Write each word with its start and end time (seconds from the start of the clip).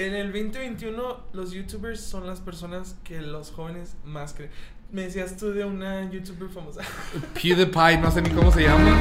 En 0.00 0.14
el 0.14 0.32
2021, 0.32 1.26
los 1.34 1.52
youtubers 1.52 2.00
son 2.00 2.26
las 2.26 2.40
personas 2.40 2.96
que 3.04 3.20
los 3.20 3.50
jóvenes 3.50 3.98
más 4.02 4.32
creen. 4.32 4.50
Me 4.90 5.02
decías 5.02 5.36
tú 5.36 5.52
de 5.52 5.66
una 5.66 6.10
youtuber 6.10 6.48
famosa. 6.48 6.80
PewDiePie, 7.34 7.98
no 7.98 8.10
sé 8.10 8.22
ni 8.22 8.30
cómo 8.30 8.50
se 8.50 8.62
llama. 8.62 8.98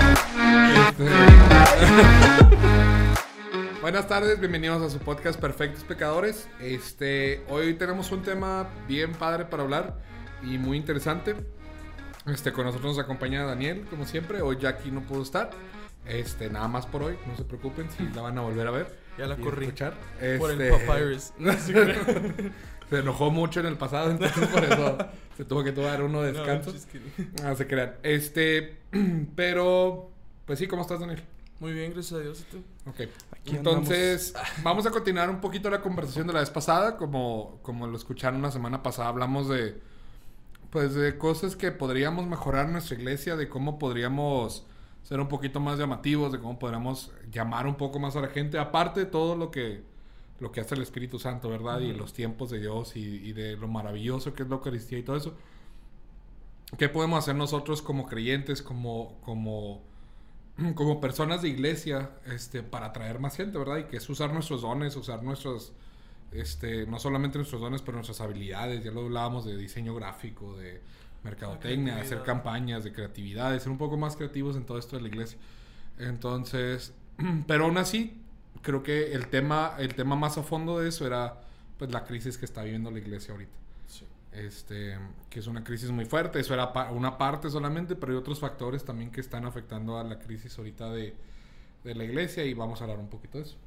Este... 0.89 1.05
Buenas 3.81 4.09
tardes, 4.09 4.41
bienvenidos 4.41 4.81
a 4.81 4.89
su 4.89 4.99
podcast 4.99 5.39
Perfectos 5.39 5.85
Pecadores. 5.85 6.49
Este, 6.59 7.45
hoy 7.47 7.75
tenemos 7.75 8.11
un 8.11 8.21
tema 8.21 8.67
bien 8.85 9.13
padre 9.13 9.45
para 9.45 9.63
hablar 9.63 10.01
y 10.43 10.57
muy 10.57 10.75
interesante. 10.75 11.37
Este, 12.25 12.51
con 12.51 12.65
nosotros 12.65 12.97
nos 12.97 13.05
acompaña 13.05 13.45
Daniel, 13.45 13.85
como 13.89 14.05
siempre. 14.05 14.41
Hoy 14.41 14.57
Jackie 14.59 14.91
no 14.91 14.99
pudo 15.03 15.23
estar. 15.23 15.51
Este, 16.05 16.49
nada 16.49 16.67
más 16.67 16.85
por 16.85 17.03
hoy, 17.03 17.17
no 17.25 17.37
se 17.37 17.45
preocupen 17.45 17.89
si 17.89 18.03
la 18.09 18.21
van 18.21 18.37
a 18.37 18.41
volver 18.41 18.67
a 18.67 18.71
ver. 18.71 19.08
Ya 19.19 19.27
la 19.27 19.37
corrí. 19.37 19.65
escuchar. 19.65 19.93
Por 20.39 20.51
el 20.51 20.61
Este, 20.61 20.85
papyrus. 20.87 21.33
se 22.89 22.97
enojó 22.99 23.29
mucho 23.29 23.59
en 23.59 23.67
el 23.67 23.77
pasado, 23.77 24.09
entonces 24.11 24.47
por 24.47 24.63
eso 24.63 24.97
se 25.37 25.45
tuvo 25.45 25.63
que 25.63 25.71
tomar 25.71 26.01
uno 26.01 26.21
de 26.23 26.31
No, 26.33 26.39
descanso. 26.39 26.73
kidding. 26.91 27.31
Ah, 27.43 27.53
se 27.55 27.67
crean. 27.67 27.95
Este, 28.03 28.77
pero, 29.35 30.09
pues 30.45 30.57
sí, 30.59 30.67
¿cómo 30.67 30.81
estás, 30.81 30.99
Daniel? 30.99 31.21
Muy 31.59 31.73
bien, 31.73 31.91
gracias 31.93 32.19
a 32.19 32.23
Dios. 32.23 32.39
¿y 32.39 32.43
tú? 32.55 32.63
Ok. 32.89 33.09
Aquí 33.33 33.55
Entonces, 33.57 34.33
vamos 34.63 34.85
a 34.85 34.91
continuar 34.91 35.29
un 35.29 35.41
poquito 35.41 35.69
la 35.69 35.81
conversación 35.81 36.25
de 36.27 36.33
la 36.33 36.39
vez 36.39 36.49
pasada. 36.49 36.95
Como, 36.97 37.59
como 37.61 37.85
lo 37.87 37.97
escucharon 37.97 38.41
la 38.41 38.51
semana 38.51 38.81
pasada, 38.81 39.09
hablamos 39.09 39.49
de, 39.49 39.79
pues, 40.69 40.95
de 40.95 41.17
cosas 41.17 41.57
que 41.57 41.71
podríamos 41.73 42.25
mejorar 42.27 42.67
en 42.67 42.71
nuestra 42.73 42.95
iglesia, 42.95 43.35
de 43.35 43.49
cómo 43.49 43.77
podríamos 43.77 44.65
ser 45.03 45.19
un 45.19 45.27
poquito 45.27 45.59
más 45.59 45.79
llamativos, 45.79 46.31
de 46.31 46.39
cómo 46.39 46.59
podríamos 46.59 47.11
llamar 47.31 47.67
un 47.67 47.75
poco 47.75 47.99
más 47.99 48.15
a 48.15 48.21
la 48.21 48.27
gente, 48.27 48.59
aparte 48.59 49.01
de 49.01 49.05
todo 49.05 49.35
lo 49.35 49.51
que, 49.51 49.83
lo 50.39 50.51
que 50.51 50.61
hace 50.61 50.75
el 50.75 50.81
Espíritu 50.81 51.19
Santo, 51.19 51.49
¿verdad? 51.49 51.79
Y 51.79 51.93
los 51.93 52.13
tiempos 52.13 52.49
de 52.49 52.59
Dios 52.59 52.95
y, 52.95 53.01
y 53.01 53.33
de 53.33 53.57
lo 53.57 53.67
maravilloso 53.67 54.33
que 54.33 54.43
es 54.43 54.49
la 54.49 54.55
Eucaristía 54.55 54.99
y 54.99 55.03
todo 55.03 55.17
eso. 55.17 55.35
¿Qué 56.77 56.87
podemos 56.87 57.19
hacer 57.19 57.35
nosotros 57.35 57.81
como 57.81 58.05
creyentes, 58.05 58.61
como, 58.61 59.19
como, 59.21 59.81
como 60.75 61.01
personas 61.01 61.41
de 61.41 61.49
iglesia, 61.49 62.11
este, 62.27 62.61
para 62.61 62.87
atraer 62.87 63.19
más 63.19 63.35
gente, 63.35 63.57
¿verdad? 63.57 63.77
Y 63.77 63.83
que 63.85 63.97
es 63.97 64.09
usar 64.09 64.31
nuestros 64.31 64.61
dones, 64.61 64.95
usar 64.95 65.23
nuestros, 65.23 65.73
este, 66.31 66.85
no 66.85 66.99
solamente 66.99 67.39
nuestros 67.39 67.61
dones, 67.61 67.81
pero 67.81 67.97
nuestras 67.97 68.21
habilidades. 68.21 68.83
Ya 68.83 68.91
lo 68.91 69.01
hablábamos 69.01 69.45
de 69.45 69.57
diseño 69.57 69.95
gráfico, 69.95 70.55
de 70.57 70.81
mercadotecnia, 71.23 71.95
de 71.95 72.01
hacer 72.01 72.23
campañas, 72.23 72.83
de 72.83 72.91
creatividad, 72.93 73.51
de 73.51 73.59
ser 73.59 73.71
un 73.71 73.77
poco 73.77 73.97
más 73.97 74.15
creativos 74.15 74.55
en 74.55 74.65
todo 74.65 74.77
esto 74.77 74.95
de 74.95 75.01
la 75.03 75.07
iglesia. 75.09 75.37
Entonces, 75.97 76.93
pero 77.47 77.65
aún 77.65 77.77
así, 77.77 78.21
creo 78.61 78.83
que 78.83 79.13
el 79.13 79.27
tema, 79.27 79.75
el 79.79 79.95
tema 79.95 80.15
más 80.15 80.37
a 80.37 80.43
fondo 80.43 80.79
de 80.79 80.89
eso 80.89 81.05
era, 81.05 81.41
pues, 81.77 81.91
la 81.91 82.03
crisis 82.05 82.37
que 82.37 82.45
está 82.45 82.63
viviendo 82.63 82.91
la 82.91 82.99
iglesia 82.99 83.33
ahorita 83.33 83.51
Sí. 83.87 84.05
este, 84.33 84.97
que 85.29 85.39
es 85.39 85.47
una 85.47 85.63
crisis 85.63 85.89
muy 85.91 86.05
fuerte. 86.05 86.39
Eso 86.39 86.53
era 86.53 86.71
pa- 86.71 86.91
una 86.91 87.17
parte 87.17 87.49
solamente, 87.49 87.95
pero 87.95 88.11
hay 88.13 88.17
otros 88.17 88.39
factores 88.39 88.85
también 88.85 89.11
que 89.11 89.19
están 89.21 89.45
afectando 89.45 89.97
a 89.97 90.03
la 90.03 90.19
crisis 90.19 90.57
ahorita 90.57 90.91
de, 90.91 91.15
de 91.83 91.95
la 91.95 92.03
iglesia 92.03 92.45
y 92.45 92.53
vamos 92.53 92.79
a 92.81 92.83
hablar 92.83 92.99
un 92.99 93.09
poquito 93.09 93.39
de 93.39 93.45
eso. 93.45 93.57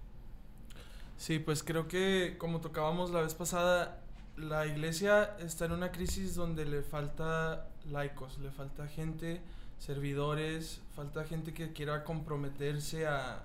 Sí, 1.17 1.39
pues 1.39 1.63
creo 1.63 1.87
que 1.89 2.37
como 2.39 2.61
tocábamos 2.61 3.11
la 3.11 3.21
vez 3.21 3.35
pasada, 3.35 4.02
la 4.37 4.67
iglesia 4.67 5.37
está 5.39 5.67
en 5.67 5.73
una 5.73 5.93
crisis 5.93 6.35
donde 6.35 6.65
le 6.65 6.83
falta 6.83 7.69
laicos, 7.91 8.39
le 8.39 8.51
falta 8.51 8.87
gente, 8.89 9.43
servidores, 9.79 10.81
falta 10.95 11.25
gente 11.25 11.53
que 11.53 11.73
quiera 11.73 12.05
comprometerse 12.05 13.07
a, 13.07 13.45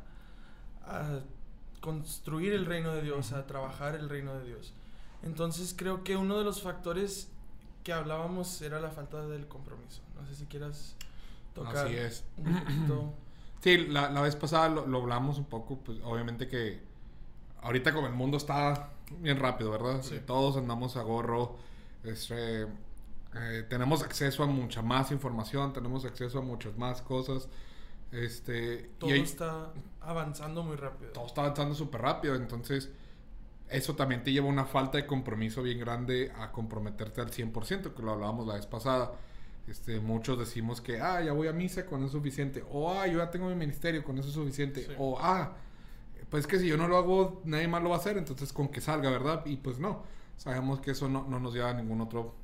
a 0.85 1.19
construir 1.81 2.53
el 2.53 2.65
reino 2.65 2.93
de 2.93 3.01
Dios, 3.01 3.31
a 3.33 3.45
trabajar 3.47 3.95
el 3.95 4.09
reino 4.09 4.33
de 4.35 4.45
Dios. 4.45 4.73
Entonces 5.23 5.73
creo 5.77 6.03
que 6.03 6.15
uno 6.15 6.37
de 6.37 6.43
los 6.43 6.61
factores 6.61 7.29
que 7.83 7.93
hablábamos 7.93 8.61
era 8.61 8.79
la 8.79 8.91
falta 8.91 9.25
del 9.27 9.47
compromiso. 9.47 10.01
No 10.15 10.25
sé 10.27 10.35
si 10.35 10.45
quieras 10.45 10.95
tocar 11.53 11.87
Así 11.87 11.95
es. 11.95 12.23
un 12.37 12.59
poquito. 12.59 13.13
Sí, 13.61 13.87
la, 13.87 14.09
la 14.11 14.21
vez 14.21 14.35
pasada 14.35 14.69
lo, 14.69 14.85
lo 14.85 14.99
hablamos 15.01 15.37
un 15.39 15.45
poco, 15.45 15.79
pues 15.79 15.99
obviamente 16.03 16.47
que 16.47 16.86
ahorita 17.67 17.93
como 17.93 18.07
el 18.07 18.13
mundo 18.13 18.37
está 18.37 18.91
bien 19.19 19.37
rápido, 19.39 19.71
¿verdad? 19.71 20.01
Sí. 20.01 20.21
Todos 20.25 20.55
andamos 20.55 20.95
a 20.95 21.01
gorro, 21.03 21.57
este, 22.03 22.61
eh, 22.61 23.65
tenemos 23.69 24.03
acceso 24.03 24.41
a 24.43 24.47
mucha 24.47 24.81
más 24.81 25.11
información, 25.11 25.73
tenemos 25.73 26.05
acceso 26.05 26.39
a 26.39 26.41
muchas 26.41 26.77
más 26.77 27.01
cosas, 27.01 27.49
este, 28.13 28.89
Todo 28.97 29.13
y 29.13 29.19
está 29.19 29.73
avanzando 29.99 30.63
muy 30.63 30.77
rápido. 30.77 31.11
todo 31.11 31.25
está 31.25 31.41
avanzando 31.41 31.75
súper 31.75 32.01
rápido, 32.01 32.35
entonces 32.35 32.89
eso 33.69 33.97
también 33.97 34.23
te 34.23 34.31
lleva 34.31 34.47
a 34.47 34.49
una 34.49 34.65
falta 34.65 34.97
de 34.97 35.05
compromiso 35.05 35.61
bien 35.61 35.77
grande 35.77 36.31
a 36.39 36.53
comprometerte 36.53 37.19
al 37.19 37.31
100%, 37.31 37.93
que 37.93 38.01
lo 38.01 38.13
hablábamos 38.13 38.47
la 38.47 38.53
vez 38.53 38.65
pasada. 38.65 39.11
Este, 39.67 39.99
muchos 39.99 40.39
decimos 40.39 40.79
que, 40.79 41.01
ah, 41.01 41.21
ya 41.21 41.33
voy 41.33 41.49
a 41.49 41.51
misa, 41.51 41.85
con 41.85 41.99
eso 41.99 42.05
es 42.05 42.11
suficiente. 42.13 42.63
O, 42.71 42.89
ah, 42.89 43.05
yo 43.07 43.17
ya 43.17 43.29
tengo 43.29 43.49
mi 43.49 43.55
ministerio, 43.55 44.05
con 44.05 44.17
eso 44.17 44.29
es 44.29 44.35
suficiente. 44.35 44.85
Sí. 44.85 44.93
O, 44.97 45.17
ah, 45.19 45.57
pues 46.29 46.47
que 46.47 46.59
si 46.59 46.67
yo 46.67 46.77
no 46.77 46.87
lo 46.87 46.97
hago, 46.97 47.41
nadie 47.45 47.67
más 47.67 47.81
lo 47.81 47.89
va 47.89 47.95
a 47.95 47.99
hacer, 47.99 48.17
entonces 48.17 48.51
con 48.51 48.67
que 48.67 48.81
salga, 48.81 49.09
¿verdad? 49.09 49.45
Y 49.45 49.57
pues 49.57 49.79
no, 49.79 50.03
sabemos 50.35 50.79
que 50.81 50.91
eso 50.91 51.07
no, 51.07 51.25
no 51.27 51.39
nos 51.39 51.53
lleva 51.53 51.69
a 51.69 51.73
ningún 51.73 52.01
otro, 52.01 52.35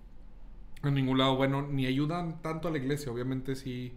a 0.82 0.90
ningún 0.90 1.18
lado 1.18 1.36
bueno, 1.36 1.62
ni 1.62 1.86
ayudan 1.86 2.42
tanto 2.42 2.68
a 2.68 2.72
la 2.72 2.78
iglesia. 2.78 3.12
Obviamente 3.12 3.56
sí, 3.56 3.94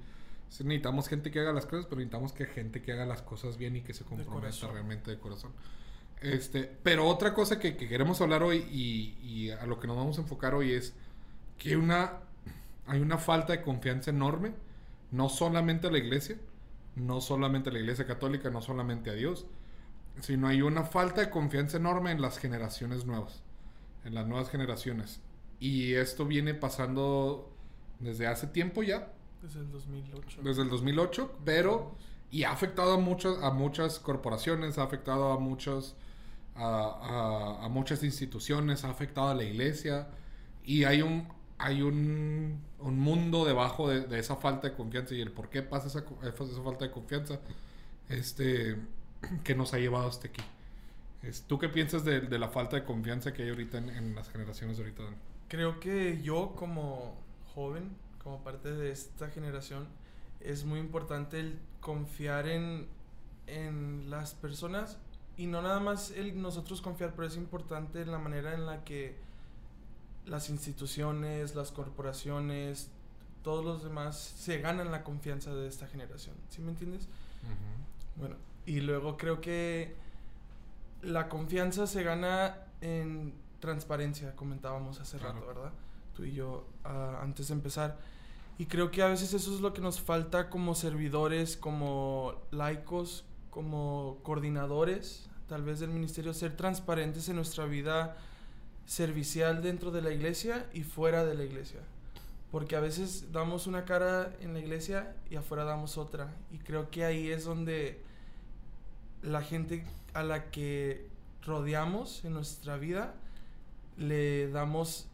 sí 0.49 0.65
necesitamos 0.65 1.09
gente 1.09 1.31
que 1.31 1.41
haga 1.41 1.53
las 1.53 1.67
cosas, 1.67 1.87
pero 1.87 1.97
necesitamos 1.97 2.33
que 2.33 2.47
gente 2.47 2.83
que 2.83 2.93
haga 2.93 3.07
las 3.07 3.23
cosas 3.23 3.57
bien 3.59 3.77
y 3.77 3.83
que 3.83 3.95
se 3.95 4.05
comprometa 4.05 4.67
realmente 4.69 5.11
de 5.11 5.19
corazón. 5.19 5.53
Este, 6.21 6.65
pero 6.83 7.07
otra 7.07 7.35
cosa 7.35 7.61
que, 7.61 7.77
que 7.77 7.89
queremos 7.89 8.21
hablar 8.21 8.43
hoy 8.43 8.67
y, 8.71 9.19
y 9.23 9.51
a 9.51 9.67
lo 9.67 9.79
que 9.79 9.87
nos 9.87 9.97
vamos 9.97 10.19
a 10.19 10.23
enfocar 10.23 10.55
hoy 10.55 10.73
es 10.73 10.95
que 11.59 11.77
una, 11.77 12.15
hay 12.87 13.01
una 13.01 13.19
falta 13.19 13.53
de 13.53 13.63
confianza 13.63 14.11
enorme, 14.11 14.53
no 15.13 15.29
solamente 15.29 15.87
a 15.87 15.91
la 15.91 15.99
iglesia, 15.99 16.37
no 16.97 17.21
solamente 17.21 17.71
a 17.71 17.73
la 17.73 17.79
iglesia 17.79 18.07
católica, 18.07 18.51
no 18.51 18.63
solamente 18.63 19.11
a 19.11 19.13
Dios, 19.13 19.47
sino 20.21 20.49
hay 20.49 20.63
una 20.63 20.85
falta 20.85 21.21
de 21.23 21.31
confianza 21.31 21.77
enorme 21.77 22.11
en 22.13 22.21
las 22.23 22.39
generaciones 22.39 23.05
nuevas, 23.07 23.43
en 24.05 24.15
las 24.15 24.27
nuevas 24.27 24.51
generaciones. 24.51 25.21
Y 25.61 25.95
esto 25.95 26.27
viene 26.27 26.55
pasando 26.55 27.51
desde 28.01 28.27
hace 28.27 28.47
tiempo 28.47 28.83
ya, 28.83 29.13
Desde 29.43 29.61
el 29.61 29.71
2008. 29.71 30.41
desde 30.43 30.63
el 30.63 30.69
2008, 30.71 31.39
pero 31.45 31.95
y 32.31 32.45
ha 32.45 32.51
afectado 32.53 32.95
a 32.95 32.99
muchas 32.99 33.43
a 33.43 33.51
muchas 33.51 33.99
corporaciones, 34.01 34.79
ha 34.79 34.83
afectado 34.85 35.33
a 35.33 35.39
muchos 35.39 35.97
a, 36.55 37.59
a- 37.61 37.65
a 37.65 37.69
muchas 37.69 38.03
instituciones, 38.03 38.85
ha 38.85 38.91
afectado 38.91 39.29
a 39.29 39.35
la 39.35 39.45
iglesia 39.45 40.09
y 40.65 40.85
hay 40.85 41.03
un 41.03 41.29
hay 41.59 41.81
un, 41.83 42.61
un 42.81 42.99
mundo 42.99 43.45
debajo 43.47 43.89
de, 43.89 44.03
de 44.03 44.19
esa 44.19 44.37
falta 44.37 44.69
de 44.69 44.75
confianza 44.75 45.15
y 45.15 45.21
el 45.23 45.33
por 45.33 45.49
qué 45.49 45.63
pasa 45.63 45.87
esa, 45.89 46.05
esa 46.23 46.63
falta 46.63 46.85
de 46.87 46.91
confianza 46.91 47.41
este 48.09 48.77
que 49.45 49.55
nos 49.55 49.75
ha 49.75 49.79
llevado 49.79 50.09
hasta 50.09 50.29
aquí. 50.29 50.43
¿Tú 51.47 51.59
qué 51.59 51.69
piensas 51.69 52.05
de, 52.05 52.21
de 52.21 52.39
la 52.39 52.49
falta 52.49 52.77
de 52.77 52.85
confianza 52.85 53.33
que 53.33 53.43
hay 53.43 53.49
ahorita 53.49 53.79
en, 53.79 53.91
en 53.91 54.15
las 54.15 54.29
generaciones 54.29 54.77
de 54.77 54.85
ahorita? 54.85 55.03
Dani? 55.03 55.17
Creo 55.49 55.81
que 55.81 56.23
yo 56.23 56.55
como 56.55 57.17
joven, 57.55 57.97
como 58.23 58.43
parte 58.45 58.73
de 58.73 58.93
esta 58.93 59.29
generación, 59.29 59.89
es 60.41 60.65
muy 60.65 60.79
importante 60.79 61.41
el 61.41 61.59
confiar 61.81 62.47
en, 62.49 62.87
en 63.47 64.11
las 64.11 64.35
personas 64.35 64.99
y 65.37 65.47
no 65.47 65.63
nada 65.63 65.81
más 65.81 66.11
el 66.11 66.41
nosotros 66.41 66.81
confiar, 66.81 67.15
pero 67.15 67.27
es 67.27 67.37
importante 67.37 68.05
la 68.07 68.19
manera 68.19 68.55
en 68.55 68.67
la 68.67 68.85
que 68.85 69.17
las 70.27 70.51
instituciones, 70.51 71.55
las 71.55 71.73
corporaciones, 71.73 72.91
todos 73.43 73.65
los 73.65 73.85
demás 73.85 74.17
se 74.19 74.59
ganan 74.59 74.91
la 74.91 75.05
confianza 75.05 75.55
de 75.55 75.69
esta 75.69 75.87
generación. 75.87 76.35
¿Sí 76.49 76.61
me 76.61 76.71
entiendes? 76.71 77.07
Bueno, 78.17 78.37
y 78.67 78.81
luego 78.81 79.17
creo 79.17 79.41
que 79.41 79.95
la 81.03 81.29
confianza 81.29 81.87
se 81.87 82.03
gana 82.03 82.59
en 82.81 83.33
transparencia, 83.61 84.35
comentábamos 84.37 85.01
hace 85.01 85.19
Claro. 85.19 85.35
rato, 85.35 85.47
¿verdad? 85.47 85.73
Tú 86.15 86.25
y 86.25 86.33
yo 86.33 86.67
ah, 86.85 87.21
antes 87.23 87.49
de 87.49 87.55
empezar. 87.55 87.99
Y 88.59 88.67
creo 88.67 88.91
que 88.91 89.03
a 89.03 89.09
veces 89.09 89.35
eso 89.35 89.55
es 89.55 89.61
lo 89.61 89.73
que 89.73 89.81
nos 89.83 90.01
falta 90.01 90.49
como 90.51 90.75
servidores, 90.75 91.57
como 91.57 92.35
laicos, 92.51 93.25
como 93.51 94.19
coordinadores, 94.23 95.29
tal 95.47 95.63
vez 95.63 95.79
del 95.81 95.91
ministerio, 95.91 96.33
ser 96.35 96.57
transparentes 96.57 97.29
en 97.29 97.37
nuestra 97.37 97.67
vida 97.67 98.17
servicial 98.87 99.63
dentro 99.63 99.91
de 99.91 100.01
la 100.03 100.11
iglesia 100.11 100.67
y 100.73 100.83
fuera 100.85 101.25
de 101.25 101.35
la 101.35 101.45
iglesia. 101.45 101.81
Porque 102.51 102.77
a 102.77 102.81
veces 102.81 103.31
damos 103.33 103.67
una 103.67 103.85
cara 103.85 104.33
en 104.41 104.53
la 104.55 104.61
iglesia 104.61 105.15
y 105.31 105.37
afuera 105.37 105.65
damos 105.65 105.99
otra. 105.99 106.35
Y 106.51 106.59
creo 106.59 106.91
que 106.91 107.05
ahí 107.05 107.31
es 107.31 107.45
donde 107.45 108.01
la 109.27 109.43
gente 109.43 109.85
a 110.15 110.23
la 110.23 110.51
que 110.51 111.09
rodeamos 111.45 112.25
en 112.25 112.33
nuestra 112.33 112.77
vida 112.77 113.15
le 113.99 114.49
damos 114.51 115.07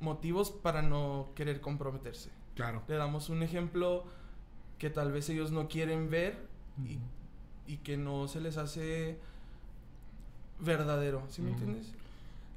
motivos 0.00 0.50
para 0.50 0.82
no 0.82 1.30
querer 1.34 1.60
comprometerse. 1.60 2.30
Claro. 2.54 2.82
Le 2.88 2.96
damos 2.96 3.28
un 3.28 3.42
ejemplo 3.42 4.04
que 4.78 4.90
tal 4.90 5.12
vez 5.12 5.28
ellos 5.28 5.52
no 5.52 5.68
quieren 5.68 6.10
ver 6.10 6.38
y, 6.84 6.98
y 7.72 7.78
que 7.78 7.96
no 7.96 8.28
se 8.28 8.40
les 8.40 8.56
hace 8.56 9.18
verdadero, 10.60 11.22
¿sí 11.28 11.42
me 11.42 11.50
entiendes? 11.50 11.92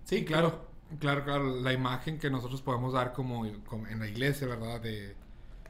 Sí, 0.06 0.26
claro. 0.26 0.68
Claro, 1.00 1.24
claro. 1.24 1.62
La 1.62 1.72
imagen 1.72 2.18
que 2.18 2.32
nosotros 2.32 2.62
podemos 2.62 2.94
dar 2.94 3.14
como, 3.14 3.46
como 3.66 3.88
en 3.88 4.00
la 4.00 4.08
iglesia, 4.08 4.48
¿verdad? 4.48 4.82
De 4.82 5.16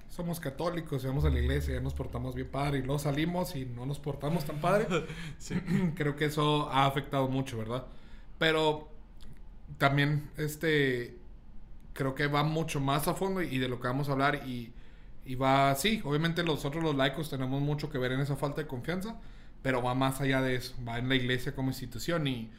somos 0.09 0.39
católicos, 0.39 1.05
vamos 1.05 1.23
a 1.25 1.29
la 1.29 1.39
iglesia, 1.39 1.75
ya 1.75 1.81
nos 1.81 1.93
portamos 1.93 2.35
bien 2.35 2.49
padre 2.49 2.79
y 2.79 2.81
luego 2.81 2.99
salimos 2.99 3.55
y 3.55 3.65
no 3.65 3.85
nos 3.85 3.99
portamos 3.99 4.45
tan 4.45 4.59
padre. 4.59 4.87
Sí. 5.37 5.55
Creo 5.95 6.15
que 6.15 6.25
eso 6.25 6.69
ha 6.69 6.85
afectado 6.85 7.27
mucho, 7.27 7.57
¿verdad? 7.57 7.85
Pero 8.37 8.89
también, 9.77 10.29
este, 10.37 11.17
creo 11.93 12.15
que 12.15 12.27
va 12.27 12.43
mucho 12.43 12.79
más 12.79 13.07
a 13.07 13.13
fondo 13.13 13.41
y 13.41 13.57
de 13.57 13.67
lo 13.67 13.79
que 13.79 13.87
vamos 13.87 14.09
a 14.09 14.13
hablar 14.13 14.47
y, 14.47 14.71
y 15.25 15.35
va, 15.35 15.75
sí, 15.75 16.01
obviamente 16.05 16.43
nosotros 16.43 16.83
los 16.83 16.95
laicos 16.95 17.29
tenemos 17.29 17.61
mucho 17.61 17.89
que 17.89 17.97
ver 17.97 18.13
en 18.13 18.21
esa 18.21 18.35
falta 18.35 18.61
de 18.61 18.67
confianza, 18.67 19.19
pero 19.61 19.83
va 19.83 19.93
más 19.93 20.21
allá 20.21 20.41
de 20.41 20.55
eso, 20.55 20.75
va 20.87 20.97
en 20.97 21.09
la 21.09 21.15
iglesia 21.15 21.53
como 21.53 21.69
institución 21.69 22.25
y, 22.27 22.49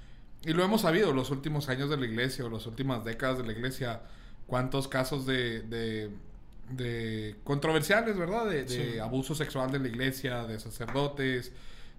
y 0.45 0.53
lo 0.53 0.63
hemos 0.63 0.83
sabido 0.83 1.13
los 1.13 1.31
últimos 1.31 1.69
años 1.69 1.91
de 1.91 1.97
la 1.97 2.07
iglesia 2.07 2.45
o 2.45 2.51
las 2.51 2.67
últimas 2.67 3.05
décadas 3.05 3.39
de 3.39 3.45
la 3.45 3.53
iglesia, 3.53 4.03
cuántos 4.47 4.89
casos 4.89 5.27
de, 5.27 5.63
de, 5.63 6.11
de 6.71 7.37
controversiales, 7.45 8.17
¿verdad? 8.17 8.47
De, 8.47 8.65
de 8.65 8.93
Sí. 8.93 8.99
abuso 8.99 9.35
sexual 9.35 9.71
de 9.71 9.79
la 9.81 9.89
iglesia, 9.89 10.45
de 10.45 10.59
sacerdotes, 10.61 11.53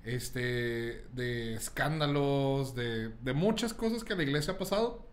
este, 0.03 1.05
de 1.13 1.53
escándalos, 1.55 2.75
de, 2.75 3.09
de 3.09 3.33
muchas 3.33 3.73
cosas 3.73 4.03
que 4.03 4.15
la 4.15 4.23
iglesia 4.23 4.53
ha 4.53 4.57
pasado, 4.57 5.05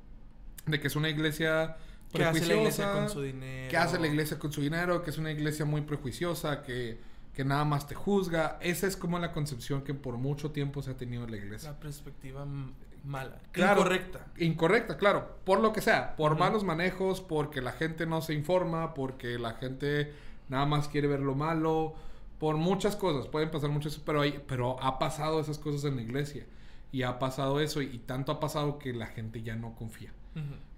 de 0.66 0.80
que 0.80 0.86
es 0.86 0.96
una 0.96 1.08
iglesia 1.08 1.76
¿Qué 2.12 2.24
hace 2.24 2.46
la 2.46 2.54
iglesia 2.56 2.84
prejuiciosa, 2.86 2.92
con 2.94 3.08
su 3.10 3.22
dinero? 3.22 3.68
¿Qué 3.70 3.76
hace 3.76 3.98
la 3.98 4.06
iglesia 4.06 4.38
con 4.38 4.52
su 4.52 4.60
dinero? 4.62 5.02
Que 5.02 5.10
es 5.10 5.18
una 5.18 5.30
iglesia 5.30 5.64
muy 5.66 5.82
prejuiciosa, 5.82 6.62
que, 6.62 6.98
que 7.34 7.44
nada 7.44 7.64
más 7.66 7.86
te 7.86 7.94
juzga. 7.94 8.58
Esa 8.62 8.86
es 8.86 8.96
como 8.96 9.18
la 9.18 9.32
concepción 9.32 9.82
que 9.82 9.92
por 9.92 10.16
mucho 10.16 10.50
tiempo 10.50 10.82
se 10.82 10.90
ha 10.92 10.96
tenido 10.96 11.24
en 11.24 11.30
la 11.32 11.36
iglesia. 11.36 11.72
La 11.72 11.80
perspectiva 11.80 12.44
m- 12.44 12.72
mala. 13.08 13.40
Claro. 13.52 13.80
Incorrecta. 13.80 14.26
Incorrecta, 14.36 14.96
claro, 14.96 15.38
por 15.44 15.60
lo 15.60 15.72
que 15.72 15.80
sea, 15.80 16.14
por 16.16 16.38
malos 16.38 16.62
manejos, 16.62 17.20
porque 17.20 17.60
la 17.60 17.72
gente 17.72 18.06
no 18.06 18.20
se 18.20 18.34
informa, 18.34 18.94
porque 18.94 19.38
la 19.38 19.54
gente 19.54 20.12
nada 20.48 20.66
más 20.66 20.88
quiere 20.88 21.08
ver 21.08 21.20
lo 21.20 21.34
malo, 21.34 21.94
por 22.38 22.56
muchas 22.56 22.96
cosas, 22.96 23.26
pueden 23.26 23.50
pasar 23.50 23.70
muchas, 23.70 23.96
pero 23.96 24.20
hay, 24.20 24.42
pero 24.46 24.80
ha 24.82 24.98
pasado 24.98 25.40
esas 25.40 25.58
cosas 25.58 25.84
en 25.84 25.96
la 25.96 26.02
iglesia 26.02 26.46
y 26.92 27.02
ha 27.02 27.18
pasado 27.18 27.60
eso 27.60 27.82
y, 27.82 27.86
y 27.86 27.98
tanto 27.98 28.30
ha 28.30 28.40
pasado 28.40 28.78
que 28.78 28.92
la 28.92 29.06
gente 29.06 29.42
ya 29.42 29.56
no 29.56 29.74
confía. 29.74 30.12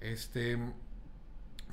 Este, 0.00 0.59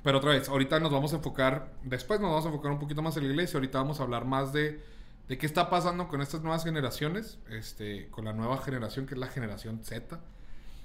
pero 0.03 0.17
otra 0.17 0.31
vez, 0.31 0.49
ahorita 0.49 0.79
nos 0.81 0.91
vamos 0.91 1.13
a 1.13 1.17
enfocar, 1.17 1.71
después 1.83 2.19
nos 2.19 2.31
vamos 2.31 2.45
a 2.45 2.49
enfocar 2.49 2.71
un 2.71 2.79
poquito 2.79 3.01
más 3.01 3.15
en 3.15 3.23
la 3.23 3.29
iglesia, 3.29 3.57
ahorita 3.57 3.77
vamos 3.77 3.99
a 3.99 4.03
hablar 4.03 4.25
más 4.25 4.51
de, 4.51 4.81
de 5.29 5.37
qué 5.37 5.45
está 5.45 5.69
pasando 5.69 6.09
con 6.09 6.21
estas 6.21 6.41
nuevas 6.41 6.65
generaciones, 6.65 7.39
este, 7.49 8.09
con 8.09 8.25
la 8.25 8.33
nueva 8.33 8.57
generación 8.57 9.05
que 9.05 9.13
es 9.13 9.19
la 9.19 9.27
generación 9.27 9.79
Z, 9.83 10.19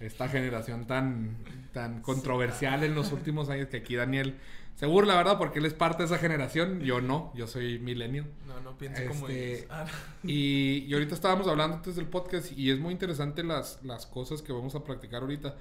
esta 0.07 0.29
generación 0.29 0.87
tan, 0.87 1.37
tan 1.73 2.01
controversial 2.03 2.85
en 2.85 2.95
los 2.95 3.13
últimos 3.13 3.49
años 3.51 3.69
que 3.69 3.79
aquí 3.79 3.95
Daniel 3.97 4.39
se 4.75 4.87
burla, 4.87 5.17
¿verdad? 5.17 5.39
Porque 5.39 5.59
él 5.59 5.67
es 5.67 5.75
parte 5.75 6.03
de 6.03 6.07
esa 6.07 6.19
generación, 6.19 6.81
yo 6.81 7.01
no, 7.01 7.33
yo 7.35 7.47
soy 7.47 7.79
millennial. 7.79 8.27
No, 8.47 8.61
no 8.61 8.77
pienso 8.79 9.05
como 9.07 9.29
Este, 9.29 9.55
ellos. 9.59 9.67
Ah, 9.71 9.87
Y, 10.23 10.85
y 10.89 10.93
ahorita 10.95 11.15
estábamos 11.15 11.47
hablando 11.49 11.77
antes 11.77 11.97
del 11.97 12.07
podcast 12.09 12.53
y 12.53 12.71
es 12.71 12.79
muy 12.81 12.93
interesante 12.93 13.43
las, 13.45 13.83
las 13.85 14.07
cosas 14.07 14.43
que 14.43 14.53
vamos 14.53 14.75
a 14.75 14.85
practicar 14.85 15.23
ahorita. 15.23 15.57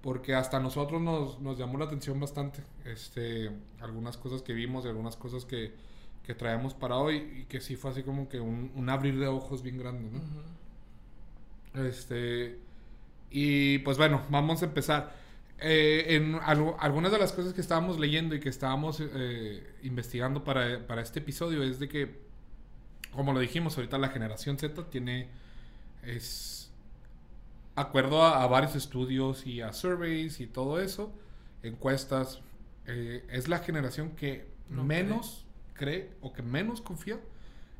Porque 0.00 0.34
hasta 0.34 0.58
nosotros 0.60 1.00
nos, 1.00 1.40
nos 1.40 1.58
llamó 1.58 1.78
la 1.78 1.84
atención 1.86 2.18
bastante. 2.18 2.64
Este, 2.84 3.50
algunas 3.80 4.16
cosas 4.16 4.42
que 4.42 4.52
vimos 4.52 4.84
y 4.84 4.88
algunas 4.88 5.16
cosas 5.16 5.44
que, 5.44 5.74
que 6.24 6.34
traemos 6.34 6.74
para 6.74 6.96
hoy. 6.96 7.42
Y 7.42 7.44
que 7.44 7.60
sí 7.60 7.76
fue 7.76 7.90
así 7.92 8.02
como 8.02 8.28
que 8.28 8.40
un, 8.40 8.72
un 8.74 8.88
abrir 8.90 9.18
de 9.18 9.28
ojos 9.28 9.62
bien 9.62 9.78
grande, 9.78 10.10
¿no? 10.10 10.20
Este. 11.74 12.58
Y 13.32 13.78
pues 13.78 13.96
bueno, 13.98 14.22
vamos 14.30 14.62
a 14.62 14.66
empezar. 14.66 15.20
Eh, 15.64 16.16
en 16.16 16.34
algo- 16.42 16.76
algunas 16.80 17.12
de 17.12 17.18
las 17.18 17.32
cosas 17.32 17.52
que 17.54 17.60
estábamos 17.60 17.98
leyendo 17.98 18.34
y 18.34 18.40
que 18.40 18.48
estábamos 18.48 19.00
eh, 19.00 19.62
investigando 19.84 20.42
para, 20.44 20.86
para 20.88 21.02
este 21.02 21.20
episodio 21.20 21.62
es 21.62 21.78
de 21.78 21.88
que, 21.88 22.20
como 23.12 23.32
lo 23.32 23.38
dijimos, 23.40 23.76
ahorita 23.76 23.96
la 23.98 24.08
generación 24.08 24.58
Z 24.58 24.90
tiene. 24.90 25.28
Es. 26.04 26.70
Acuerdo 27.74 28.22
a, 28.22 28.42
a 28.42 28.46
varios 28.48 28.74
estudios 28.76 29.46
y 29.46 29.62
a 29.62 29.72
surveys 29.72 30.40
y 30.40 30.46
todo 30.46 30.80
eso, 30.80 31.10
encuestas, 31.62 32.40
eh, 32.86 33.24
es 33.30 33.48
la 33.48 33.60
generación 33.60 34.10
que 34.10 34.46
No 34.68 34.84
menos 34.84 35.46
cree 35.72 36.10
o 36.20 36.32
que 36.34 36.42
menos 36.42 36.82
confía 36.82 37.18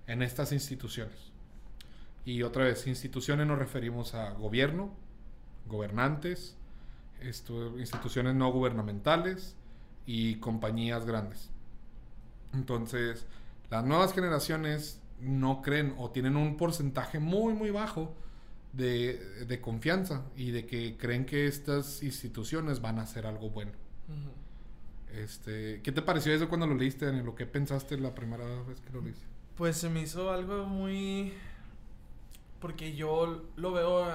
en 0.07 0.23
estas 0.23 0.53
instituciones. 0.53 1.33
Y 2.25 2.43
otra 2.43 2.65
vez, 2.65 2.87
instituciones 2.87 3.47
nos 3.47 3.59
referimos 3.59 4.15
a 4.15 4.31
gobierno, 4.31 4.95
gobernantes, 5.67 6.57
esto- 7.21 7.79
instituciones 7.79 8.35
no 8.35 8.51
gubernamentales 8.53 9.57
y 10.07 10.37
compañías 10.37 11.07
grandes. 11.07 11.51
Entonces, 12.53 13.27
las 13.71 13.85
nuevas 13.85 14.13
generaciones 14.13 15.01
no 15.21 15.63
creen 15.63 15.95
o 15.99 16.11
tienen 16.11 16.37
un 16.37 16.57
porcentaje 16.57 17.19
muy, 17.19 17.55
muy 17.55 17.71
bajo 17.71 18.15
de, 18.73 19.45
de 19.47 19.61
confianza 19.61 20.25
y 20.37 20.51
de 20.51 20.67
que 20.67 20.97
creen 20.97 21.25
que 21.27 21.47
estas 21.47 22.03
instituciones 22.03 22.81
van 22.81 22.99
a 22.99 23.03
hacer 23.03 23.27
algo 23.27 23.51
bueno. 23.51 23.73
Ujú. 24.09 25.19
Este, 25.21 25.81
¿Qué 25.83 25.93
te 25.93 26.03
pareció 26.03 26.33
eso 26.35 26.49
cuando 26.49 26.67
lo 26.67 26.75
leíste, 26.75 27.07
Daniel? 27.07 27.27
¿Lo 27.27 27.35
que 27.35 27.47
pensaste 27.47 27.99
la 27.99 28.15
primera 28.15 28.45
vez 28.63 28.81
que 28.81 28.93
lo 28.93 29.01
leíste? 29.03 29.25
Pues 29.57 29.77
se 29.77 29.89
me 29.91 30.03
hizo 30.03 30.31
algo 30.31 30.65
muy... 30.65 31.33
Porque 32.63 32.95
yo 32.95 33.43
lo 33.57 33.73
veo 33.73 34.07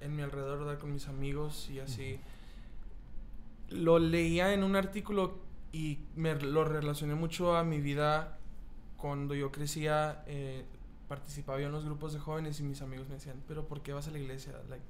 en 0.00 0.16
mi 0.16 0.22
alrededor, 0.22 0.60
¿verdad? 0.60 0.78
Con 0.78 0.92
mis 0.92 1.06
amigos 1.08 1.68
y 1.70 1.80
así. 1.80 2.18
Lo 3.70 3.98
leía 3.98 4.54
en 4.54 4.62
un 4.64 4.76
artículo 4.76 5.38
y 5.72 5.98
me 6.16 6.34
lo 6.36 6.64
relacioné 6.64 7.14
mucho 7.14 7.56
a 7.56 7.64
mi 7.64 7.80
vida 7.80 8.38
cuando 8.96 9.34
yo 9.34 9.50
crecía. 9.52 10.22
eh, 10.26 10.64
participaba 11.08 11.58
yo 11.58 11.66
en 11.68 11.72
los 11.72 11.86
grupos 11.86 12.12
de 12.12 12.18
jóvenes 12.18 12.60
y 12.60 12.62
mis 12.62 12.82
amigos 12.82 13.08
me 13.08 13.14
decían, 13.14 13.42
pero 13.48 13.66
¿por 13.66 13.80
qué 13.80 13.94
vas 13.94 14.06
a 14.08 14.10
la 14.10 14.18
iglesia? 14.18 14.52
Like, 14.68 14.84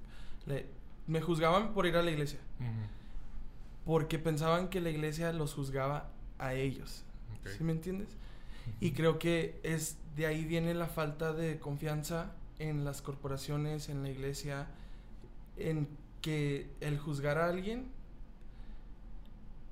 le- 0.46 0.66
me 1.06 1.20
juzgaban 1.20 1.72
por 1.74 1.86
ir 1.86 1.96
a 1.96 2.02
la 2.02 2.10
iglesia. 2.10 2.40
Porque 3.84 4.18
pensaban 4.18 4.68
que 4.68 4.80
la 4.80 4.90
iglesia 4.90 5.32
los 5.32 5.54
juzgaba 5.54 6.10
a 6.38 6.54
ellos. 6.54 7.04
Ok. 7.40 7.48
¿Sí 7.56 7.62
me 7.64 7.70
entiendes? 7.72 8.08
Y 8.80 8.92
creo 8.92 9.18
que 9.20 9.60
es 9.62 9.96
de 10.16 10.26
ahí 10.26 10.44
viene 10.44 10.74
la 10.74 10.88
falta 10.88 11.32
de 11.32 11.58
confianza 11.60 12.32
en 12.58 12.84
las 12.84 13.02
corporaciones, 13.02 13.88
en 13.88 14.02
la 14.02 14.10
iglesia, 14.10 14.66
en 15.56 15.88
que 16.22 16.68
el 16.80 16.98
juzgar 16.98 17.38
a 17.38 17.48
alguien 17.48 17.90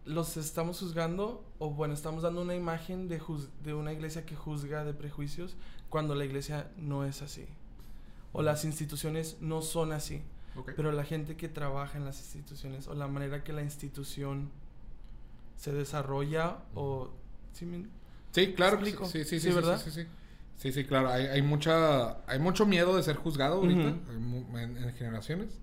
los 0.05 0.37
estamos 0.37 0.79
juzgando 0.79 1.45
o 1.59 1.71
bueno, 1.71 1.93
estamos 1.95 2.23
dando 2.23 2.43
una 2.43 2.55
imagen 2.55 3.09
de, 3.09 3.21
de 3.65 3.75
una 3.75 3.93
iglesia 3.93 4.25
que 4.25 4.37
juzga 4.37 4.85
de 4.85 4.95
prejuicios 4.95 5.57
cuando 5.89 6.15
la 6.15 6.25
iglesia 6.25 6.71
no 6.77 7.05
es 7.05 7.23
así. 7.23 7.47
O 8.33 8.43
las 8.43 8.65
instituciones 8.65 9.39
no 9.41 9.63
son 9.63 9.93
así. 9.93 10.23
Ok. 10.55 10.73
Pero 10.77 10.93
la 10.93 11.05
gente 11.05 11.37
que 11.37 11.49
trabaja 11.49 11.99
en 11.99 12.05
las 12.05 12.19
instituciones 12.21 12.87
o 12.87 12.95
la 12.95 13.09
manera 13.09 13.43
que 13.43 13.53
la 13.53 13.63
institución 13.63 14.51
se 15.57 15.73
desarrolla 15.73 16.59
o... 16.75 17.11
¿sí 17.53 17.67
me- 17.67 17.87
Sí, 18.33 18.53
claro. 18.53 18.75
explico? 18.77 19.07
Sí, 19.07 19.21
sí, 19.25 19.25
sí, 19.25 19.41
Sí, 19.41 19.49
sí, 19.49 19.55
¿verdad? 19.55 19.81
Sí, 19.83 19.91
sí, 19.91 20.07
sí. 20.57 20.73
Sí, 20.73 20.85
claro. 20.85 21.11
Hay, 21.11 21.27
hay 21.27 21.43
mucha, 21.43 22.23
hay 22.29 22.39
mucho 22.39 22.67
miedo 22.67 22.97
de 22.97 23.03
ser 23.03 23.17
juzgado 23.17 23.57
ahorita 23.57 23.89
en, 24.11 24.25
mu- 24.27 24.59
en- 24.59 24.77
en 24.77 24.95
generaciones. 24.95 25.61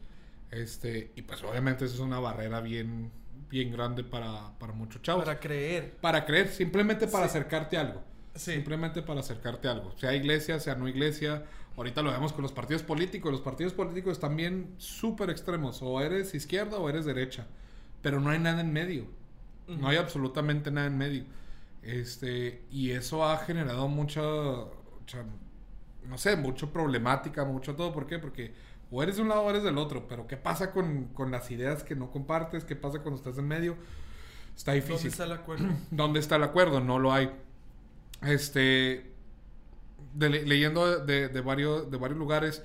Este, 0.52 1.12
y 1.16 1.24
pues 1.24 1.44
obviamente 1.44 1.86
eso 1.86 1.96
es 1.96 2.00
una 2.00 2.20
barrera 2.20 2.62
bien, 2.62 3.12
bien 3.50 3.72
grande 3.72 4.04
para, 4.04 4.58
para 4.60 4.74
muchos 4.74 5.02
chavos. 5.02 5.26
Para 5.26 5.40
creer. 5.40 5.96
Para 6.00 6.26
creer, 6.26 6.48
simplemente 6.50 7.08
para 7.08 7.26
Sí. 7.26 7.32
acercarte 7.38 7.78
a 7.78 7.82
algo. 7.82 8.04
Sí. 8.36 8.52
Simplemente 8.54 9.02
para 9.02 9.20
acercarte 9.22 9.68
a 9.68 9.72
algo. 9.72 9.94
Sea 9.98 10.14
iglesia, 10.16 10.60
sea 10.60 10.76
no 10.76 10.88
iglesia. 10.88 11.44
Ahorita 11.76 12.02
lo 12.04 12.12
vemos 12.12 12.34
con 12.34 12.44
los 12.44 12.52
partidos 12.52 12.84
políticos. 12.84 13.32
Los 13.32 13.42
partidos 13.42 13.74
políticos 13.74 14.14
están 14.14 14.36
bien 14.36 14.76
súper 14.78 15.30
extremos. 15.32 15.82
O 15.82 16.00
eres 16.02 16.36
izquierda 16.36 16.78
o 16.78 16.88
eres 16.90 17.06
derecha. 17.06 17.48
Pero 18.04 18.20
no 18.20 18.30
hay 18.30 18.38
nada 18.40 18.62
en 18.62 18.72
medio. 18.74 19.06
No 19.68 19.88
hay 19.88 19.98
absolutamente 19.98 20.70
nada 20.72 20.88
en 20.88 20.98
medio. 20.98 21.24
Este, 21.82 22.64
y 22.72 22.92
eso 22.92 23.26
ha 23.26 23.38
generado 23.38 23.88
mucha, 23.88 24.22
mucha, 25.04 25.24
no 26.08 26.18
sé, 26.18 26.36
mucha 26.36 26.68
problemática, 26.68 27.46
mucho 27.46 27.76
todo. 27.76 27.92
¿Por 27.94 28.08
qué? 28.08 28.20
Porque 28.20 28.54
o 28.92 29.02
eres 29.04 29.16
de 29.18 29.22
un 29.24 29.30
lado 29.30 29.42
o 29.42 29.50
eres 29.50 29.64
del 29.64 29.78
otro. 29.78 30.08
Pero 30.08 30.28
¿qué 30.28 30.38
pasa 30.38 30.72
con, 30.72 31.06
con 31.14 31.32
las 31.32 31.52
ideas 31.52 31.84
que 31.84 31.96
no 31.96 32.12
compartes? 32.12 32.64
¿Qué 32.64 32.76
pasa 32.76 33.00
cuando 33.00 33.18
estás 33.18 33.38
en 33.38 33.48
medio? 33.48 33.76
Está 34.56 34.72
¿Dónde 34.74 34.88
difícil. 34.88 35.08
está 35.10 35.24
el 35.26 35.32
acuerdo? 35.34 35.66
¿Dónde 35.92 36.20
está 36.20 36.36
el 36.38 36.44
acuerdo? 36.44 36.80
No 36.80 37.00
lo 37.00 37.12
hay. 37.14 37.32
Este, 38.22 39.12
de- 40.14 40.30
leyendo 40.46 41.00
de, 41.00 41.28
de 41.28 41.42
varios, 41.42 41.90
de 41.92 41.98
varios 41.98 42.18
lugares, 42.20 42.64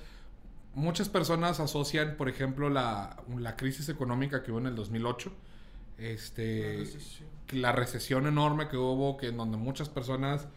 muchas 0.75 1.09
personas 1.09 1.59
asocian, 1.59 2.15
por 2.15 2.29
ejemplo, 2.29 2.69
la, 2.69 3.17
la 3.37 3.55
crisis 3.57 3.89
económica 3.89 4.43
que 4.43 4.51
hubo 4.51 4.59
en 4.59 4.67
el 4.67 4.75
2008, 4.75 5.31
este, 5.97 6.73
La 6.77 6.83
recesión. 6.83 7.29
la 7.53 7.71
recesión 7.73 8.27
enorme 8.27 8.67
que 8.69 8.77
hubo, 8.77 9.17
que 9.17 9.27
en 9.27 9.37
donde 9.37 9.57
muchas 9.57 9.89
personas, 9.89 10.47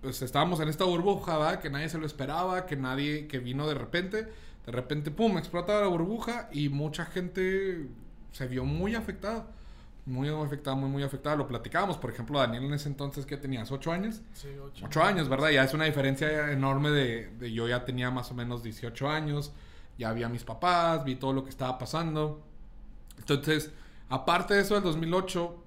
pues 0.00 0.22
estábamos 0.22 0.60
en 0.60 0.68
esta 0.68 0.84
burbuja, 0.84 1.38
¿verdad? 1.38 1.60
que 1.60 1.70
nadie 1.70 1.88
se 1.88 1.98
lo 1.98 2.06
esperaba, 2.06 2.66
que 2.66 2.76
nadie, 2.76 3.26
que 3.26 3.38
vino 3.38 3.66
de 3.66 3.74
repente. 3.74 4.28
De 4.64 4.72
repente, 4.72 5.10
pum, 5.10 5.38
explota 5.38 5.80
la 5.80 5.86
burbuja 5.86 6.48
y 6.52 6.68
mucha 6.68 7.06
gente 7.06 7.86
se 8.32 8.46
vio 8.46 8.64
muy 8.64 8.94
afectada. 8.94 9.46
Muy 10.04 10.28
afectada, 10.28 10.76
muy, 10.76 10.88
muy 10.88 11.02
afectada. 11.02 11.36
Lo 11.36 11.46
platicábamos, 11.46 11.98
por 11.98 12.10
ejemplo, 12.10 12.38
Daniel 12.38 12.64
en 12.64 12.74
ese 12.74 12.88
entonces 12.88 13.26
que 13.26 13.36
tenías 13.36 13.70
8 13.70 13.92
años. 13.92 14.22
Sí, 14.32 14.48
ocho. 14.62 14.86
8 14.86 15.02
años, 15.02 15.28
¿verdad? 15.28 15.50
Ya 15.50 15.64
es 15.64 15.74
una 15.74 15.84
diferencia 15.84 16.50
enorme 16.52 16.90
de, 16.90 17.28
de 17.38 17.52
yo 17.52 17.68
ya 17.68 17.84
tenía 17.84 18.10
más 18.10 18.30
o 18.30 18.34
menos 18.34 18.62
18 18.62 19.08
años, 19.08 19.52
ya 19.98 20.12
vi 20.12 20.22
a 20.22 20.28
mis 20.28 20.44
papás, 20.44 21.04
vi 21.04 21.16
todo 21.16 21.32
lo 21.32 21.44
que 21.44 21.50
estaba 21.50 21.76
pasando. 21.76 22.42
Entonces, 23.18 23.72
aparte 24.08 24.54
de 24.54 24.60
eso 24.60 24.74
del 24.74 24.84
2008, 24.84 25.64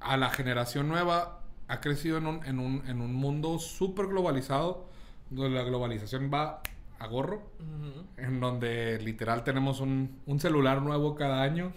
a 0.00 0.16
la 0.16 0.30
generación 0.30 0.88
nueva 0.88 1.35
ha 1.68 1.80
crecido 1.80 2.18
en 2.18 2.26
un, 2.26 2.44
en 2.44 2.58
un, 2.58 2.82
en 2.86 3.00
un 3.00 3.14
mundo 3.14 3.58
súper 3.58 4.06
globalizado, 4.06 4.88
donde 5.30 5.56
la 5.56 5.64
globalización 5.64 6.30
va 6.32 6.62
a 6.98 7.06
gorro, 7.08 7.42
Ujú. 7.60 8.04
en 8.16 8.40
donde 8.40 8.98
literal 9.00 9.44
tenemos 9.44 9.80
un, 9.80 10.20
un 10.26 10.40
celular 10.40 10.80
nuevo 10.82 11.14
cada 11.14 11.42
año, 11.42 11.72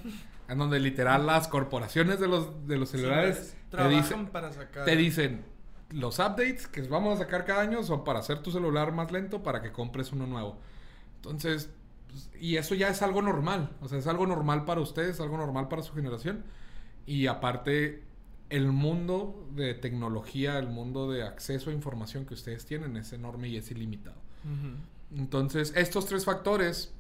en 0.48 0.58
donde 0.58 0.80
literal 0.80 1.26
las 1.26 1.48
corporaciones 1.48 2.20
de 2.20 2.28
los, 2.28 2.68
de 2.68 2.78
los 2.78 2.90
celulares 2.90 3.50
Sí, 3.52 3.58
te 3.70 3.78
trabajan 3.78 4.02
dicen, 4.02 4.28
para 4.28 4.52
sacar. 4.52 4.86
te 4.86 4.96
dicen, 4.96 5.44
los 5.90 6.20
updates 6.20 6.68
que 6.68 6.82
vamos 6.84 7.16
a 7.20 7.24
sacar 7.24 7.46
cada 7.46 7.62
año 7.62 7.84
son 7.84 8.04
para 8.04 8.20
hacer 8.20 8.42
tu 8.42 8.52
celular 8.52 8.92
más 8.94 9.12
lento 9.12 9.44
para 9.44 9.62
que 9.62 9.72
compres 9.72 10.12
uno 10.12 10.26
nuevo. 10.28 10.58
Entonces, 11.16 11.70
pues, 12.08 12.30
y 12.40 12.58
eso 12.58 12.76
ya 12.76 12.90
es 12.90 13.02
algo 13.02 13.22
normal. 13.22 13.72
O 13.82 13.88
sea, 13.88 13.98
es 14.00 14.08
algo 14.08 14.26
normal 14.26 14.66
para 14.66 14.82
ustedes, 14.82 15.20
algo 15.20 15.38
normal 15.38 15.68
para 15.68 15.82
su 15.84 15.94
generación. 15.94 16.46
Y 17.06 17.28
aparte, 17.28 18.04
el 18.50 18.72
mundo 18.72 19.48
de 19.56 19.74
tecnología, 19.74 20.58
el 20.58 20.68
mundo 20.68 21.12
de 21.12 21.24
acceso 21.24 21.70
a 21.70 21.74
información 21.74 22.26
que 22.26 22.34
ustedes 22.34 22.66
tienen 22.66 22.98
es 22.98 23.14
enorme 23.14 23.48
y 23.48 23.58
es 23.58 23.70
ilimitado. 23.72 24.18
Entonces, 25.16 25.74
estos 25.76 26.06
tres 26.06 26.26
factores 26.26 26.94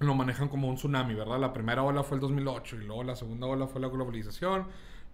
lo 0.00 0.14
manejan 0.14 0.48
como 0.48 0.68
un 0.68 0.76
tsunami, 0.76 1.14
¿verdad? 1.14 1.38
La 1.38 1.52
primera 1.52 1.82
ola 1.82 2.02
fue 2.02 2.16
el 2.16 2.20
2008 2.20 2.76
y 2.76 2.84
luego 2.84 3.04
la 3.04 3.16
segunda 3.16 3.46
ola 3.46 3.66
fue 3.66 3.80
la 3.80 3.88
globalización, 3.88 4.66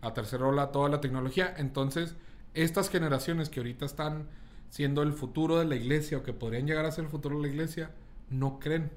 la 0.02 0.14
tercera 0.14 0.46
ola 0.46 0.72
toda 0.72 0.88
la 0.88 1.00
tecnología. 1.00 1.54
Entonces, 1.56 2.16
estas 2.54 2.88
generaciones 2.88 3.48
que 3.48 3.60
ahorita 3.60 3.84
están 3.84 4.28
siendo 4.70 5.02
el 5.02 5.12
futuro 5.12 5.58
de 5.58 5.66
la 5.66 5.76
iglesia 5.76 6.18
o 6.18 6.22
que 6.22 6.32
podrían 6.32 6.66
llegar 6.66 6.84
a 6.84 6.92
ser 6.92 7.04
el 7.04 7.10
futuro 7.10 7.36
de 7.36 7.42
la 7.42 7.48
iglesia, 7.48 7.90
no 8.30 8.58
creen. 8.58 8.90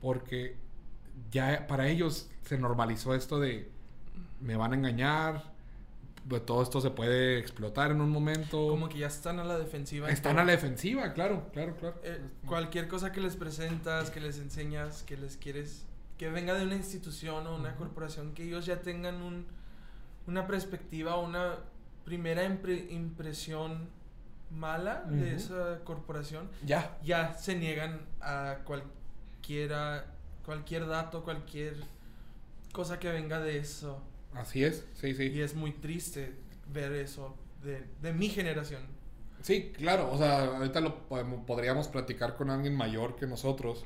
Porque 0.00 0.56
ya 1.30 1.66
para 1.66 1.88
ellos 1.88 2.30
se 2.42 2.58
normalizó 2.58 3.14
esto 3.14 3.40
de 3.40 3.70
me 4.40 4.56
van 4.56 4.72
a 4.72 4.76
engañar, 4.76 5.51
pues, 6.28 6.44
todo 6.46 6.62
esto 6.62 6.80
se 6.80 6.90
puede 6.90 7.38
explotar 7.38 7.90
en 7.90 8.00
un 8.00 8.10
momento. 8.10 8.68
Como 8.68 8.88
que 8.88 8.98
ya 8.98 9.06
están 9.08 9.38
a 9.40 9.44
la 9.44 9.58
defensiva. 9.58 10.08
en 10.08 10.14
Están 10.14 10.38
a 10.38 10.44
la 10.44 10.52
defensiva, 10.52 11.12
claro, 11.12 11.48
claro, 11.52 11.76
claro. 11.76 11.96
Eh, 12.04 12.20
cualquier 12.46 12.88
cosa 12.88 13.12
que 13.12 13.20
les 13.20 13.36
presentas, 13.36 14.10
que 14.10 14.20
les 14.20 14.38
enseñas, 14.38 15.02
que 15.02 15.16
les 15.16 15.36
quieres, 15.36 15.84
que 16.18 16.28
venga 16.30 16.54
de 16.54 16.64
una 16.64 16.76
institución 16.76 17.46
o 17.46 17.56
una 17.56 17.74
corporación, 17.76 18.34
que 18.34 18.44
ellos 18.44 18.64
ya 18.66 18.80
tengan 18.80 19.22
un, 19.22 19.46
una 20.26 20.46
perspectiva, 20.46 21.16
una 21.18 21.56
primera 22.04 22.44
impre- 22.44 22.90
impresión 22.90 23.88
mala 24.50 25.04
de 25.08 25.34
esa 25.34 25.80
corporación, 25.84 26.48
Ya. 26.64 26.98
ya 27.02 27.32
se 27.34 27.54
niegan 27.56 28.00
a 28.20 28.58
cualquiera, 28.64 30.06
cualquier 30.44 30.86
dato, 30.86 31.24
cualquier 31.24 31.76
cosa 32.72 32.98
que 32.98 33.10
venga 33.10 33.40
de 33.40 33.58
eso. 33.58 34.02
Así 34.34 34.64
es, 34.64 34.84
sí, 34.94 35.14
sí. 35.14 35.24
Y 35.28 35.40
es 35.40 35.54
muy 35.54 35.72
triste 35.72 36.32
ver 36.72 36.92
eso 36.92 37.36
de, 37.62 37.84
de 38.00 38.12
mi 38.12 38.28
generación. 38.28 38.82
Sí, 39.42 39.72
claro, 39.76 40.10
o 40.12 40.16
sea, 40.18 40.44
ahorita 40.56 40.80
lo 40.80 41.06
podemos- 41.08 41.44
podríamos 41.44 41.88
platicar 41.88 42.36
con 42.36 42.48
alguien 42.50 42.74
mayor 42.76 43.16
que 43.16 43.26
nosotros, 43.26 43.84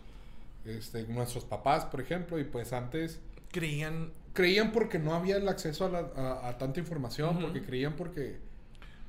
este, 0.65 1.05
nuestros 1.09 1.45
papás, 1.45 1.85
por 1.87 2.01
ejemplo, 2.01 2.39
y 2.39 2.45
pues 2.45 2.73
antes 2.73 3.21
Creían 3.53 4.13
creían 4.35 4.71
porque 4.73 4.99
no 4.99 5.15
había 5.15 5.37
el 5.39 5.49
acceso 5.49 5.87
a, 5.87 5.89
la- 5.89 6.11
a- 6.15 6.49
a 6.49 6.59
tanta 6.59 6.79
información, 6.79 7.39
porque 7.41 7.63
creían 7.63 7.95
porque, 7.97 8.37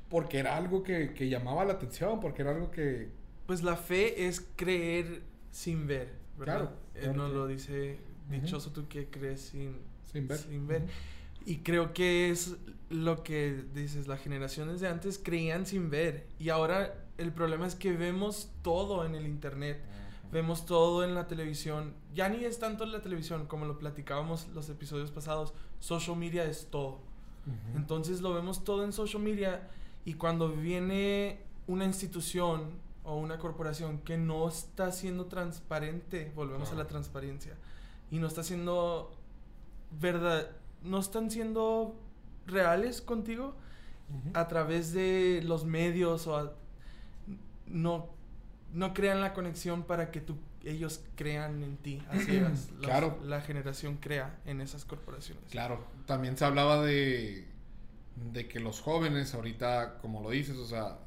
porque 0.10 0.40
era 0.40 0.56
algo 0.56 0.84
que, 0.84 1.14
que 1.14 1.28
llamaba 1.28 1.66
la 1.66 1.74
atención, 1.74 2.22
porque 2.22 2.44
era 2.44 2.52
algo 2.52 2.72
que... 2.72 3.10
Pues 3.46 3.62
la 3.62 3.76
fe 3.76 4.28
es 4.28 4.46
creer 4.56 5.22
sin 5.52 5.86
ver, 5.86 6.14
¿verdad? 6.38 6.56
Claro, 6.60 6.72
Eh, 6.96 7.00
claro 7.02 7.14
nos 7.18 7.32
lo 7.34 7.48
dice, 7.48 7.98
dichoso 8.30 8.72
tú 8.72 8.88
que 8.88 9.08
crees 9.08 9.42
sin, 9.42 9.76
Sin 10.10 10.28
ver. 10.30 10.40
ver. 10.66 10.84
Y 11.48 11.60
creo 11.60 11.94
que 11.94 12.30
es 12.30 12.58
lo 12.90 13.24
que 13.24 13.64
dices, 13.74 14.10
las 14.10 14.20
generaciones 14.20 14.82
de 14.82 14.90
antes 14.90 15.18
creían 15.18 15.66
sin 15.66 15.90
ver. 15.90 16.28
Y 16.40 16.50
ahora 16.50 16.94
el 17.18 17.32
problema 17.32 17.66
es 17.66 17.74
que 17.74 17.94
vemos 17.94 18.52
todo 18.64 19.06
en 19.06 19.16
el 19.16 19.26
internet, 19.26 19.82
vemos 20.30 20.66
todo 20.66 21.06
en 21.06 21.16
la 21.16 21.26
televisión. 21.26 21.94
Ya 22.14 22.28
ni 22.28 22.44
es 22.44 22.60
tanto 22.60 22.84
en 22.84 22.92
la 22.92 23.02
televisión, 23.02 23.46
como 23.48 23.64
lo 23.64 23.80
platicábamos 23.80 24.50
los 24.50 24.68
episodios 24.68 25.10
pasados, 25.10 25.54
social 25.80 26.18
media 26.18 26.44
es 26.44 26.68
todo. 26.70 27.00
Entonces 27.78 28.20
lo 28.20 28.34
vemos 28.34 28.66
todo 28.66 28.84
en 28.84 28.92
social 28.92 29.24
media 29.24 29.70
y 30.04 30.16
cuando 30.16 30.50
viene 30.50 31.40
una 31.66 31.86
institución 31.86 32.72
o 33.06 33.16
una 33.16 33.38
corporación 33.40 34.00
que 34.00 34.18
no 34.18 34.50
está 34.50 34.92
siendo 34.92 35.28
transparente, 35.28 36.30
volvemos 36.36 36.74
a 36.74 36.76
la 36.76 36.88
transparencia, 36.88 37.56
y 38.12 38.20
no 38.20 38.28
está 38.28 38.44
siendo 38.44 39.16
verdad, 39.92 40.52
no 40.84 41.00
están 41.00 41.30
siendo 41.32 41.96
reales 42.46 43.02
contigo 43.02 43.56
a 44.34 44.48
través 44.48 44.94
de 44.94 45.42
los 45.44 45.66
medios 45.66 46.28
o 46.28 46.38
a- 46.38 46.54
no 47.68 48.10
no 48.74 48.94
crean 48.94 49.22
la 49.22 49.34
conexión 49.34 49.84
para 49.84 50.12
que 50.12 50.20
tú 50.22 50.36
ellos 50.66 51.02
crean 51.16 51.64
en 51.64 51.78
ti, 51.78 52.02
así 52.10 52.36
es, 52.36 52.70
los- 52.72 52.86
Claro. 52.86 53.18
la 53.24 53.40
generación 53.42 53.96
crea 53.98 54.38
en 54.46 54.60
esas 54.60 54.84
corporaciones. 54.84 55.44
Claro, 55.50 55.86
también 56.06 56.36
se 56.38 56.44
hablaba 56.44 56.82
de, 56.86 57.48
de 58.34 58.48
que 58.50 58.60
los 58.60 58.82
jóvenes 58.82 59.34
ahorita, 59.34 59.98
como 60.00 60.22
lo 60.22 60.32
dices, 60.32 60.58
o 60.58 60.66
sea, 60.66 61.00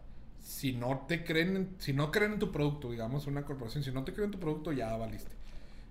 si 0.43 0.73
no 0.73 1.05
te 1.07 1.23
creen, 1.25 1.57
en- 1.57 1.75
si 1.79 1.93
no 1.93 2.11
creen 2.11 2.33
en 2.33 2.39
tu 2.39 2.50
producto, 2.50 2.91
digamos 2.91 3.27
una 3.27 3.45
corporación, 3.45 3.85
si 3.85 3.93
no 3.93 4.05
te 4.05 4.12
creen 4.15 4.27
en 4.29 4.33
tu 4.33 4.41
producto, 4.41 4.73
ya 4.73 4.97
valiste. 4.97 5.33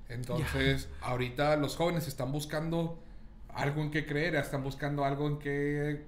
Entonces, 0.10 0.90
ahorita 1.02 1.56
los 1.58 1.76
jóvenes 1.76 2.08
están 2.08 2.32
buscando 2.32 3.00
algo 3.54 3.82
en 3.82 3.92
que 3.92 4.06
creer, 4.06 4.36
están 4.36 4.64
buscando 4.64 5.04
algo 5.06 5.28
en 5.28 5.40
que 5.40 6.06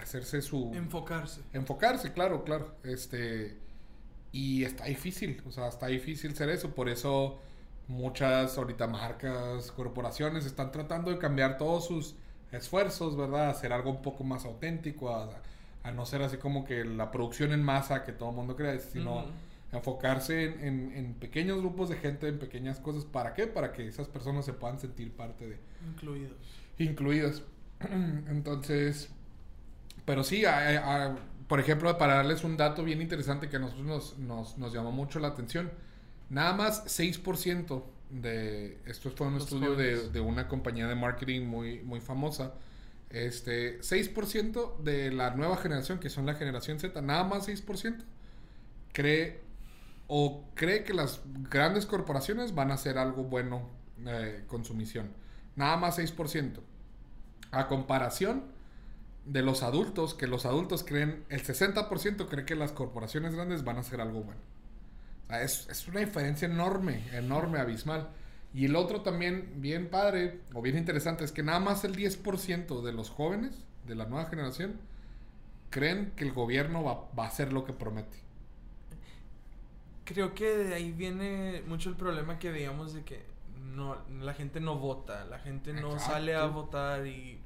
hacerse 0.00 0.40
su... 0.42 0.72
Enfocarse. 0.74 1.42
Enfocarse, 1.52 2.12
claro, 2.12 2.44
claro. 2.44 2.74
Este. 2.84 3.56
Y 4.32 4.64
está 4.64 4.84
difícil, 4.84 5.42
o 5.46 5.50
sea, 5.50 5.68
está 5.68 5.88
difícil 5.88 6.34
ser 6.36 6.48
eso. 6.50 6.74
Por 6.74 6.88
eso 6.88 7.38
muchas 7.88 8.56
ahorita 8.56 8.86
marcas, 8.86 9.72
corporaciones 9.72 10.46
están 10.46 10.70
tratando 10.70 11.10
de 11.10 11.18
cambiar 11.18 11.58
todos 11.58 11.86
sus 11.86 12.14
esfuerzos, 12.52 13.16
¿verdad? 13.16 13.46
A 13.46 13.50
hacer 13.50 13.72
algo 13.72 13.90
un 13.90 14.02
poco 14.02 14.22
más 14.24 14.44
auténtico, 14.44 15.14
a, 15.14 15.28
a 15.82 15.90
no 15.90 16.06
ser 16.06 16.22
así 16.22 16.36
como 16.36 16.64
que 16.64 16.84
la 16.84 17.10
producción 17.10 17.52
en 17.52 17.62
masa 17.62 18.04
que 18.04 18.12
todo 18.12 18.30
el 18.30 18.36
mundo 18.36 18.54
cree, 18.56 18.78
sino 18.78 19.24
enfocarse 19.72 20.44
en, 20.44 20.60
en- 20.64 20.92
en 20.96 21.14
pequeños 21.14 21.58
grupos 21.58 21.88
de 21.88 21.96
gente, 21.96 22.28
en 22.28 22.38
pequeñas 22.38 22.78
cosas. 22.80 23.04
¿Para 23.04 23.34
qué? 23.34 23.46
Para 23.48 23.72
que 23.72 23.86
esas 23.86 24.08
personas 24.08 24.44
se 24.44 24.52
puedan 24.52 24.78
sentir 24.78 25.12
parte 25.12 25.48
de, 25.48 25.58
incluidos. 25.88 26.36
Incluidas. 26.84 27.42
Entonces, 28.28 29.10
pero 30.04 30.24
sí, 30.24 30.44
a- 30.44 31.06
a- 31.06 31.16
por 31.48 31.60
ejemplo, 31.60 31.96
para 31.98 32.14
darles 32.16 32.44
un 32.44 32.56
dato 32.56 32.84
bien 32.84 33.02
interesante 33.02 33.48
que 33.48 33.56
a 33.56 33.58
nosotros 33.60 33.86
nos, 33.86 34.18
nos, 34.18 34.58
nos 34.58 34.72
llamó 34.72 34.92
mucho 34.92 35.18
la 35.20 35.28
atención, 35.28 35.70
nada 36.30 36.52
más 36.54 36.84
6% 36.86 37.84
de, 38.10 38.78
esto 38.86 39.10
fue 39.10 39.26
un 39.28 39.34
Los 39.34 39.44
estudio 39.44 39.74
de, 39.76 40.08
de 40.10 40.20
una 40.20 40.48
compañía 40.48 40.86
de 40.88 40.94
marketing 40.94 41.42
muy, 41.46 41.80
muy 41.82 42.00
famosa, 42.00 42.54
este, 43.10 43.82
6% 43.82 44.76
de 44.82 45.10
la 45.12 45.30
nueva 45.34 45.56
generación, 45.56 45.98
que 46.00 46.10
son 46.10 46.26
la 46.26 46.34
generación 46.34 46.78
Z, 46.80 47.00
nada 47.02 47.24
más 47.24 47.46
6%, 47.46 48.04
cree 48.92 49.40
o 50.08 50.44
cree 50.54 50.84
que 50.84 50.94
las 50.94 51.20
grandes 51.50 51.86
corporaciones 51.86 52.54
van 52.54 52.70
a 52.70 52.74
hacer 52.74 52.98
algo 52.98 53.24
bueno 53.24 53.68
eh, 54.06 54.44
con 54.48 54.64
su 54.64 54.74
misión. 54.74 55.10
Nada 55.56 55.76
más 55.76 55.96
6%. 55.98 56.62
A 57.50 57.66
comparación 57.68 58.44
de 59.24 59.42
los 59.42 59.62
adultos, 59.62 60.14
que 60.14 60.26
los 60.26 60.46
adultos 60.46 60.84
creen, 60.84 61.24
el 61.28 61.42
60% 61.42 62.28
cree 62.28 62.44
que 62.44 62.54
las 62.54 62.72
corporaciones 62.72 63.34
grandes 63.34 63.64
van 63.64 63.76
a 63.76 63.80
hacer 63.80 64.00
algo 64.00 64.22
bueno. 64.22 64.40
O 65.26 65.30
sea, 65.30 65.42
es, 65.42 65.68
es 65.68 65.86
una 65.88 66.00
diferencia 66.00 66.46
enorme, 66.46 67.04
enorme, 67.12 67.60
abismal. 67.60 68.08
Y 68.52 68.64
el 68.64 68.74
otro 68.74 69.02
también, 69.02 69.54
bien 69.56 69.88
padre 69.88 70.40
o 70.54 70.62
bien 70.62 70.76
interesante, 70.76 71.24
es 71.24 71.32
que 71.32 71.42
nada 71.42 71.60
más 71.60 71.84
el 71.84 71.94
10% 71.94 72.82
de 72.82 72.92
los 72.92 73.10
jóvenes 73.10 73.64
de 73.86 73.94
la 73.94 74.06
nueva 74.06 74.28
generación 74.28 74.80
creen 75.70 76.12
que 76.16 76.24
el 76.24 76.32
gobierno 76.32 76.82
va, 76.82 77.08
va 77.16 77.24
a 77.24 77.28
hacer 77.28 77.52
lo 77.52 77.64
que 77.64 77.72
promete. 77.72 78.18
Creo 80.04 80.34
que 80.34 80.56
de 80.56 80.74
ahí 80.74 80.90
viene 80.90 81.62
mucho 81.68 81.88
el 81.88 81.96
problema 81.96 82.40
que 82.40 82.50
veíamos 82.50 82.92
de 82.92 83.04
que 83.04 83.22
no, 83.62 83.96
la 84.20 84.34
gente 84.34 84.60
no 84.60 84.76
vota, 84.76 85.24
la 85.24 85.38
gente 85.38 85.72
no 85.72 85.92
Exacto. 85.92 86.12
sale 86.12 86.34
a 86.34 86.46
votar 86.46 87.06
y, 87.06 87.38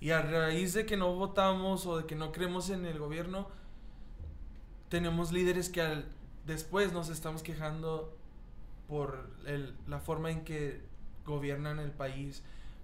y 0.00 0.10
a 0.10 0.22
raíz 0.22 0.72
de 0.74 0.86
que 0.86 0.96
no 0.96 1.14
votamos 1.14 1.86
o 1.86 1.98
de 1.98 2.06
que 2.06 2.14
no 2.16 2.32
creemos 2.32 2.70
en 2.70 2.84
el 2.86 2.98
gobierno, 2.98 3.48
tenemos 4.88 5.32
líderes 5.32 5.68
que 5.68 5.80
al- 5.82 6.06
después 6.46 6.92
nos 6.92 7.08
estamos 7.08 7.42
quejando 7.42 8.16
por 8.88 9.30
el, 9.46 9.74
la 9.86 10.00
forma 10.00 10.30
en 10.30 10.42
que 10.44 10.80
gobiernan 11.24 11.78
el 11.78 11.92
país, 11.92 12.42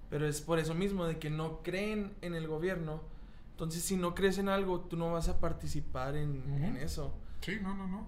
pero 0.09 0.27
es 0.27 0.41
por 0.41 0.59
eso 0.59 0.75
mismo, 0.75 1.05
de 1.05 1.19
que 1.19 1.31
no 1.31 1.63
creen 1.63 2.15
en 2.23 2.35
el 2.35 2.47
gobierno. 2.47 3.01
Entonces, 3.53 3.83
si 3.83 3.97
no 3.97 4.15
crees 4.15 4.39
en 4.39 4.49
algo, 4.49 4.81
tú 4.83 4.97
no 4.97 5.13
vas 5.13 5.29
a 5.29 5.41
participar 5.41 6.15
en, 6.17 6.45
en 6.63 6.77
eso. 6.77 7.13
Sí, 7.41 7.59
no, 7.61 7.75
no, 7.75 7.89
no. 7.89 8.07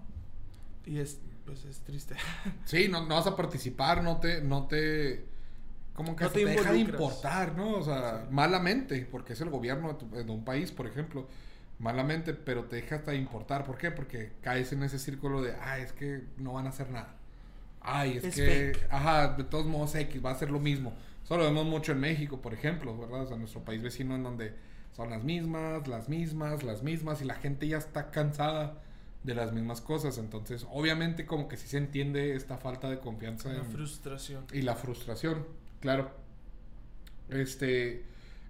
Y 0.85 0.99
es, 0.99 1.19
pues, 1.49 1.65
es 1.65 1.79
triste. 1.81 2.15
Sí, 2.65 2.87
no, 2.89 3.05
no 3.05 3.15
vas 3.15 3.27
a 3.27 3.35
participar, 3.35 4.03
no 4.03 4.19
te, 4.19 4.41
no 4.41 4.67
te, 4.67 5.25
como 5.95 6.15
que 6.15 6.25
No 6.25 6.31
te 6.31 6.39
te, 6.41 6.45
deja 6.45 6.71
de 6.71 6.79
importar, 6.79 7.55
¿no? 7.57 7.73
O 7.77 7.83
sea, 7.83 8.27
malamente, 8.31 9.07
porque 9.11 9.33
es 9.33 9.41
el 9.41 9.49
gobierno 9.49 9.89
de, 9.89 9.93
tu- 9.95 10.09
de 10.11 10.31
un 10.31 10.45
país, 10.45 10.71
por 10.71 10.87
ejemplo, 10.87 11.27
malamente, 11.79 12.33
pero 12.33 12.65
te 12.65 12.77
deja 12.77 12.97
hasta 12.97 13.11
de 13.11 13.17
importar. 13.17 13.65
¿Por 13.65 13.77
qué? 13.77 13.91
Porque 13.91 14.33
caes 14.41 14.71
en 14.73 14.83
ese 14.83 14.99
círculo 14.99 15.41
de, 15.41 15.53
ah, 15.61 15.79
es 15.79 15.93
que 15.93 16.23
no 16.37 16.53
van 16.53 16.67
a 16.67 16.69
hacer 16.69 16.89
nada. 16.91 17.15
Ay, 17.81 18.17
es, 18.17 18.27
Es 18.27 18.35
que, 18.35 18.41
fake. 18.41 18.87
ajá, 18.89 19.29
de 19.35 19.43
todos 19.45 19.65
modos 19.65 19.95
X 19.95 20.23
va 20.25 20.31
a 20.31 20.35
ser 20.35 20.51
lo 20.51 20.59
mismo. 20.59 20.93
Eso 21.23 21.37
lo 21.37 21.43
vemos 21.45 21.65
mucho 21.65 21.91
en 21.93 21.99
México, 22.01 22.41
por 22.41 22.53
ejemplo, 22.53 22.97
¿verdad? 22.97 23.23
O 23.23 23.27
sea, 23.27 23.37
nuestro 23.37 23.63
país 23.63 23.81
vecino 23.81 24.15
en 24.15 24.23
donde 24.23 24.55
son 24.95 25.09
las 25.11 25.23
mismas, 25.23 25.87
las 25.87 26.09
mismas, 26.09 26.63
las 26.63 26.83
mismas, 26.83 27.21
y 27.21 27.25
la 27.25 27.35
gente 27.35 27.67
ya 27.67 27.77
está 27.77 28.11
cansada 28.11 28.81
de 29.23 29.35
las 29.35 29.51
mismas 29.53 29.81
cosas. 29.81 30.17
Entonces, 30.17 30.65
obviamente, 30.71 31.25
como 31.25 31.47
que 31.47 31.57
sí 31.57 31.67
se 31.67 31.77
entiende 31.77 32.35
esta 32.35 32.57
falta 32.57 32.89
de 32.89 32.99
confianza 32.99 33.49
La 33.49 33.59
en- 33.59 33.65
frustración. 33.71 34.45
y 34.53 34.61
la 34.61 34.75
frustración, 34.75 35.45
claro. 35.81 36.11
Este, 37.29 38.05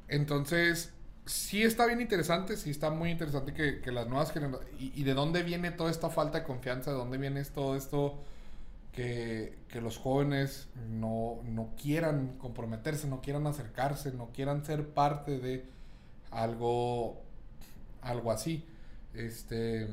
entonces, 0.08 0.94
sí 1.26 1.64
está 1.64 1.86
bien 1.86 2.02
interesante, 2.02 2.56
sí 2.58 2.70
está 2.70 2.90
muy 2.92 3.12
interesante 3.12 3.54
que, 3.54 3.82
que 3.82 3.92
las 3.92 4.08
nuevas 4.08 4.32
generaciones... 4.32 4.74
Y, 4.80 4.94
y 5.00 5.04
de 5.04 5.14
dónde 5.14 5.44
viene 5.44 5.72
toda 5.72 5.92
esta 5.92 6.10
falta 6.10 6.40
de 6.40 6.44
confianza? 6.46 6.92
¿De 6.92 6.98
dónde 6.98 7.18
viene 7.18 7.44
todo 7.46 7.76
esto 7.76 8.24
que, 8.94 9.58
que 9.68 9.82
los 9.82 9.98
jóvenes 9.98 10.70
no, 10.90 11.40
no 11.44 11.72
quieran 11.82 12.38
comprometerse, 12.38 13.08
no 13.08 13.22
quieran 13.22 13.46
acercarse, 13.48 14.12
no 14.14 14.30
quieran 14.34 14.64
ser 14.66 14.88
parte 14.90 15.40
de 15.40 15.66
algo, 16.32 17.22
algo 18.02 18.32
así? 18.32 18.66
Este... 19.14 19.88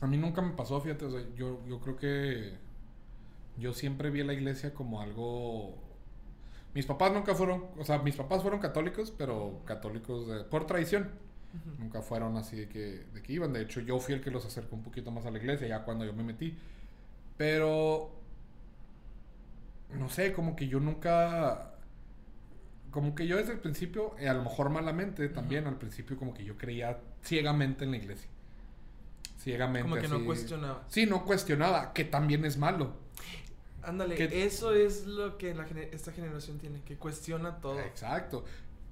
A 0.00 0.06
mí 0.06 0.16
nunca 0.16 0.42
me 0.42 0.52
pasó, 0.52 0.80
fíjate, 0.80 1.04
o 1.06 1.10
sea, 1.10 1.22
yo, 1.36 1.60
yo 1.66 1.80
creo 1.80 1.96
que 1.96 2.52
yo 3.58 3.72
siempre 3.72 4.10
vi 4.10 4.20
a 4.20 4.24
la 4.24 4.34
iglesia 4.34 4.74
como 4.74 5.00
algo... 5.00 5.74
Mis 6.74 6.84
papás 6.84 7.12
nunca 7.12 7.34
fueron, 7.34 7.64
o 7.78 7.84
sea, 7.84 7.98
mis 8.00 8.16
papás 8.16 8.42
fueron 8.42 8.60
católicos, 8.60 9.10
pero 9.16 9.62
católicos 9.64 10.28
de- 10.28 10.44
por 10.44 10.66
tradición. 10.66 11.10
Nunca 11.78 12.02
fueron 12.02 12.36
así 12.36 12.54
de 12.56 12.68
que, 12.68 13.04
de 13.14 13.22
que 13.22 13.32
iban. 13.32 13.54
De 13.54 13.62
hecho, 13.62 13.80
yo 13.80 13.98
fui 13.98 14.12
el 14.12 14.20
que 14.20 14.30
los 14.30 14.44
acercó 14.44 14.76
un 14.76 14.82
poquito 14.82 15.10
más 15.10 15.24
a 15.24 15.30
la 15.30 15.38
iglesia, 15.38 15.66
ya 15.66 15.84
cuando 15.84 16.04
yo 16.04 16.12
me 16.12 16.22
metí. 16.22 16.54
Pero, 17.38 18.10
no 19.98 20.08
sé, 20.10 20.32
como 20.34 20.54
que 20.54 20.68
yo 20.68 20.78
nunca... 20.80 21.70
Como 22.90 23.14
que 23.14 23.26
yo 23.26 23.36
desde 23.38 23.52
el 23.52 23.58
principio, 23.60 24.14
eh, 24.18 24.28
a 24.28 24.34
lo 24.34 24.42
mejor 24.42 24.68
malamente 24.68 25.28
también, 25.30 25.66
al 25.66 25.76
principio 25.78 26.16
como 26.18 26.34
que 26.34 26.44
yo 26.44 26.58
creía 26.58 26.98
ciegamente 27.22 27.84
en 27.84 27.90
la 27.92 27.96
iglesia. 27.98 28.28
Ciegamente. 29.46 29.88
Como 29.88 29.94
que 30.00 30.08
no 30.08 30.16
así. 30.16 30.24
cuestionabas. 30.24 30.78
Sí, 30.88 31.06
no 31.06 31.24
cuestionaba, 31.24 31.92
que 31.92 32.04
también 32.04 32.44
es 32.44 32.56
malo. 32.58 32.94
Ándale, 33.82 34.16
Que- 34.16 34.44
eso 34.44 34.74
es 34.74 35.06
lo 35.06 35.38
que 35.38 35.54
la 35.54 35.64
esta 35.92 36.10
generación 36.10 36.58
tiene, 36.58 36.82
que 36.82 36.96
cuestiona 36.96 37.60
todo. 37.60 37.78
Exacto. 37.78 38.44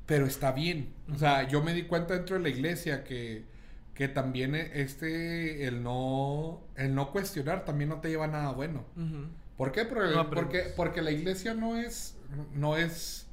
Pero 0.07 0.27
está 0.27 0.53
bien. 0.53 0.95
O 1.13 1.19
sea, 1.19 1.49
yo 1.49 1.61
me 1.61 1.75
di 1.75 1.83
cuenta 1.85 2.15
dentro 2.15 2.37
de 2.37 2.43
la 2.43 2.51
iglesia 2.51 3.03
que, 3.03 3.45
que 3.95 4.07
también 4.07 4.55
este, 4.55 5.67
el 5.67 5.83
no, 5.83 6.63
el 6.77 6.95
no 6.95 7.11
cuestionar 7.11 7.65
también 7.65 7.91
no 7.91 8.01
te 8.01 8.11
lleva 8.11 8.27
a 8.27 8.29
nada 8.29 8.53
bueno. 8.53 8.85
¿Por 9.57 9.73
qué? 9.73 9.85
Porque, 9.85 10.15
No 10.15 10.31
porque, 10.31 10.73
porque 10.77 11.03
la 11.03 11.11
iglesia 11.11 11.55
no 11.55 11.77
es, 11.77 12.17
no 12.53 12.77
es, 12.77 13.24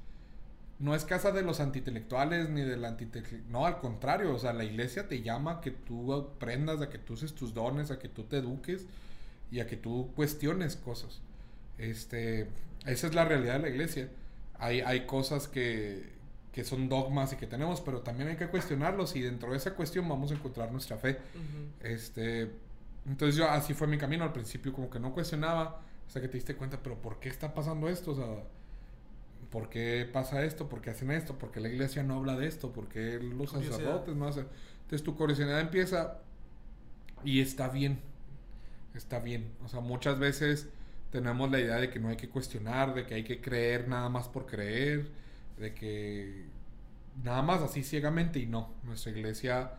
no 0.82 0.96
es 0.96 1.06
casa 1.06 1.32
de 1.32 1.44
los 1.44 1.60
antitelectuales 1.60 2.50
ni 2.50 2.62
del 2.62 2.84
antitele... 2.86 3.44
No, 3.50 3.68
al 3.68 3.80
contrario. 3.80 4.34
O 4.34 4.40
sea, 4.40 4.52
la 4.52 4.64
iglesia 4.64 5.08
te 5.08 5.22
llama 5.22 5.52
a 5.54 5.62
que 5.62 5.70
tú 5.70 6.12
aprendas, 6.12 6.82
a 6.82 6.90
que 6.90 6.98
tú 6.98 7.14
uses 7.14 7.34
tus 7.34 7.54
dones, 7.54 7.92
a 7.92 8.00
que 8.00 8.10
tú 8.10 8.24
te 8.24 8.38
eduques 8.38 8.88
y 9.52 9.60
a 9.60 9.68
que 9.68 9.78
tú 9.78 10.12
cuestiones 10.16 10.76
cosas. 10.76 11.22
Este, 11.78 12.48
esa 12.88 13.08
es 13.08 13.14
la 13.14 13.26
realidad 13.26 13.54
de 13.54 13.60
la 13.60 13.70
iglesia. 13.70 14.10
Hay, 14.58 14.82
hay 14.82 15.06
cosas 15.06 15.48
que, 15.48 16.04
que 16.52 16.64
son 16.64 16.90
dogmas 16.90 17.32
y 17.34 17.36
que 17.36 17.46
tenemos, 17.46 17.80
pero 17.82 18.02
también 18.02 18.30
hay 18.30 18.36
que 18.36 18.48
cuestionarlos 18.48 19.16
y 19.16 19.22
dentro 19.22 19.52
de 19.52 19.58
esa 19.58 19.76
cuestión 19.76 20.10
vamos 20.10 20.32
a 20.32 20.34
encontrar 20.34 20.72
nuestra 20.72 20.98
fe. 20.98 21.20
Este, 21.82 22.50
entonces 23.06 23.36
yo 23.36 23.48
así 23.48 23.76
fue 23.76 23.86
mi 23.86 24.00
camino 24.00 24.24
al 24.24 24.34
principio, 24.34 24.74
como 24.74 24.90
que 24.90 25.00
no 25.00 25.14
cuestionaba 25.14 25.82
hasta 26.08 26.22
que 26.22 26.28
te 26.28 26.38
diste 26.38 26.56
cuenta, 26.56 26.80
pero 26.82 27.00
¿por 27.00 27.20
qué 27.20 27.30
está 27.30 27.54
pasando 27.54 27.88
esto? 27.88 28.12
O 28.12 28.16
sea, 28.16 28.26
¿por 29.52 29.70
qué 29.70 30.10
pasa 30.12 30.44
esto? 30.46 30.70
¿Por 30.70 30.82
qué 30.82 30.92
hacen 30.92 31.12
esto? 31.12 31.38
¿Por 31.40 31.52
qué 31.52 31.62
la 31.62 31.70
iglesia 31.70 32.04
no 32.04 32.18
habla 32.18 32.38
de 32.38 32.48
esto? 32.48 32.74
¿Por 32.74 32.90
qué 32.90 33.20
los 33.22 33.52
Curiosidad. 33.52 33.72
sacerdotes 33.74 34.16
no 34.16 34.28
hacen? 34.28 34.48
Entonces 34.84 35.04
tu 35.06 35.16
curiosidad 35.18 35.60
empieza 35.62 36.20
y 37.24 37.40
está 37.42 37.70
bien, 37.70 38.00
está 38.96 39.20
bien. 39.20 39.52
O 39.66 39.70
sea, 39.70 39.82
muchas 39.82 40.20
veces 40.20 40.70
tenemos 41.12 41.52
la 41.52 41.60
idea 41.60 41.76
de 41.78 41.90
que 41.90 42.00
no 42.00 42.10
hay 42.10 42.18
que 42.18 42.30
cuestionar, 42.30 42.94
de 42.94 43.06
que 43.06 43.16
hay 43.16 43.24
que 43.24 43.42
creer 43.42 43.88
nada 43.88 44.10
más 44.10 44.28
por 44.30 44.46
creer, 44.48 45.10
de 45.60 45.74
que 45.74 46.46
nada 47.24 47.42
más 47.42 47.62
así 47.64 47.84
ciegamente 47.84 48.40
y 48.40 48.48
no. 48.48 48.74
Nuestra 48.84 49.12
iglesia 49.12 49.74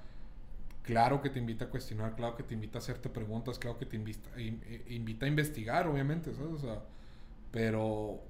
claro 0.83 1.23
que 1.23 1.31
te 1.31 1.39
invita 1.41 1.67
a 1.67 1.69
cuestionar, 1.71 2.17
claro 2.17 2.37
que 2.37 2.43
te 2.45 2.55
invita 2.55 2.79
a 2.79 2.83
hacerte 2.83 3.09
preguntas, 3.11 3.59
claro 3.59 3.79
que 3.79 3.87
te 3.87 3.97
invita, 3.97 4.31
in- 4.41 4.63
eh, 4.67 4.85
invita 4.91 5.27
a 5.27 5.29
investigar, 5.31 5.87
obviamente, 5.89 6.35
¿sabes? 6.35 6.53
O 6.55 6.59
sea, 6.59 6.83
pero 7.53 8.23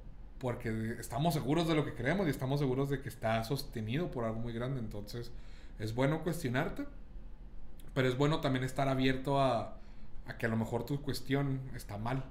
porque 0.42 0.96
estamos 0.98 1.34
seguros 1.34 1.68
de 1.68 1.76
lo 1.76 1.84
que 1.84 1.94
creemos 1.94 2.26
y 2.26 2.30
estamos 2.30 2.58
seguros 2.58 2.90
de 2.90 3.00
que 3.00 3.08
está 3.08 3.44
sostenido 3.44 4.10
por 4.10 4.24
algo 4.24 4.40
muy 4.40 4.52
grande, 4.52 4.80
entonces 4.80 5.30
es 5.78 5.94
bueno 5.94 6.24
cuestionarte, 6.24 6.84
pero 7.94 8.08
es 8.08 8.16
bueno 8.18 8.40
también 8.40 8.64
estar 8.64 8.88
abierto 8.88 9.40
a, 9.40 9.76
a 10.26 10.38
que 10.38 10.46
a 10.46 10.48
lo 10.48 10.56
mejor 10.56 10.84
tu 10.84 11.00
cuestión 11.00 11.60
está 11.76 11.96
mal 11.96 12.24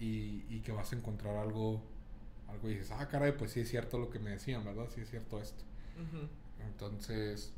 y, 0.00 0.42
y 0.48 0.62
que 0.64 0.72
vas 0.72 0.92
a 0.92 0.96
encontrar 0.96 1.36
algo, 1.36 1.80
algo 2.48 2.70
y 2.70 2.74
dices, 2.74 2.90
ah, 2.90 3.06
caray, 3.06 3.30
pues 3.30 3.52
sí 3.52 3.60
es 3.60 3.70
cierto 3.70 3.98
lo 3.98 4.10
que 4.10 4.18
me 4.18 4.30
decían, 4.30 4.64
¿verdad? 4.64 4.88
Sí 4.92 5.02
es 5.02 5.08
cierto 5.08 5.40
esto. 5.40 5.62
Ujú. 5.94 6.26
Entonces, 6.66 7.52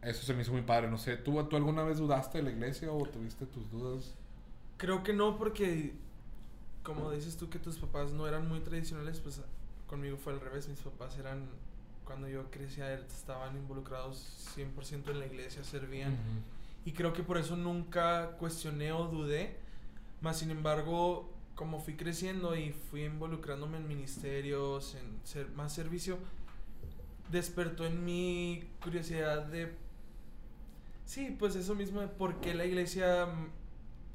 eso 0.00 0.24
se 0.24 0.32
me 0.32 0.42
hizo 0.42 0.52
muy 0.52 0.62
padre. 0.62 0.90
No 0.90 0.96
sé, 0.96 1.18
¿tú, 1.18 1.44
¿tú 1.44 1.56
alguna 1.56 1.82
vez 1.82 1.98
dudaste 1.98 2.38
de 2.38 2.44
la 2.44 2.50
iglesia 2.52 2.90
o 2.90 3.06
tuviste 3.06 3.44
tus 3.44 3.70
dudas? 3.70 4.14
Creo 4.78 5.02
que 5.02 5.12
no, 5.12 5.36
porque 5.36 5.92
como 6.86 7.10
dices 7.10 7.36
tú 7.36 7.50
que 7.50 7.58
tus 7.58 7.78
papás 7.78 8.12
no 8.12 8.28
eran 8.28 8.48
muy 8.48 8.60
tradicionales, 8.60 9.18
pues 9.18 9.40
conmigo 9.88 10.16
fue 10.16 10.32
al 10.32 10.40
revés. 10.40 10.68
Mis 10.68 10.78
papás 10.78 11.18
eran, 11.18 11.48
cuando 12.04 12.28
yo 12.28 12.48
crecía, 12.48 12.94
estaban 12.94 13.56
involucrados 13.56 14.54
100% 14.56 15.10
en 15.10 15.18
la 15.18 15.26
iglesia, 15.26 15.64
servían. 15.64 16.16
Y 16.84 16.92
creo 16.92 17.12
que 17.12 17.24
por 17.24 17.38
eso 17.38 17.56
nunca 17.56 18.36
cuestioné 18.38 18.92
o 18.92 19.08
dudé. 19.08 19.56
Más 20.20 20.38
sin 20.38 20.52
embargo, 20.52 21.28
como 21.56 21.80
fui 21.80 21.96
creciendo 21.96 22.54
y 22.54 22.70
fui 22.70 23.02
involucrándome 23.02 23.78
en 23.78 23.88
ministerios, 23.88 24.94
en 24.94 25.18
ser 25.24 25.50
más 25.50 25.72
servicio, 25.74 26.18
despertó 27.32 27.84
en 27.84 28.04
mi 28.04 28.62
curiosidad 28.80 29.44
de... 29.46 29.74
Sí, 31.04 31.34
pues 31.36 31.56
eso 31.56 31.74
mismo 31.74 32.00
de 32.00 32.06
por 32.06 32.40
qué 32.40 32.54
la 32.54 32.64
iglesia 32.64 33.26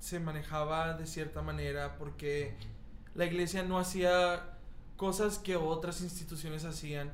se 0.01 0.19
manejaba 0.19 0.95
de 0.95 1.07
cierta 1.07 1.41
manera, 1.41 1.95
porque 1.97 2.53
la 3.15 3.25
iglesia 3.25 3.63
no 3.63 3.79
hacía 3.79 4.57
cosas 4.97 5.39
que 5.39 5.55
otras 5.55 6.01
instituciones 6.01 6.65
hacían. 6.65 7.09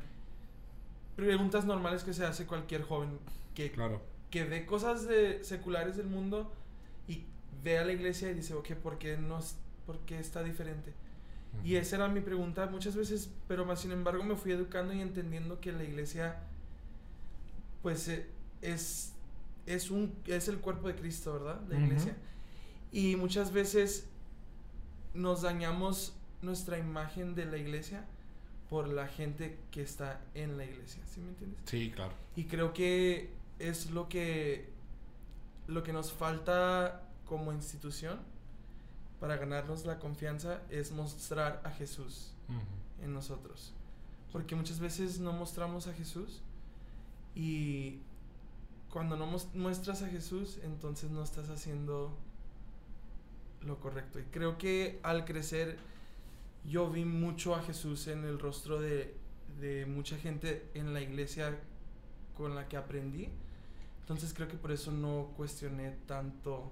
Preguntas 1.16 1.66
normales 1.66 2.04
que 2.04 2.14
se 2.14 2.26
hace 2.26 2.46
cualquier 2.48 2.82
joven 2.84 3.20
que 3.54 3.72
Claro. 3.72 4.02
que 4.32 4.44
ve 4.46 4.66
cosas 4.66 5.08
de 5.08 5.44
seculares 5.44 5.98
del 5.98 6.08
mundo 6.08 6.52
y 7.08 7.26
ve 7.64 7.78
a 7.78 7.86
la 7.86 7.92
iglesia 7.94 8.32
y 8.32 8.34
dice, 8.36 8.54
ok, 8.56 8.72
¿por 8.76 8.98
qué, 8.98 9.18
no, 9.18 9.38
es- 9.40 9.58
por 9.86 10.00
qué 10.00 10.20
está 10.20 10.42
diferente? 10.44 10.94
Y 11.64 11.76
esa 11.76 11.96
era 11.98 12.08
mi 12.08 12.22
pregunta 12.22 12.68
muchas 12.68 12.96
veces, 12.96 13.30
pero 13.48 13.66
más 13.66 13.82
sin 13.82 13.92
embargo 13.92 14.24
me 14.24 14.36
fui 14.36 14.52
educando 14.52 14.94
y 14.94 15.02
entendiendo 15.02 15.60
que 15.60 15.72
la 15.72 15.84
iglesia, 15.84 16.38
pues 17.82 18.08
eh, 18.10 18.28
es, 18.62 19.14
es, 19.66 19.90
un, 19.92 20.14
es 20.28 20.48
el 20.50 20.60
cuerpo 20.60 20.88
de 20.88 20.96
Cristo, 20.96 21.34
¿verdad? 21.34 21.62
La 21.70 21.80
iglesia. 21.80 22.16
Y 22.98 23.16
muchas 23.16 23.52
veces 23.52 24.08
nos 25.14 25.44
dañamos 25.44 26.14
nuestra 26.42 26.80
imagen 26.80 27.36
de 27.36 27.46
la 27.46 27.58
iglesia 27.58 28.04
por 28.72 28.88
la 28.88 29.08
gente 29.08 29.60
que 29.70 29.84
está 29.84 30.20
en 30.34 30.58
la 30.58 30.66
iglesia, 30.66 31.04
¿sí 31.06 31.22
me 31.22 31.30
entiendes? 31.30 31.60
Sí, 31.66 31.92
claro. 31.92 32.14
Y 32.36 32.46
creo 32.46 32.74
que 32.74 33.30
es 33.60 33.92
lo 33.92 34.10
que 34.10 34.72
lo 35.68 35.84
que 35.84 35.94
nos 35.94 36.12
falta 36.12 37.04
como 37.28 37.54
institución 37.54 38.18
para 39.20 39.38
ganarnos 39.38 39.86
la 39.86 40.00
confianza 40.00 40.64
es 40.72 40.92
mostrar 40.92 41.62
a 41.64 41.70
Jesús 41.70 42.34
en 43.04 43.14
nosotros. 43.14 43.74
Porque 44.32 44.56
muchas 44.56 44.80
veces 44.80 45.20
no 45.20 45.34
mostramos 45.34 45.86
a 45.86 45.94
Jesús 45.94 46.42
y 47.36 48.00
cuando 48.90 49.18
no 49.18 49.28
muestras 49.54 50.02
a 50.02 50.08
Jesús, 50.08 50.58
entonces 50.64 51.12
no 51.12 51.22
estás 51.22 51.52
haciendo 51.52 52.18
lo 53.62 53.80
correcto. 53.80 54.20
Y 54.20 54.24
creo 54.24 54.58
que 54.58 55.00
al 55.04 55.26
crecer 55.26 55.78
yo 56.66 56.90
vi 56.90 57.06
mucho 57.06 57.56
a 57.56 57.62
Jesús 57.62 58.08
en 58.08 58.24
el 58.26 58.40
rostro 58.40 58.80
de, 58.80 59.16
de 59.60 59.86
mucha 59.86 60.18
gente 60.18 60.70
en 60.74 60.94
la 60.94 61.02
iglesia 61.02 61.58
con 62.36 62.56
la 62.56 62.68
que 62.68 62.78
aprendí. 62.78 63.30
Entonces 64.02 64.34
creo 64.34 64.48
que 64.48 64.58
por 64.58 64.72
eso 64.72 64.92
no 64.92 65.34
cuestioné 65.36 65.92
tanto 66.06 66.72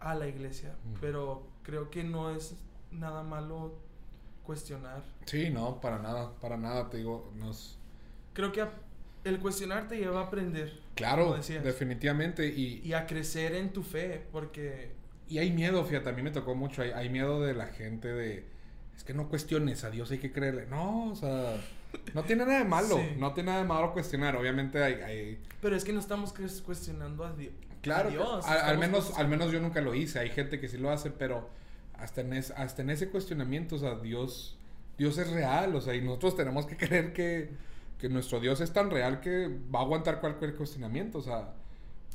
a 0.00 0.14
la 0.14 0.26
iglesia. 0.26 0.74
Mm. 0.84 0.94
Pero 1.00 1.46
creo 1.62 1.90
que 1.90 2.04
no 2.04 2.30
es 2.30 2.56
nada 2.90 3.22
malo 3.22 3.78
cuestionar. 4.44 5.02
Sí, 5.26 5.50
no, 5.50 5.80
para 5.80 5.98
nada, 5.98 6.34
para 6.40 6.56
nada, 6.56 6.88
te 6.88 6.98
digo, 6.98 7.30
nos... 7.36 7.78
Creo 8.32 8.52
que 8.52 8.64
el 9.24 9.40
cuestionar 9.40 9.88
te 9.88 9.98
lleva 9.98 10.20
a 10.20 10.26
aprender. 10.26 10.80
Claro, 10.94 11.36
definitivamente, 11.36 12.46
y, 12.46 12.80
Y 12.84 12.92
a 12.92 13.06
crecer 13.06 13.54
en 13.54 13.72
tu 13.72 13.82
fe, 13.82 14.26
porque 14.32 14.92
y 15.28 15.38
hay 15.38 15.50
miedo, 15.52 15.84
fíjate, 15.84 16.08
a 16.08 16.12
mí 16.12 16.22
me 16.22 16.30
tocó 16.30 16.54
mucho, 16.54 16.82
hay, 16.82 16.90
hay 16.90 17.08
miedo 17.08 17.40
de 17.42 17.54
la 17.54 17.66
gente 17.66 18.08
de, 18.08 18.44
es 18.96 19.04
que 19.04 19.14
no 19.14 19.28
cuestiones, 19.28 19.84
a 19.84 19.90
Dios 19.90 20.10
hay 20.10 20.18
que 20.18 20.32
creerle. 20.32 20.66
No, 20.66 21.10
o 21.10 21.16
sea, 21.16 21.56
no 22.14 22.22
tiene 22.24 22.44
nada 22.44 22.58
de 22.58 22.64
malo, 22.64 22.96
Sí. 22.96 23.16
no 23.18 23.32
tiene 23.34 23.50
nada 23.50 23.62
de 23.62 23.68
malo 23.68 23.92
cuestionar, 23.92 24.36
obviamente 24.36 24.82
hay... 24.82 24.94
hay 24.94 25.38
Pero 25.60 25.76
es 25.76 25.84
que 25.84 25.92
no 25.92 26.00
estamos 26.00 26.32
cuestionando 26.64 27.24
a, 27.24 27.32
Di- 27.32 27.50
claro, 27.82 28.08
a 28.08 28.12
Dios. 28.12 28.46
al, 28.46 28.78
menos, 28.78 29.16
al 29.18 29.28
menos 29.28 29.52
yo 29.52 29.60
nunca 29.60 29.80
lo 29.80 29.94
hice, 29.94 30.18
hay 30.18 30.30
gente 30.30 30.60
que 30.60 30.68
sí 30.68 30.78
lo 30.78 30.90
hace, 30.90 31.10
pero 31.10 31.48
hasta 31.98 32.20
en, 32.22 32.32
es- 32.34 32.50
hasta 32.52 32.82
en 32.82 32.90
ese 32.90 33.08
cuestionamiento, 33.08 33.76
o 33.76 33.78
sea, 33.78 33.94
Dios, 33.96 34.56
Dios 34.98 35.16
es 35.18 35.30
real, 35.30 35.74
o 35.74 35.80
sea, 35.80 35.94
y 35.94 36.00
nosotros 36.02 36.36
tenemos 36.36 36.66
que 36.66 36.76
creer 36.76 37.12
que, 37.12 37.50
que 37.98 38.08
nuestro 38.08 38.40
Dios 38.40 38.60
es 38.60 38.72
tan 38.72 38.90
real 38.90 39.20
que 39.20 39.48
va 39.74 39.80
a 39.80 39.82
aguantar 39.82 40.20
cualquier 40.20 40.54
cuestionamiento, 40.54 41.18
o 41.18 41.22
sea... 41.22 41.52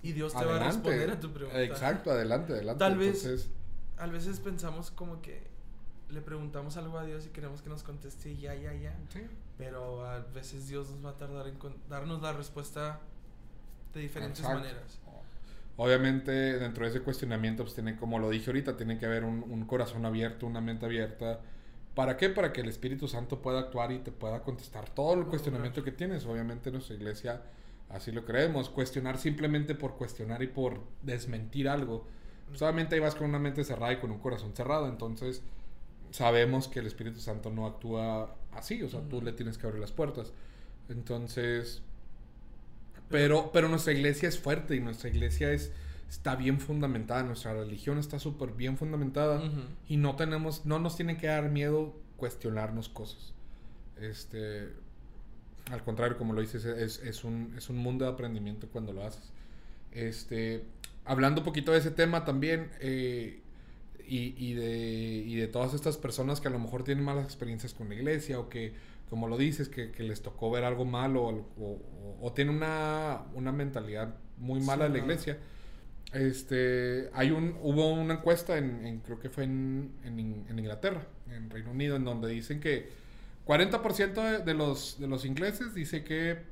Y 0.04 0.12
Dios 0.12 0.34
te 0.36 0.44
va 0.46 0.58
a 0.58 0.64
responder 0.66 1.10
a 1.12 1.20
tu 1.20 1.32
pregunta. 1.32 1.62
Exacto, 1.64 2.12
adelante, 2.12 2.54
adelante. 2.54 2.80
Tal 2.80 2.98
vez- 2.98 3.50
A 3.98 4.08
veces 4.08 4.40
pensamos 4.40 4.92
como 4.92 5.22
que 5.22 5.42
le 6.10 6.22
preguntamos 6.22 6.78
algo 6.78 6.98
a 7.00 7.06
Dios 7.06 7.26
y 7.26 7.30
queremos 7.30 7.62
que 7.62 7.70
nos 7.70 7.84
conteste 7.84 8.36
ya, 8.38 8.54
ya, 8.54 8.74
ya. 8.74 8.96
sí. 9.10 9.22
Pero 9.58 10.06
a 10.06 10.20
veces 10.20 10.68
Dios 10.68 10.90
nos 10.90 11.06
va 11.06 11.12
a 11.12 11.18
tardar 11.18 11.48
en 11.48 11.58
darnos 11.90 12.22
la 12.22 12.34
respuesta 12.34 13.00
de 13.94 14.02
diferentes 14.02 14.40
Exacto. 14.40 14.60
maneras. 14.60 15.00
Obviamente, 15.78 16.32
dentro 16.60 16.84
de 16.84 16.92
ese 16.92 17.02
cuestionamiento, 17.02 17.64
pues 17.64 17.74
tiene, 17.74 17.96
como 17.98 18.20
lo 18.20 18.30
dije 18.30 18.50
ahorita, 18.52 18.78
tiene 18.78 19.00
que 19.00 19.06
haber 19.08 19.24
un, 19.24 19.44
un 19.44 19.66
corazón 19.66 20.06
abierto, 20.06 20.46
una 20.46 20.62
mente 20.62 20.86
abierta. 20.86 21.40
¿Para 21.96 22.16
qué? 22.18 22.30
Para 22.30 22.54
que 22.54 22.62
el 22.62 22.70
Espíritu 22.70 23.08
Santo 23.08 23.42
pueda 23.42 23.60
actuar 23.60 23.92
y 23.92 24.00
te 24.00 24.12
pueda 24.12 24.42
contestar 24.44 24.90
todo 24.90 25.14
el 25.20 25.26
cuestionamiento 25.26 25.84
que 25.84 25.92
tienes. 25.92 26.26
Obviamente, 26.26 26.70
en 26.70 26.74
nuestra 26.74 26.96
iglesia 26.96 27.42
así 27.94 28.12
lo 28.12 28.26
creemos. 28.26 28.70
Cuestionar 28.70 29.18
simplemente 29.18 29.76
por 29.76 29.96
cuestionar 29.96 30.42
y 30.44 30.48
por 30.48 30.82
desmentir 31.02 31.70
algo. 31.70 32.06
Pues, 32.50 32.62
obviamente 32.62 32.96
ahí 32.96 33.02
vas 33.02 33.16
con 33.16 33.30
una 33.30 33.40
mente 33.40 33.64
cerrada 33.64 33.94
y 33.94 33.98
con 33.98 34.12
un 34.12 34.20
corazón 34.20 34.54
cerrado. 34.56 34.88
Entonces, 34.90 35.42
sabemos 36.12 36.68
que 36.68 36.80
el 36.80 36.88
Espíritu 36.88 37.20
Santo 37.20 37.50
no 37.50 37.66
actúa 37.66 38.36
así. 38.52 38.82
O 38.84 38.90
sea, 38.90 39.02
tú 39.10 39.18
Ujú. 39.18 39.26
le 39.26 39.34
tienes 39.34 39.58
que 39.58 39.66
abrir 39.68 39.82
las 39.82 39.92
puertas. 39.92 40.34
Entonces, 40.90 41.82
pero, 43.10 43.52
pero 43.52 43.70
nuestra 43.70 43.94
iglesia 43.94 44.28
es 44.30 44.40
fuerte 44.40 44.76
y 44.76 44.80
nuestra 44.80 45.10
iglesia 45.10 45.52
es, 45.52 45.72
está 46.10 46.36
bien 46.36 46.60
fundamentada, 46.60 47.24
nuestra 47.24 47.54
religión 47.54 47.98
está 48.00 48.20
súper 48.20 48.52
bien 48.52 48.78
fundamentada 48.78 49.42
y 49.88 49.98
no 49.98 50.16
tenemos, 50.16 50.66
no 50.66 50.80
nos 50.80 50.96
tiene 50.96 51.18
que 51.18 51.28
dar 51.28 51.50
miedo 51.50 51.96
cuestionarnos 52.18 52.90
cosas. 52.90 53.34
Este, 54.02 54.70
al 55.72 55.84
contrario, 55.84 56.18
como 56.18 56.34
lo 56.34 56.42
dices, 56.42 56.66
es, 56.66 57.00
es 57.00 57.24
un, 57.24 57.54
es 57.58 57.70
un 57.70 57.78
mundo 57.78 58.06
de 58.06 58.12
aprendimiento 58.12 58.68
cuando 58.70 58.94
lo 58.94 59.06
haces. 59.06 59.32
Este, 59.92 60.66
hablando 61.06 61.42
un 61.42 61.46
poquito 61.46 61.72
de 61.72 61.80
ese 61.80 61.92
tema 61.92 62.26
también, 62.26 62.70
eh, 62.82 63.40
y, 64.08 64.36
y 64.38 64.54
de, 64.54 65.24
y 65.26 65.36
de 65.36 65.48
todas 65.48 65.74
estas 65.74 65.98
personas 65.98 66.42
que 66.42 66.48
a 66.50 66.52
lo 66.52 66.60
mejor 66.60 66.84
tienen 66.84 67.04
malas 67.06 67.26
experiencias 67.26 67.74
con 67.74 67.90
la 67.90 67.96
iglesia 67.96 68.40
o 68.40 68.50
que, 68.50 68.74
como 69.10 69.28
lo 69.28 69.38
dices, 69.38 69.70
que, 69.70 69.92
que 69.92 70.04
les 70.04 70.22
tocó 70.22 70.52
ver 70.52 70.64
algo 70.66 70.86
malo 70.86 71.24
o, 71.24 71.32
o, 71.60 72.18
o 72.22 72.34
tienen 72.34 72.56
una, 72.56 73.24
una 73.34 73.52
mentalidad 73.52 74.16
muy 74.38 74.60
mala 74.60 74.86
Sí, 74.86 74.92
de 74.92 74.92
la 74.92 75.00
iglesia. 75.00 75.38
Este, 76.14 77.10
hay 77.14 77.32
un, 77.32 77.58
hubo 77.62 77.92
una 77.92 78.16
encuesta 78.16 78.58
en, 78.58 78.86
en- 78.86 79.00
creo 79.00 79.20
que 79.20 79.30
fue 79.30 79.46
en, 79.46 79.92
en 80.04 80.60
Inglaterra, 80.60 81.08
en 81.32 81.50
Reino 81.50 81.72
Unido, 81.72 81.96
en 81.96 82.04
donde 82.06 82.28
dicen 82.30 82.60
que 82.60 82.90
40% 83.46 84.14
de, 84.14 84.40
de 84.40 84.54
los, 84.54 85.00
de 85.00 85.08
los 85.08 85.26
ingleses 85.26 85.74
dice 85.74 86.04
que, 86.04 86.44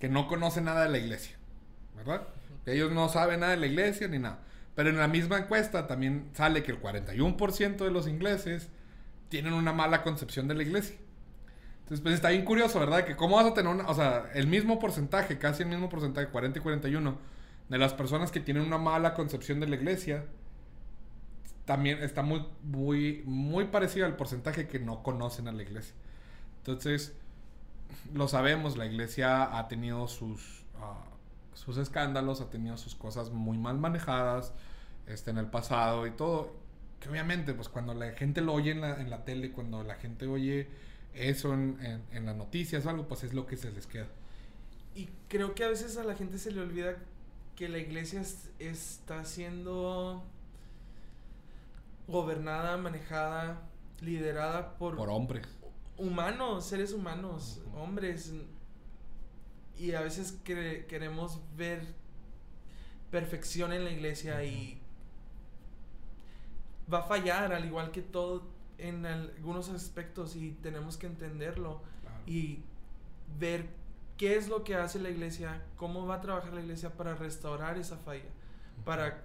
que 0.00 0.08
no 0.08 0.26
conocen 0.26 0.64
nada 0.64 0.84
de 0.84 0.90
la 0.90 0.98
iglesia, 0.98 1.36
¿verdad? 1.96 2.28
Que 2.64 2.72
ellos 2.72 2.92
no 2.92 3.08
saben 3.08 3.40
nada 3.40 3.52
de 3.52 3.58
la 3.58 3.66
iglesia 3.66 4.08
ni 4.08 4.18
nada. 4.18 4.40
Pero 4.74 4.90
en 4.90 4.98
la 4.98 5.08
misma 5.08 5.38
encuesta 5.38 5.86
también 5.86 6.30
sale 6.32 6.62
que 6.62 6.72
el 6.72 6.80
41% 6.80 7.76
de 7.76 7.90
los 7.90 8.08
ingleses 8.08 8.68
tienen 9.28 9.52
una 9.52 9.72
mala 9.72 10.02
concepción 10.02 10.48
de 10.48 10.54
la 10.54 10.62
iglesia. 10.62 10.96
Entonces, 11.80 12.02
pues 12.02 12.14
está 12.14 12.30
bien 12.30 12.44
curioso, 12.44 12.80
¿verdad? 12.80 13.04
Que 13.04 13.14
cómo 13.14 13.36
vas 13.36 13.46
a 13.46 13.54
tener 13.54 13.72
una, 13.72 13.86
o 13.86 13.94
sea, 13.94 14.30
el 14.34 14.46
mismo 14.46 14.78
porcentaje, 14.78 15.38
casi 15.38 15.62
el 15.62 15.68
mismo 15.68 15.88
porcentaje, 15.88 16.28
40 16.28 16.58
y 16.58 16.62
41, 16.62 17.18
de 17.68 17.78
las 17.78 17.92
personas 17.92 18.32
que 18.32 18.40
tienen 18.40 18.62
una 18.62 18.78
mala 18.78 19.14
concepción 19.14 19.60
de 19.60 19.66
la 19.66 19.76
iglesia, 19.76 20.24
también 21.64 22.02
está 22.02 22.22
muy, 22.22 22.44
muy, 22.62 23.22
muy 23.26 23.66
parecido 23.66 24.06
al 24.06 24.16
porcentaje 24.16 24.68
que 24.68 24.78
no 24.78 25.02
conocen 25.02 25.48
a 25.48 25.52
la 25.52 25.62
iglesia. 25.62 25.94
Entonces, 26.58 27.14
lo 28.12 28.28
sabemos, 28.28 28.76
la 28.76 28.86
iglesia 28.86 29.58
ha 29.58 29.68
tenido 29.68 30.08
sus, 30.08 30.64
ah, 30.80 31.04
sus 31.54 31.76
escándalos, 31.78 32.40
ha 32.40 32.50
tenido 32.50 32.76
sus 32.76 32.94
cosas 32.94 33.30
muy 33.30 33.58
mal 33.58 33.78
manejadas 33.78 34.52
este, 35.06 35.30
en 35.30 35.38
el 35.38 35.46
pasado 35.46 36.06
y 36.06 36.10
todo. 36.12 36.52
Que 37.00 37.08
obviamente, 37.08 37.54
pues 37.54 37.68
cuando 37.68 37.94
la 37.94 38.12
gente 38.12 38.40
lo 38.40 38.52
oye 38.54 38.72
en 38.72 38.80
la, 38.80 39.00
en 39.00 39.10
la 39.10 39.24
tele, 39.24 39.52
cuando 39.52 39.82
la 39.84 39.94
gente 39.96 40.26
oye 40.26 40.68
eso 41.14 41.54
en, 41.54 41.78
en, 41.82 42.02
en 42.12 42.26
las 42.26 42.36
noticias 42.36 42.86
o 42.86 42.90
algo, 42.90 43.06
pues 43.08 43.24
es 43.24 43.34
lo 43.34 43.46
que 43.46 43.56
se 43.56 43.70
les 43.72 43.86
queda. 43.86 44.08
Y 44.94 45.08
creo 45.28 45.54
que 45.54 45.64
a 45.64 45.68
veces 45.68 45.96
a 45.96 46.04
la 46.04 46.14
gente 46.14 46.38
se 46.38 46.52
le 46.52 46.60
olvida 46.60 46.96
que 47.56 47.68
la 47.68 47.78
iglesia 47.78 48.20
es- 48.20 48.50
está 48.58 49.24
siendo 49.24 50.24
gobernada, 52.06 52.76
manejada, 52.76 53.62
liderada 54.00 54.76
por, 54.76 54.96
Por 54.96 55.08
hombres. 55.10 55.46
humanos, 55.96 56.66
seres 56.66 56.92
humanos, 56.92 57.60
hombres. 57.74 58.32
Y 59.78 59.92
a 59.92 60.00
veces 60.02 60.38
queremos 60.44 61.40
ver 61.56 61.94
perfección 63.10 63.72
en 63.72 63.84
la 63.84 63.90
iglesia 63.90 64.44
y 64.44 64.80
va 66.92 66.98
a 66.98 67.02
fallar 67.02 67.52
al 67.52 67.64
igual 67.64 67.90
que 67.90 68.02
todo 68.02 68.46
en 68.78 69.06
algunos 69.06 69.68
aspectos 69.70 70.36
y 70.36 70.50
tenemos 70.62 70.96
que 70.96 71.06
entenderlo 71.06 71.80
Claro. 72.02 72.16
y 72.26 72.62
ver 73.38 73.66
qué 74.16 74.36
es 74.36 74.48
lo 74.48 74.62
que 74.64 74.74
hace 74.76 74.98
la 74.98 75.10
iglesia, 75.10 75.62
cómo 75.76 76.06
va 76.06 76.16
a 76.16 76.20
trabajar 76.20 76.52
la 76.52 76.60
iglesia 76.60 76.90
para 76.92 77.14
restaurar 77.14 77.78
esa 77.78 77.96
falla, 77.96 78.28
para 78.84 79.24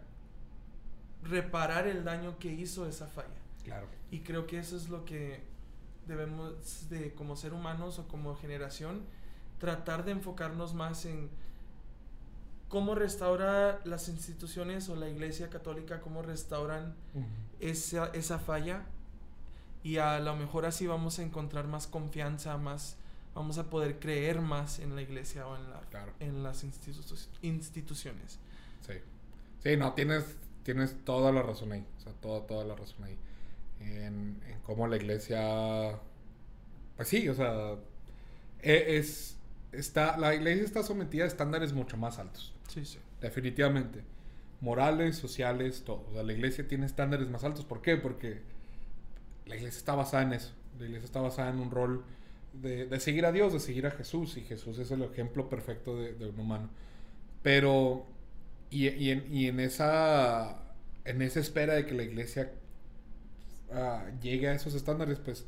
reparar 1.24 1.88
el 1.88 2.04
daño 2.04 2.38
que 2.40 2.52
hizo 2.52 2.88
esa 2.88 3.08
falla. 3.08 3.28
Claro. 3.64 3.88
Y 4.12 4.20
creo 4.22 4.48
que 4.48 4.60
eso 4.60 4.76
es 4.78 4.90
lo 4.90 5.06
que 5.06 5.44
debemos 6.08 6.90
de 6.90 7.14
como 7.14 7.36
ser 7.36 7.54
humanos 7.54 8.00
o 8.00 8.08
como 8.08 8.36
generación 8.36 9.02
tratar 9.60 10.06
de 10.06 10.12
enfocarnos 10.12 10.74
más 10.74 11.06
en 11.06 11.30
cómo 12.70 12.96
restaura 12.96 13.80
las 13.84 14.08
instituciones 14.10 14.90
o 14.90 14.96
la 14.96 15.10
iglesia 15.10 15.50
católica, 15.50 16.02
cómo 16.02 16.22
restauran 16.22 16.96
esa, 17.60 18.08
esa 18.14 18.40
falla 18.40 18.84
y 19.84 19.98
a 19.98 20.20
lo 20.20 20.36
mejor 20.36 20.66
así 20.66 20.88
vamos 20.88 21.20
a 21.20 21.24
encontrar 21.24 21.68
más 21.68 21.88
confianza, 21.88 22.58
más 22.58 22.96
vamos 23.36 23.58
a 23.58 23.70
poder 23.70 24.00
creer 24.00 24.42
más 24.42 24.80
en 24.80 24.96
la 24.96 25.02
iglesia 25.02 25.46
o 25.48 25.56
en, 25.56 25.70
la, 25.70 25.80
Claro. 25.90 26.12
en 26.20 26.44
las 26.44 26.64
institu- 26.64 27.28
instituciones. 27.42 28.40
Sí. 28.86 28.94
Sí, 29.64 29.78
no, 29.78 29.94
tienes, 29.94 30.26
tienes 30.64 30.96
toda 31.06 31.32
la 31.32 31.42
razón 31.42 31.72
ahí. 31.72 31.86
O 31.98 32.02
sea, 32.02 32.14
toda, 32.14 32.46
toda 32.48 32.66
la 32.66 32.76
razón 32.76 33.04
ahí. 33.04 33.18
En, 33.82 34.42
en 34.48 34.60
cómo 34.64 34.88
la 34.88 34.98
iglesia. 34.98 36.00
Pues 36.96 37.08
sí, 37.08 37.28
o 37.30 37.34
sea. 37.34 37.76
e- 38.62 38.98
Es. 38.98 39.36
Está, 39.72 40.18
la 40.18 40.34
iglesia 40.34 40.64
está 40.66 40.82
sometida 40.84 41.26
a 41.26 41.28
estándares 41.28 41.74
mucho 41.74 41.96
más 41.98 42.18
altos. 42.20 42.54
Sí, 42.68 42.86
sí. 42.86 43.00
Definitivamente. 43.22 44.04
Morales, 44.62 45.16
sociales, 45.18 45.84
todo. 45.86 46.06
O 46.10 46.14
sea, 46.14 46.24
la 46.24 46.34
iglesia 46.34 46.68
tiene 46.68 46.86
estándares 46.88 47.30
más 47.30 47.44
altos. 47.44 47.66
¿Por 47.66 47.82
qué? 47.82 47.96
Porque 47.98 48.42
la 49.46 49.56
iglesia 49.56 49.78
está 49.78 49.96
basada 49.96 50.24
en 50.24 50.34
eso. 50.34 50.54
La 50.80 50.86
iglesia 50.86 51.06
está 51.06 51.22
basada 51.22 51.50
en 51.50 51.60
un 51.60 51.72
rol 51.72 52.04
de, 52.54 52.86
de 52.88 53.00
seguir 53.00 53.26
a 53.26 53.32
Dios, 53.32 53.54
de 53.54 53.60
seguir 53.60 53.86
a 53.88 53.92
Jesús. 53.92 54.38
Y 54.38 54.42
Jesús 54.42 54.80
es 54.80 54.92
el 54.92 55.04
ejemplo 55.04 55.50
perfecto 55.50 55.96
de, 55.98 56.14
de 56.14 56.30
un 56.30 56.40
humano. 56.40 56.70
Pero, 57.44 58.06
y, 58.70 58.88
y 58.90 59.12
en, 59.12 59.34
y 59.34 59.48
en 59.48 59.60
esa, 59.60 60.58
en 61.06 61.22
esa 61.22 61.40
espera 61.40 61.74
de 61.76 61.86
que 61.86 61.94
la 61.96 62.04
iglesia 62.04 62.52
ah, 63.74 64.06
llegue 64.22 64.48
a 64.50 64.54
esos 64.54 64.74
estándares, 64.74 65.20
pues 65.20 65.46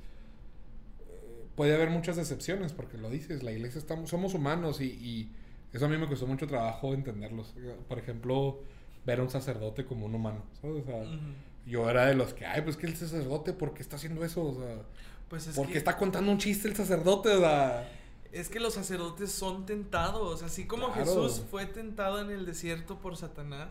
eh, 1.09 1.45
puede 1.55 1.73
haber 1.75 1.89
muchas 1.89 2.15
decepciones, 2.17 2.73
porque 2.73 2.97
lo 2.97 3.09
dices, 3.09 3.43
la 3.43 3.51
iglesia 3.51 3.79
estamos, 3.79 4.09
somos 4.09 4.33
humanos 4.33 4.81
y, 4.81 4.85
y 4.85 5.31
eso 5.73 5.85
a 5.85 5.89
mí 5.89 5.97
me 5.97 6.07
costó 6.07 6.27
mucho 6.27 6.47
trabajo 6.47 6.93
entenderlos. 6.93 7.53
Por 7.87 7.99
ejemplo, 7.99 8.59
ver 9.05 9.19
a 9.19 9.23
un 9.23 9.29
sacerdote 9.29 9.85
como 9.85 10.05
un 10.05 10.15
humano. 10.15 10.43
¿sabes? 10.61 10.83
O 10.83 10.85
sea, 10.85 11.07
Ujú. 11.07 11.35
yo 11.65 11.89
era 11.89 12.05
de 12.07 12.15
los 12.15 12.33
que, 12.33 12.45
ay, 12.45 12.61
pues 12.61 12.77
que 12.77 12.87
el 12.87 12.95
sacerdote, 12.95 13.53
¿por 13.53 13.73
qué 13.73 13.81
está 13.81 13.95
haciendo 13.97 14.23
eso? 14.25 14.43
O 14.45 14.55
sea, 14.55 14.83
Pues 15.29 15.47
es 15.47 15.55
¿por 15.55 15.69
qué 15.69 15.73
que, 15.73 15.77
está 15.77 15.97
contando 15.97 16.31
un 16.31 16.37
chiste 16.37 16.67
el 16.67 16.75
sacerdote? 16.75 17.29
O 17.29 17.39
sea, 17.39 17.89
es 18.31 18.49
que 18.49 18.59
los 18.59 18.73
sacerdotes 18.73 19.31
son 19.31 19.65
tentados. 19.65 20.43
Así 20.43 20.65
como 20.67 20.87
Claro. 20.93 21.03
Jesús 21.05 21.43
fue 21.49 21.65
tentado 21.65 22.19
en 22.19 22.29
el 22.31 22.45
desierto 22.45 22.99
por 22.99 23.17
Satanás. 23.17 23.69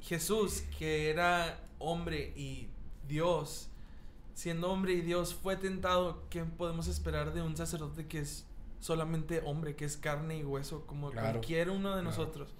Jesús, 0.00 0.62
que 0.78 1.10
era 1.10 1.60
hombre 1.78 2.32
y 2.36 2.68
Dios, 3.08 3.68
siendo 4.34 4.70
hombre 4.70 4.92
y 4.94 5.00
Dios, 5.02 5.34
fue 5.34 5.56
tentado. 5.56 6.22
¿Qué 6.30 6.44
podemos 6.44 6.86
esperar 6.88 7.32
de 7.34 7.42
un 7.42 7.56
sacerdote 7.56 8.06
que 8.06 8.20
es 8.20 8.46
solamente 8.80 9.42
hombre, 9.44 9.76
que 9.76 9.84
es 9.84 9.96
carne 9.98 10.38
y 10.38 10.44
hueso, 10.44 10.86
como 10.86 11.10
Claro. 11.10 11.32
cualquier 11.32 11.68
uno 11.70 11.90
de 11.96 12.02
Claro. 12.02 12.16
nosotros? 12.16 12.54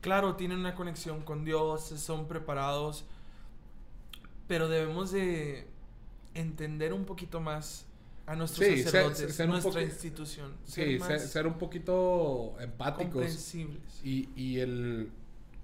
Claro, 0.00 0.36
tienen 0.36 0.58
una 0.58 0.74
conexión 0.74 1.22
con 1.22 1.44
Dios, 1.44 1.82
son 1.96 2.26
preparados, 2.28 3.04
pero 4.46 4.68
debemos 4.68 5.10
de 5.10 5.66
entender 6.34 6.92
un 6.92 7.04
poquito 7.04 7.40
más 7.40 7.84
a 8.30 8.36
nuestros 8.36 8.66
Sí, 8.66 8.76
ser- 8.76 8.84
sacerdotes, 8.84 9.34
ser 9.34 9.46
un 9.46 9.52
nuestra 9.52 9.82
institución, 9.82 10.52
sí, 10.64 10.72
ser 10.72 11.00
ser, 11.02 11.18
más 11.20 11.22
ser 11.30 11.46
un 11.46 11.54
poquito 11.54 12.54
empáticos. 12.60 13.12
comprensibles. 13.14 13.80
Y, 14.04 14.28
y 14.36 14.58
el, 14.60 15.10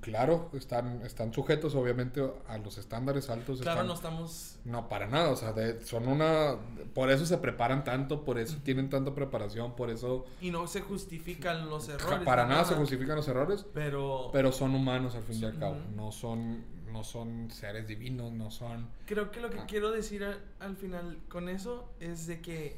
claro, 0.00 0.50
están, 0.52 1.00
están 1.02 1.32
sujetos 1.32 1.74
obviamente 1.74 2.20
a 2.48 2.58
los 2.58 2.78
estándares 2.78 3.30
altos. 3.30 3.60
Claro, 3.60 3.82
están- 3.82 3.86
no 3.88 3.94
estamos 3.94 4.56
No, 4.64 4.88
para 4.88 5.06
nada, 5.06 5.30
o 5.30 5.36
sea, 5.36 5.52
de- 5.52 5.80
son 5.84 6.08
una... 6.08 6.56
Por 6.94 7.10
eso 7.10 7.24
se 7.26 7.38
preparan 7.38 7.84
tanto, 7.84 8.24
por 8.24 8.38
eso 8.38 8.56
tienen 8.64 8.90
tanta 8.90 9.14
preparación, 9.14 9.76
por 9.76 9.90
eso... 9.90 10.24
y 10.40 10.50
no 10.50 10.66
se 10.66 10.80
justifican 10.80 11.68
los 11.70 11.88
errores. 11.88 12.20
para 12.24 12.44
ni 12.44 12.50
nada 12.50 12.64
se 12.64 12.74
justifican 12.74 13.14
los 13.16 13.28
errores, 13.28 13.64
Pero, 13.74 14.30
pero 14.32 14.50
son 14.52 14.74
humanos 14.74 15.14
al 15.14 15.22
fin 15.22 15.40
y 15.40 15.44
al 15.44 15.58
cabo. 15.58 15.76
No 15.94 16.10
son, 16.10 16.64
no 16.96 17.04
son 17.04 17.50
seres 17.50 17.86
divinos, 17.86 18.32
no 18.32 18.50
son... 18.50 18.88
creo 19.04 19.30
que 19.30 19.40
lo 19.40 19.50
que 19.50 19.58
Ah. 19.60 19.66
quiero 19.68 19.90
decir 19.90 20.24
al, 20.24 20.40
al 20.60 20.76
final 20.76 21.18
con 21.28 21.48
eso 21.50 21.90
es 22.00 22.26
de 22.26 22.40
que 22.40 22.76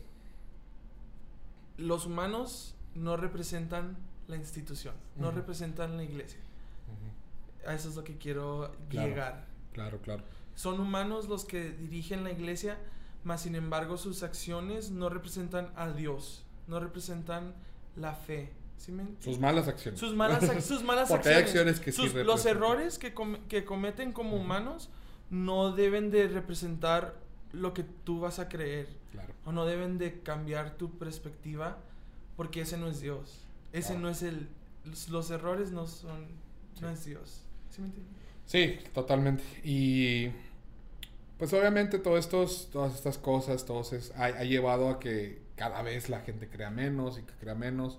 los 1.77 2.07
humanos 2.07 2.75
no 2.95 3.17
representan 3.17 3.97
la 4.27 4.37
institución, 4.37 4.95
no 5.17 5.31
representan 5.31 5.97
la 5.97 6.03
iglesia. 6.05 6.41
A 7.67 7.75
eso 7.75 7.89
es 7.91 7.97
lo 7.97 8.03
que 8.05 8.17
quiero 8.19 8.73
Claro. 8.89 9.09
llegar. 9.09 9.47
Claro, 9.73 10.01
claro. 10.01 10.25
Son 10.57 10.81
humanos 10.81 11.29
los 11.29 11.45
que 11.45 11.71
dirigen 11.71 12.25
la 12.25 12.33
iglesia, 12.33 12.77
mas 13.25 13.43
sin 13.43 13.55
embargo 13.55 13.97
sus 13.99 14.23
acciones 14.25 14.91
no 14.91 15.09
representan 15.11 15.71
a 15.77 15.91
Dios, 15.93 16.45
no 16.67 16.81
representan 16.81 17.55
la 17.95 18.15
fe. 18.15 18.51
¿Sí 18.79 18.93
me 18.93 19.03
entiendes? 19.03 19.25
Sus 19.25 19.39
malas 19.39 19.69
acciones. 19.69 20.01
Sus 20.01 20.15
malas, 20.15 20.43
ac- 20.43 20.61
sus 20.63 20.83
malas 20.83 21.09
Porque 21.11 21.29
hay 21.29 21.35
acciones. 21.43 21.77
acciones 21.79 21.81
que 21.81 21.93
sí 21.93 22.25
los 22.25 22.47
errores 22.47 22.99
que, 22.99 23.13
com- 23.13 23.37
que 23.49 23.65
cometen 23.65 24.13
como 24.13 24.37
humanos 24.37 24.89
no 25.31 25.73
deben 25.73 26.11
de 26.11 26.29
representar 26.29 27.15
lo 27.53 27.75
que 27.75 27.83
tú 27.83 28.21
vas 28.21 28.39
a 28.39 28.49
creer. 28.49 28.89
Claro. 29.13 29.35
O 29.45 29.53
no 29.53 29.67
deben 29.67 29.99
de 29.99 30.21
cambiar 30.23 30.77
tu 30.77 30.97
perspectiva 30.99 31.79
porque 32.37 32.61
ese 32.63 32.79
no 32.79 32.89
es 32.89 33.01
Dios. 33.01 33.41
Ese 33.73 33.89
Claro. 33.89 34.01
no 34.01 34.09
es 34.11 34.23
el... 34.23 34.49
Los, 34.85 35.09
los 35.09 35.31
errores 35.31 35.71
no 35.73 35.87
son... 35.87 36.27
No 36.81 36.89
es 36.89 37.05
Dios. 37.05 37.43
¿Sí 37.71 37.81
me 37.83 37.89
entiendes? 37.89 38.15
Sí, 38.47 38.79
totalmente. 38.95 39.43
Y 39.65 40.29
pues 41.37 41.53
obviamente 41.53 41.99
todo 41.99 42.17
estos, 42.17 42.69
todas 42.73 42.95
estas 42.95 43.19
cosas, 43.19 43.65
todos 43.67 43.93
es, 43.93 44.13
ha, 44.17 44.25
ha 44.27 44.45
llevado 44.45 44.89
a 44.89 44.99
que 44.99 45.43
cada 45.57 45.83
vez 45.83 46.09
la 46.09 46.21
gente 46.21 46.49
crea 46.49 46.71
menos 46.71 47.19
y 47.19 47.23
que 47.23 47.33
crea 47.35 47.55
menos. 47.55 47.99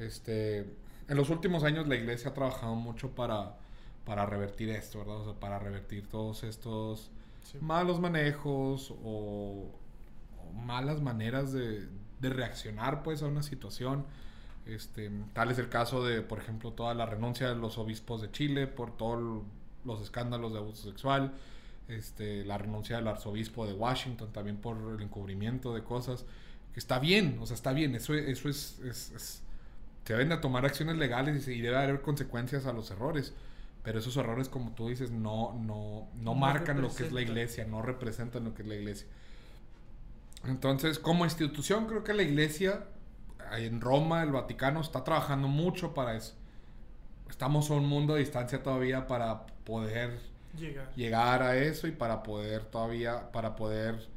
Este, 0.00 0.60
en 1.08 1.16
los 1.16 1.30
últimos 1.30 1.62
años 1.64 1.86
la 1.88 1.96
iglesia 1.96 2.30
ha 2.30 2.34
trabajado 2.34 2.74
mucho 2.74 3.10
para, 3.10 3.56
para 4.04 4.26
revertir 4.26 4.70
esto, 4.70 4.98
¿verdad? 5.00 5.16
O 5.18 5.24
sea, 5.24 5.34
para 5.34 5.58
revertir 5.58 6.06
todos 6.08 6.42
estos 6.42 7.10
Sí. 7.42 7.58
malos 7.60 8.00
manejos 8.00 8.92
o, 9.02 9.66
o 10.38 10.52
malas 10.52 11.00
maneras 11.00 11.52
de, 11.52 11.88
de 12.20 12.28
reaccionar 12.30 13.02
pues 13.02 13.22
a 13.22 13.26
una 13.26 13.42
situación. 13.42 14.04
Este, 14.66 15.10
tal 15.32 15.50
es 15.50 15.58
el 15.58 15.68
caso 15.68 16.04
de, 16.04 16.20
por 16.22 16.38
ejemplo, 16.38 16.72
toda 16.72 16.94
la 16.94 17.06
renuncia 17.06 17.48
de 17.48 17.56
los 17.56 17.76
obispos 17.78 18.20
de 18.22 18.30
Chile 18.30 18.66
por 18.66 18.96
todos 18.96 19.42
los 19.84 20.00
escándalos 20.02 20.52
de 20.52 20.58
abuso 20.58 20.88
sexual, 20.88 21.32
este, 21.88 22.44
la 22.44 22.56
renuncia 22.58 22.96
del 22.96 23.08
arzobispo 23.08 23.66
de 23.66 23.72
Washington 23.72 24.32
también 24.32 24.58
por 24.58 24.76
el 24.94 25.02
encubrimiento 25.02 25.74
de 25.74 25.82
cosas, 25.82 26.24
que 26.72 26.78
está 26.78 26.98
bien, 27.00 27.38
o 27.40 27.46
sea, 27.46 27.54
está 27.56 27.72
bien, 27.72 27.94
eso, 27.96 28.14
eso 28.14 28.48
es, 28.48 28.78
es- 28.84 29.10
es- 29.10 29.42
se 30.04 30.12
deben 30.14 30.28
de 30.30 30.36
tomar 30.38 30.64
acciones 30.66 30.96
legales 30.96 31.36
y, 31.36 31.40
se- 31.40 31.54
y 31.54 31.60
debe 31.60 31.76
haber 31.76 32.00
consecuencias 32.02 32.66
a 32.66 32.72
los 32.72 32.90
errores, 32.90 33.32
pero 33.82 33.98
esos 34.00 34.16
errores, 34.16 34.48
como 34.48 34.72
tú 34.72 34.88
dices, 34.88 35.10
no, 35.10 35.54
no, 35.54 36.08
no 36.14 36.22
No 36.22 36.34
marcan 36.34 36.80
lo 36.82 36.94
que 36.94 37.04
es 37.06 37.12
la 37.12 37.22
iglesia, 37.22 37.64
no 37.66 37.80
representan 37.82 38.44
lo 38.44 38.54
que 38.54 38.62
es 38.62 38.68
la 38.68 38.74
iglesia. 38.74 39.06
Entonces, 40.46 40.98
como 40.98 41.24
institución, 41.24 41.86
creo 41.86 42.02
que 42.04 42.14
la 42.14 42.22
iglesia 42.22 42.84
en 43.56 43.80
Roma, 43.80 44.22
el 44.22 44.32
Vaticano, 44.32 44.80
está 44.80 45.04
trabajando 45.04 45.48
mucho 45.48 45.92
para 45.94 46.16
eso. 46.16 46.34
Estamos 47.28 47.70
a 47.70 47.74
un 47.74 47.86
mundo 47.86 48.14
de 48.14 48.20
distancia 48.20 48.62
todavía 48.62 49.06
para 49.06 49.46
poder 49.64 50.18
Llegar. 50.58 50.90
llegar 50.96 51.42
a 51.42 51.56
eso 51.56 51.86
y 51.86 51.92
para 51.92 52.22
poder 52.22 52.64
todavía, 52.64 53.30
para 53.32 53.54
poder 53.56 54.08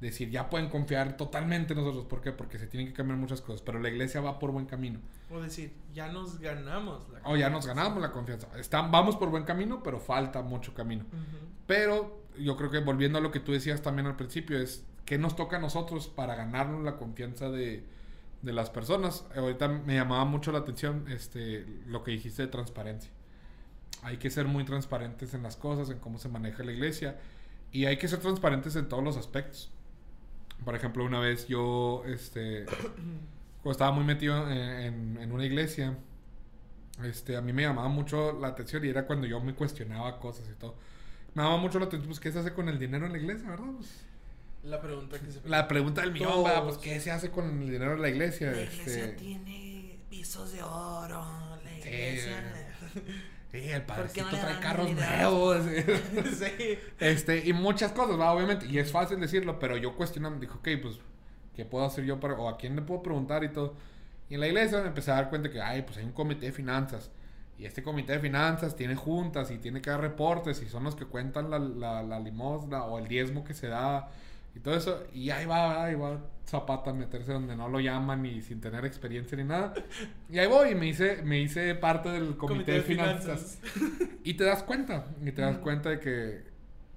decir, 0.00 0.30
ya 0.30 0.50
pueden 0.50 0.68
confiar 0.68 1.16
totalmente 1.16 1.72
en 1.72 1.80
nosotros. 1.80 2.04
¿Por 2.06 2.20
qué? 2.20 2.32
Porque 2.32 2.58
se 2.58 2.66
tienen 2.66 2.88
que 2.88 2.94
cambiar 2.94 3.18
muchas 3.18 3.40
cosas, 3.40 3.62
pero 3.62 3.78
la 3.80 3.88
iglesia 3.88 4.20
va 4.20 4.38
por 4.38 4.50
buen 4.50 4.66
camino. 4.66 5.00
O 5.30 5.40
decir, 5.40 5.72
ya 5.92 6.08
nos 6.08 6.38
ganamos 6.38 7.08
la 7.10 7.20
O 7.24 7.36
ya 7.36 7.50
nos 7.50 7.66
ganamos 7.66 8.00
la 8.02 8.12
confianza. 8.12 8.48
Están, 8.58 8.90
vamos 8.90 9.16
por 9.16 9.30
buen 9.30 9.44
camino, 9.44 9.82
pero 9.82 9.98
falta 9.98 10.42
mucho 10.42 10.74
camino. 10.74 11.04
Ujú. 11.04 11.46
Pero 11.66 12.24
yo 12.38 12.56
creo 12.56 12.70
que 12.70 12.80
volviendo 12.80 13.18
a 13.18 13.20
lo 13.20 13.30
que 13.30 13.40
tú 13.40 13.52
decías 13.52 13.82
también 13.82 14.06
al 14.06 14.16
principio, 14.16 14.58
es 14.58 14.84
que 15.04 15.18
nos 15.18 15.36
toca 15.36 15.56
a 15.56 15.60
nosotros 15.60 16.08
para 16.08 16.34
ganarnos 16.34 16.82
la 16.82 16.96
confianza 16.96 17.50
de, 17.50 17.84
de 18.42 18.52
las 18.52 18.70
personas. 18.70 19.24
Ahorita 19.34 19.68
me 19.68 19.94
llamaba 19.94 20.24
mucho 20.24 20.52
la 20.52 20.58
atención 20.58 21.06
este, 21.08 21.66
lo 21.86 22.02
que 22.02 22.12
dijiste 22.12 22.42
de 22.42 22.48
transparencia. 22.48 23.10
Hay 24.02 24.18
que 24.18 24.28
ser 24.30 24.46
muy 24.46 24.64
transparentes 24.64 25.32
en 25.32 25.42
las 25.42 25.56
cosas, 25.56 25.88
en 25.90 25.98
cómo 25.98 26.18
se 26.18 26.28
maneja 26.28 26.62
la 26.62 26.72
iglesia. 26.72 27.18
Y 27.72 27.86
hay 27.86 27.96
que 27.96 28.06
ser 28.06 28.20
transparentes 28.20 28.76
en 28.76 28.88
todos 28.88 29.02
los 29.02 29.16
aspectos. 29.16 29.73
Por 30.64 30.74
ejemplo, 30.74 31.04
una 31.04 31.20
vez 31.20 31.46
yo 31.48 32.02
este, 32.06 32.64
cuando 33.62 33.72
estaba 33.72 33.92
muy 33.92 34.04
metido 34.04 34.50
en, 34.50 34.58
en- 34.58 35.18
en 35.22 35.32
una 35.32 35.44
iglesia, 35.44 35.96
este, 37.02 37.36
a 37.36 37.40
mí 37.40 37.52
me 37.52 37.62
llamaba 37.62 37.88
mucho 37.88 38.38
la 38.40 38.48
atención 38.48 38.84
y 38.84 38.88
era 38.88 39.06
cuando 39.06 39.26
yo 39.26 39.40
me 39.40 39.54
cuestionaba 39.54 40.18
cosas 40.20 40.48
y 40.50 40.54
todo. 40.58 40.74
Me 41.34 41.42
llamaba 41.42 41.60
mucho 41.60 41.78
la 41.78 41.86
atención, 41.86 42.08
pues, 42.08 42.20
¿qué 42.20 42.30
se 42.32 42.38
hace 42.38 42.52
con 42.52 42.68
el 42.68 42.78
dinero 42.78 43.06
en 43.06 43.12
la 43.12 43.18
iglesia, 43.18 43.48
verdad? 43.50 43.66
Pues, 43.76 44.04
La 44.62 44.80
pregunta 44.80 45.18
que 45.18 45.30
se... 45.32 45.48
la 45.48 45.66
pregunta 45.68 46.00
del 46.02 46.12
millón. 46.12 46.44
Pues, 46.64 46.78
¿qué 46.78 47.00
se 47.00 47.10
hace 47.10 47.30
con 47.30 47.62
el 47.62 47.70
dinero 47.70 47.94
en 47.94 48.02
la 48.02 48.08
iglesia? 48.08 48.52
La 48.52 48.62
iglesia 48.62 49.04
Este, 49.04 49.08
tiene 49.16 49.98
pisos 50.08 50.52
de 50.52 50.62
oro. 50.62 51.24
La 51.64 51.72
iglesia... 51.78 52.70
sí, 52.94 53.00
el 53.58 53.80
qué 53.80 53.86
padrecito 53.86 54.30
no 54.30 54.38
trae 54.38 54.60
carros 54.60 54.90
nuevos. 54.92 55.62
sí. 56.38 56.78
Este, 56.98 57.48
y 57.48 57.52
muchas 57.52 57.92
cosas, 57.92 58.18
¿va? 58.18 58.32
obviamente. 58.32 58.66
Y 58.66 58.78
es 58.78 58.90
fácil 58.90 59.20
decirlo, 59.20 59.58
pero 59.58 59.76
yo 59.76 59.96
cuestionando, 59.96 60.40
dijo, 60.40 60.58
ok, 60.58 60.68
pues, 60.82 60.98
¿qué 61.54 61.64
puedo 61.64 61.84
hacer 61.84 62.04
yo 62.04 62.20
para, 62.20 62.34
o 62.34 62.48
a 62.48 62.56
quién 62.56 62.76
le 62.76 62.82
puedo 62.82 63.02
preguntar 63.02 63.44
y 63.44 63.48
todo? 63.48 63.74
Y 64.28 64.34
en 64.34 64.40
la 64.40 64.48
iglesia 64.48 64.80
me 64.80 64.88
empecé 64.88 65.10
a 65.10 65.14
dar 65.14 65.30
cuenta 65.30 65.50
que, 65.50 65.60
ay, 65.60 65.82
pues 65.82 65.98
hay 65.98 66.04
un 66.04 66.12
comité 66.12 66.46
de 66.46 66.52
finanzas. 66.52 67.10
Y 67.58 67.66
este 67.66 67.82
comité 67.82 68.14
de 68.14 68.18
finanzas 68.18 68.74
tiene 68.74 68.96
juntas 68.96 69.50
y 69.50 69.58
tiene 69.58 69.80
que 69.80 69.90
dar 69.90 70.00
reportes 70.00 70.60
y 70.62 70.68
son 70.68 70.84
los 70.84 70.96
que 70.96 71.04
cuentan 71.04 71.50
la, 71.50 71.58
la, 71.58 72.02
la 72.02 72.18
limosna 72.18 72.84
o 72.84 72.98
el 72.98 73.06
diezmo 73.06 73.44
que 73.44 73.54
se 73.54 73.68
da 73.68 74.08
y 74.54 74.60
todo 74.60 74.76
eso. 74.76 75.04
Y 75.12 75.30
ahí 75.30 75.46
va, 75.46 75.84
ahí 75.84 75.94
va 75.94 76.20
Zapata 76.46 76.90
a 76.90 76.92
meterse 76.92 77.32
donde 77.32 77.56
no 77.56 77.68
lo 77.68 77.80
llaman 77.80 78.24
y 78.26 78.42
sin 78.42 78.60
tener 78.60 78.84
experiencia 78.84 79.36
ni 79.36 79.44
nada. 79.44 79.72
Y 80.28 80.38
ahí 80.38 80.46
voy 80.46 80.70
y 80.70 80.74
me 80.74 80.86
hice, 80.86 81.22
me 81.22 81.40
hice 81.40 81.74
parte 81.74 82.10
del 82.10 82.36
comité, 82.36 82.72
de, 82.72 82.82
finanzas. 82.82 83.58
Y 84.24 84.34
te 84.34 84.44
das 84.44 84.62
cuenta, 84.62 85.06
y 85.24 85.32
te 85.32 85.40
das 85.40 85.56
cuenta 85.58 85.88
de 85.88 86.00
que, 86.00 86.42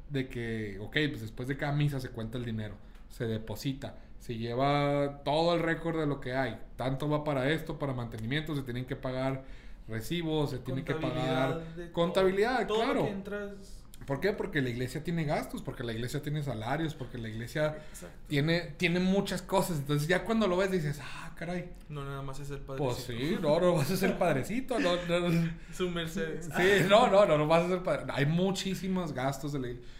de 0.10 0.28
que, 0.28 0.78
ok, 0.80 0.91
pues 0.91 1.22
después 1.22 1.48
de 1.48 1.56
cada 1.56 1.72
misa 1.72 2.02
se 2.02 2.10
cuenta 2.10 2.38
el 2.38 2.43
dinero, 2.43 2.76
se 3.10 3.26
deposita, 3.26 3.96
se 4.20 4.36
lleva 4.36 5.22
todo 5.24 5.56
el 5.56 5.62
récord 5.62 5.98
de 5.98 6.08
lo 6.08 6.20
que 6.20 6.34
hay. 6.34 6.60
Tanto 6.76 7.08
va 7.08 7.24
para 7.24 7.50
esto, 7.50 7.80
para 7.80 7.93
mantenimiento, 7.93 8.54
se 8.54 8.63
tienen 8.63 8.84
que 8.84 8.98
pagar 8.98 9.46
recibos, 9.88 10.50
se 10.50 10.60
tiene 10.60 10.84
que 10.84 10.93
pagar 10.93 11.63
Contabilidad 11.93 12.67
todo. 12.67 12.80
lo 12.80 12.84
claro. 12.84 13.06
que 13.06 13.12
entras... 13.12 13.77
¿Por 14.08 14.22
qué? 14.22 14.32
Porque 14.32 14.62
la 14.62 14.70
iglesia 14.70 15.04
tiene 15.04 15.26
gastos, 15.26 15.62
porque 15.62 15.84
la 15.84 15.91
iglesia 15.91 16.22
tiene 16.22 16.41
salarios, 16.41 16.96
porque 16.96 17.17
la 17.17 17.28
iglesia 17.28 17.76
Exacto. 17.91 18.15
tiene, 18.28 18.62
tiene 18.78 19.02
muchas 19.02 19.41
cosas. 19.41 19.80
Entonces 19.80 20.08
ya 20.08 20.24
cuando 20.24 20.48
lo 20.48 20.56
ves 20.56 20.72
dices, 20.72 21.02
ah, 21.04 21.34
caray, 21.36 21.70
No, 21.89 22.06
nada 22.06 22.22
más 22.22 22.39
es 22.39 22.50
el 22.52 22.60
padre. 22.60 22.82
pues 22.84 22.98
sí, 23.00 23.38
no, 23.41 23.60
no 23.60 23.74
vas 23.76 23.91
a 23.91 23.98
ser 23.98 24.17
padrecito, 24.17 24.80
no, 24.80 24.96
no, 25.10 25.30
no. 25.30 25.50
Su 25.74 25.89
Mercedes. 25.89 26.46
Sí, 26.56 26.86
no, 26.89 27.08
no, 27.12 27.26
no, 27.26 27.38
no 27.38 27.48
vas 27.48 27.65
a 27.65 27.67
ser 27.67 27.84
padre. 27.84 28.06
Hay 28.13 28.26
muchísimos 28.26 29.12
gastos 29.12 29.52
de 29.52 29.60
la 29.60 29.67
iglesia. 29.67 29.91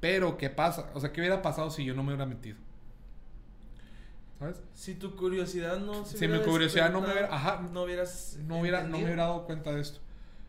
Pero, 0.00 0.36
¿qué 0.36 0.50
pasa? 0.50 0.90
O 0.94 1.00
sea, 1.00 1.12
¿qué 1.12 1.20
hubiera 1.20 1.40
pasado 1.40 1.70
si 1.70 1.84
yo 1.84 1.94
no 1.94 2.02
me 2.02 2.08
hubiera 2.14 2.26
metido? 2.26 2.56
¿Sabes? 4.40 4.56
Si 4.74 4.94
tu 4.96 5.14
curiosidad 5.16 5.78
no 5.78 6.04
se 6.04 6.18
Si 6.18 6.28
mi 6.28 6.40
curiosidad 6.40 6.90
no 6.90 7.00
me 7.00 7.12
hubiera- 7.12 7.34
ajá, 7.34 7.62
no 7.72 7.84
hubieras 7.84 8.38
No, 8.46 8.58
hubiera, 8.60 8.82
no 8.82 8.98
me 8.98 9.04
hubiera 9.04 9.22
dado 9.22 9.44
cuenta 9.46 9.72
de 9.72 9.80
esto. 9.80 10.00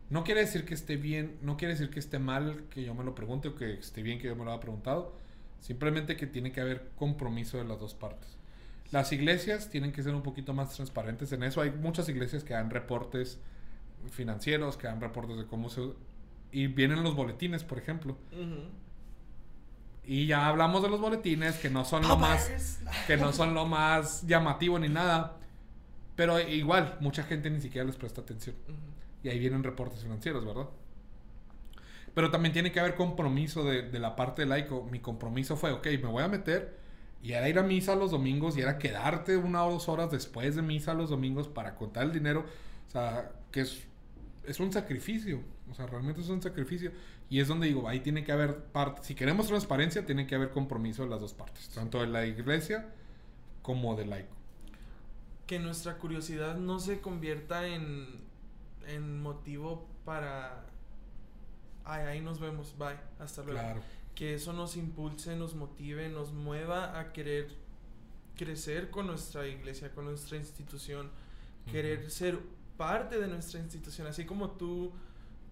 No 0.09 0.23
quiere 0.23 0.41
decir 0.41 0.63
que 0.63 0.73
esté 0.73 0.95
bien, 0.95 1.37
no 1.41 1.57
quiere 1.57 1.73
decir 1.73 1.89
que 1.89 1.99
esté 1.99 2.17
mal 2.17 2.63
que 2.69 2.83
yo 2.83 2.93
me 2.93 3.03
lo 3.03 3.13
pregunte 3.13 3.49
o 3.49 3.55
que 3.55 3.73
esté 3.73 4.01
bien 4.01 4.19
que 4.19 4.27
yo 4.27 4.35
me 4.35 4.45
lo 4.45 4.51
haya 4.51 4.61
preguntado. 4.61 5.15
Simplemente 5.59 6.15
que 6.15 6.27
tiene 6.27 6.51
que 6.51 6.61
haber 6.61 6.89
compromiso 6.95 7.57
de 7.57 7.65
las 7.65 7.79
dos 7.79 7.93
partes. 7.93 8.37
Las 8.91 9.11
iglesias 9.11 9.69
tienen 9.69 9.91
que 9.91 10.01
ser 10.01 10.15
un 10.15 10.23
poquito 10.23 10.53
más 10.53 10.73
transparentes 10.73 11.31
en 11.33 11.43
eso. 11.43 11.61
Hay 11.61 11.71
muchas 11.71 12.07
iglesias 12.07 12.43
que 12.43 12.53
dan 12.53 12.69
reportes 12.69 13.39
financieros, 14.11 14.77
que 14.77 14.87
dan 14.87 15.01
reportes 15.01 15.37
de 15.37 15.45
cómo 15.45 15.69
se... 15.69 15.81
Y 16.51 16.67
vienen 16.67 17.03
los 17.03 17.13
boletines, 17.15 17.65
por 17.65 17.77
ejemplo. 17.77 18.17
Y 20.05 20.27
ya 20.27 20.47
hablamos 20.47 20.83
de 20.83 20.89
los 20.89 21.01
boletines, 21.01 21.57
que 21.57 21.69
no 21.69 21.83
son 21.83 22.07
lo 22.07 22.15
más... 22.15 22.79
Que 23.07 23.17
no 23.17 23.33
son 23.33 23.53
lo 23.53 23.65
más 23.65 24.25
llamativo 24.25 24.79
ni 24.79 24.87
nada. 24.87 25.35
Pero 26.15 26.39
igual, 26.39 26.97
mucha 27.01 27.23
gente 27.23 27.49
ni 27.49 27.59
siquiera 27.59 27.85
les 27.85 27.97
presta 27.97 28.21
atención. 28.21 28.55
Y 29.27 29.29
ahí 29.29 29.39
vienen 29.39 29.61
reportes 29.61 30.03
financieros, 30.03 30.45
¿verdad? 30.45 30.69
Pero 32.13 32.31
también 32.31 32.53
tiene 32.53 32.71
que 32.71 32.79
haber 32.79 32.95
compromiso 32.95 33.65
de, 33.65 33.81
de 33.89 33.99
la 33.99 34.15
parte 34.15 34.43
de 34.43 34.47
laico. 34.47 34.87
Mi 34.89 34.99
compromiso 34.99 35.57
fue, 35.57 35.71
ok, 35.73 35.85
me 36.01 36.07
voy 36.07 36.23
a 36.23 36.29
meter 36.29 36.77
y 37.21 37.33
era 37.33 37.49
ir 37.49 37.59
a 37.59 37.63
misa 37.63 37.93
los 37.93 38.11
domingos 38.11 38.57
y 38.57 38.61
era 38.61 38.77
quedarte 38.77 39.35
una 39.35 39.65
o 39.65 39.73
dos 39.73 39.89
horas 39.89 40.09
después 40.09 40.55
de 40.55 40.61
misa 40.61 40.93
los 40.93 41.09
domingos 41.09 41.49
para 41.49 41.75
contar 41.75 42.03
el 42.03 42.13
dinero. 42.13 42.45
O 42.87 42.89
sea, 42.89 43.33
que 43.51 43.59
es, 43.59 43.83
es 44.45 44.61
un 44.61 44.71
sacrificio. 44.71 45.41
O 45.69 45.73
sea, 45.73 45.87
realmente 45.87 46.21
es 46.21 46.29
un 46.29 46.41
sacrificio. 46.41 46.93
Y 47.29 47.41
es 47.41 47.49
donde 47.49 47.67
digo, 47.67 47.89
ahí 47.89 47.99
tiene 47.99 48.23
que 48.23 48.31
haber 48.31 48.55
parte. 48.55 49.01
Si 49.03 49.13
queremos 49.13 49.47
transparencia, 49.47 50.05
tiene 50.05 50.25
que 50.25 50.35
haber 50.35 50.51
compromiso 50.51 51.03
de 51.03 51.09
las 51.09 51.19
dos 51.19 51.33
partes. 51.33 51.67
Tanto 51.67 51.99
de 51.99 52.07
la 52.07 52.25
iglesia 52.25 52.87
como 53.61 53.97
de 53.97 54.05
laico. 54.05 54.33
Que 55.47 55.59
nuestra 55.59 55.97
curiosidad 55.97 56.55
no 56.55 56.79
se 56.79 57.01
convierta 57.01 57.67
en, 57.67 58.26
en 58.87 59.21
motivo 59.21 59.87
para... 60.05 60.65
Ay, 61.85 62.05
ahí 62.05 62.21
nos 62.21 62.39
vemos, 62.39 62.75
bye, 62.77 62.97
hasta 63.19 63.43
luego. 63.43 63.59
Claro 63.59 63.81
que 64.17 64.33
eso 64.33 64.51
nos 64.51 64.75
impulse, 64.77 65.35
nos 65.35 65.53
motive, 65.53 66.09
nos 66.09 66.33
mueva 66.33 66.99
a 66.99 67.13
querer 67.13 67.49
crecer 68.35 68.89
con 68.89 69.05
nuestra 69.05 69.47
iglesia, 69.47 69.91
con 69.91 70.05
nuestra 70.05 70.37
institución, 70.37 71.11
querer 71.71 72.09
ser 72.09 72.39
parte 72.77 73.19
de 73.19 73.27
nuestra 73.27 73.59
institución, 73.59 74.07
así 74.07 74.25
como 74.25 74.49
tú 74.49 74.91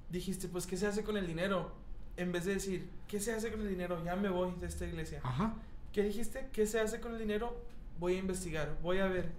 dijiste, 0.09 0.47
pues, 0.47 0.65
¿qué 0.65 0.77
se 0.77 0.87
hace 0.87 1.03
con 1.03 1.15
el 1.15 1.27
dinero? 1.27 1.73
En 2.17 2.31
vez 2.31 2.45
de 2.45 2.55
decir, 2.55 2.89
¿qué 3.07 3.19
se 3.19 3.33
hace 3.33 3.51
con 3.51 3.61
el 3.61 3.69
dinero? 3.69 4.03
Ya 4.03 4.15
me 4.15 4.29
voy 4.29 4.51
de 4.59 4.65
esta 4.65 4.87
iglesia. 4.87 5.19
Ajá. 5.21 5.53
¿Qué 5.93 6.01
dijiste? 6.01 6.49
¿Qué 6.51 6.65
se 6.65 6.79
hace 6.79 6.99
con 6.99 7.13
el 7.13 7.19
dinero? 7.19 7.55
Voy 7.99 8.15
a 8.15 8.17
investigar, 8.17 8.79
voy 8.81 8.97
a 8.97 9.05
ver. 9.05 9.31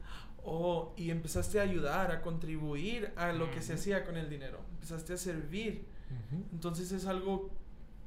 Oh, 0.49 0.95
y 0.97 1.11
empezaste 1.11 1.59
a 1.59 1.63
ayudar, 1.65 2.13
a 2.13 2.23
contribuir 2.23 3.13
a 3.17 3.33
lo 3.33 3.51
que 3.51 3.61
se 3.61 3.75
hacía 3.75 4.05
con 4.05 4.17
el 4.17 4.31
dinero. 4.31 4.61
Empezaste 4.75 5.15
a 5.15 5.17
servir. 5.17 5.85
Entonces 6.53 6.93
es 6.93 7.07
algo 7.07 7.51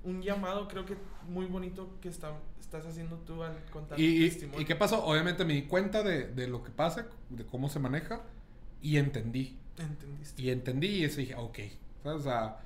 un 0.04 0.22
llamado 0.22 0.68
creo 0.68 0.86
que 0.86 0.96
muy 1.28 1.46
bonito 1.46 1.98
que 2.02 2.08
está, 2.08 2.32
estás 2.60 2.86
haciendo 2.86 3.18
tú 3.18 3.44
al 3.44 3.64
contar 3.66 4.00
y, 4.00 4.30
testimonio. 4.30 4.62
¿Y 4.62 4.66
qué 4.66 4.76
pasó? 4.76 5.04
Obviamente 5.06 5.44
me 5.46 5.54
di 5.54 5.64
cuenta 5.64 6.04
de, 6.04 6.28
de, 6.28 6.48
lo 6.48 6.64
que 6.64 6.72
pasa, 6.72 7.08
de 7.30 7.46
cómo 7.46 7.70
se 7.70 7.80
maneja 7.80 8.22
y 8.82 8.98
entendí. 8.98 9.58
Entendiste. 9.78 10.42
Y 10.42 10.50
entendí 10.50 10.88
y 10.88 11.08
dije, 11.08 11.36
ok. 11.36 11.60
O 12.06 12.20
sea, 12.20 12.60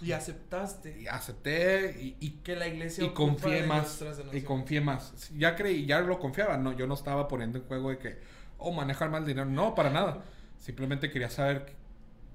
y 0.00 0.12
aceptaste. 0.12 1.00
Y 1.00 1.06
acepté 1.06 1.96
y, 2.00 2.16
y 2.20 2.30
que 2.42 2.56
la 2.56 2.66
iglesia 2.66 3.04
y 3.04 3.10
confié 3.10 3.64
más. 3.64 4.02
Y 4.32 4.42
confié 4.42 4.80
más. 4.80 5.30
Ya 5.36 5.54
creí, 5.54 5.86
ya 5.86 6.00
lo 6.00 6.18
confiaba. 6.18 6.56
No, 6.56 6.72
yo 6.72 6.86
no 6.86 6.94
estaba 6.94 7.28
poniendo 7.28 7.58
en 7.58 7.64
juego 7.64 7.90
de 7.90 7.98
que, 7.98 8.18
oh, 8.62 8.72
manejar 8.72 9.10
mal 9.10 9.24
dinero. 9.24 9.46
No, 9.46 9.74
para 9.74 9.90
nada. 9.90 10.22
Simplemente 10.58 11.10
quería 11.10 11.30
saber 11.30 11.74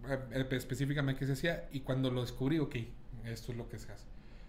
eh, 0.10 0.48
específicamente 0.52 1.20
qué 1.20 1.26
se 1.26 1.34
hacía. 1.34 1.70
Y 1.72 1.82
cuando 1.82 2.12
lo 2.12 2.22
descubrí, 2.22 2.60
ok, 2.60 2.76
esto 3.26 3.52
es 3.52 3.58
lo 3.58 3.70
que 3.70 3.80
se 3.80 3.92
hace. 3.92 4.06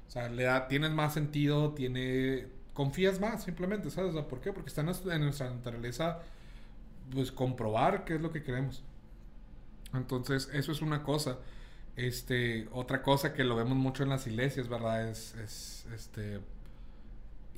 O 0.06 0.10
sea, 0.10 0.28
le 0.28 0.44
da, 0.44 0.68
tienes 0.68 0.90
más 0.90 1.14
sentido, 1.14 1.74
tiene, 1.74 2.46
confías 2.72 3.20
más 3.20 3.44
simplemente, 3.44 3.90
¿sabes? 3.90 4.14
O 4.14 4.28
¿Por 4.28 4.40
qué? 4.40 4.52
Porque 4.52 4.68
está 4.68 4.80
en 4.80 5.20
nuestra 5.20 5.50
naturaleza, 5.50 6.20
pues, 7.12 7.30
comprobar 7.30 8.04
qué 8.04 8.14
es 8.14 8.20
lo 8.20 8.32
que 8.32 8.42
queremos. 8.42 8.82
Entonces, 9.92 10.48
eso 10.52 10.72
es 10.72 10.82
una 10.82 11.02
cosa. 11.02 11.38
Este, 11.96 12.68
otra 12.72 13.02
cosa 13.02 13.34
que 13.34 13.44
lo 13.44 13.56
vemos 13.56 13.76
mucho 13.76 14.02
en 14.02 14.08
las 14.08 14.26
iglesias, 14.26 14.68
¿verdad? 14.68 15.08
Es, 15.08 15.34
es 15.34 15.86
este, 15.94 16.40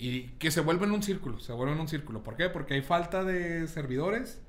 y 0.01 0.23
que 0.39 0.51
se 0.51 0.63
vuelve 0.63 0.87
en 0.87 0.93
un 0.93 1.03
círculo, 1.03 1.39
se 1.41 1.53
vuelve 1.53 1.75
en 1.75 1.81
un 1.81 1.87
círculo. 1.87 2.23
¿Por 2.23 2.35
qué? 2.35 2.49
Porque 2.49 2.73
hay 2.73 2.81
falta 2.81 3.23
de 3.23 3.69
servidores. 3.69 4.41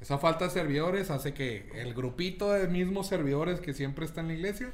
Esa 0.00 0.16
falta 0.16 0.46
de 0.46 0.50
servidores 0.50 1.10
hace 1.10 1.34
que 1.34 1.70
el 1.74 1.92
grupito 1.92 2.50
de 2.52 2.68
mismos 2.68 3.06
servidores 3.06 3.60
que 3.60 3.74
siempre 3.74 4.06
está 4.06 4.22
en 4.22 4.28
la 4.28 4.34
iglesia 4.34 4.70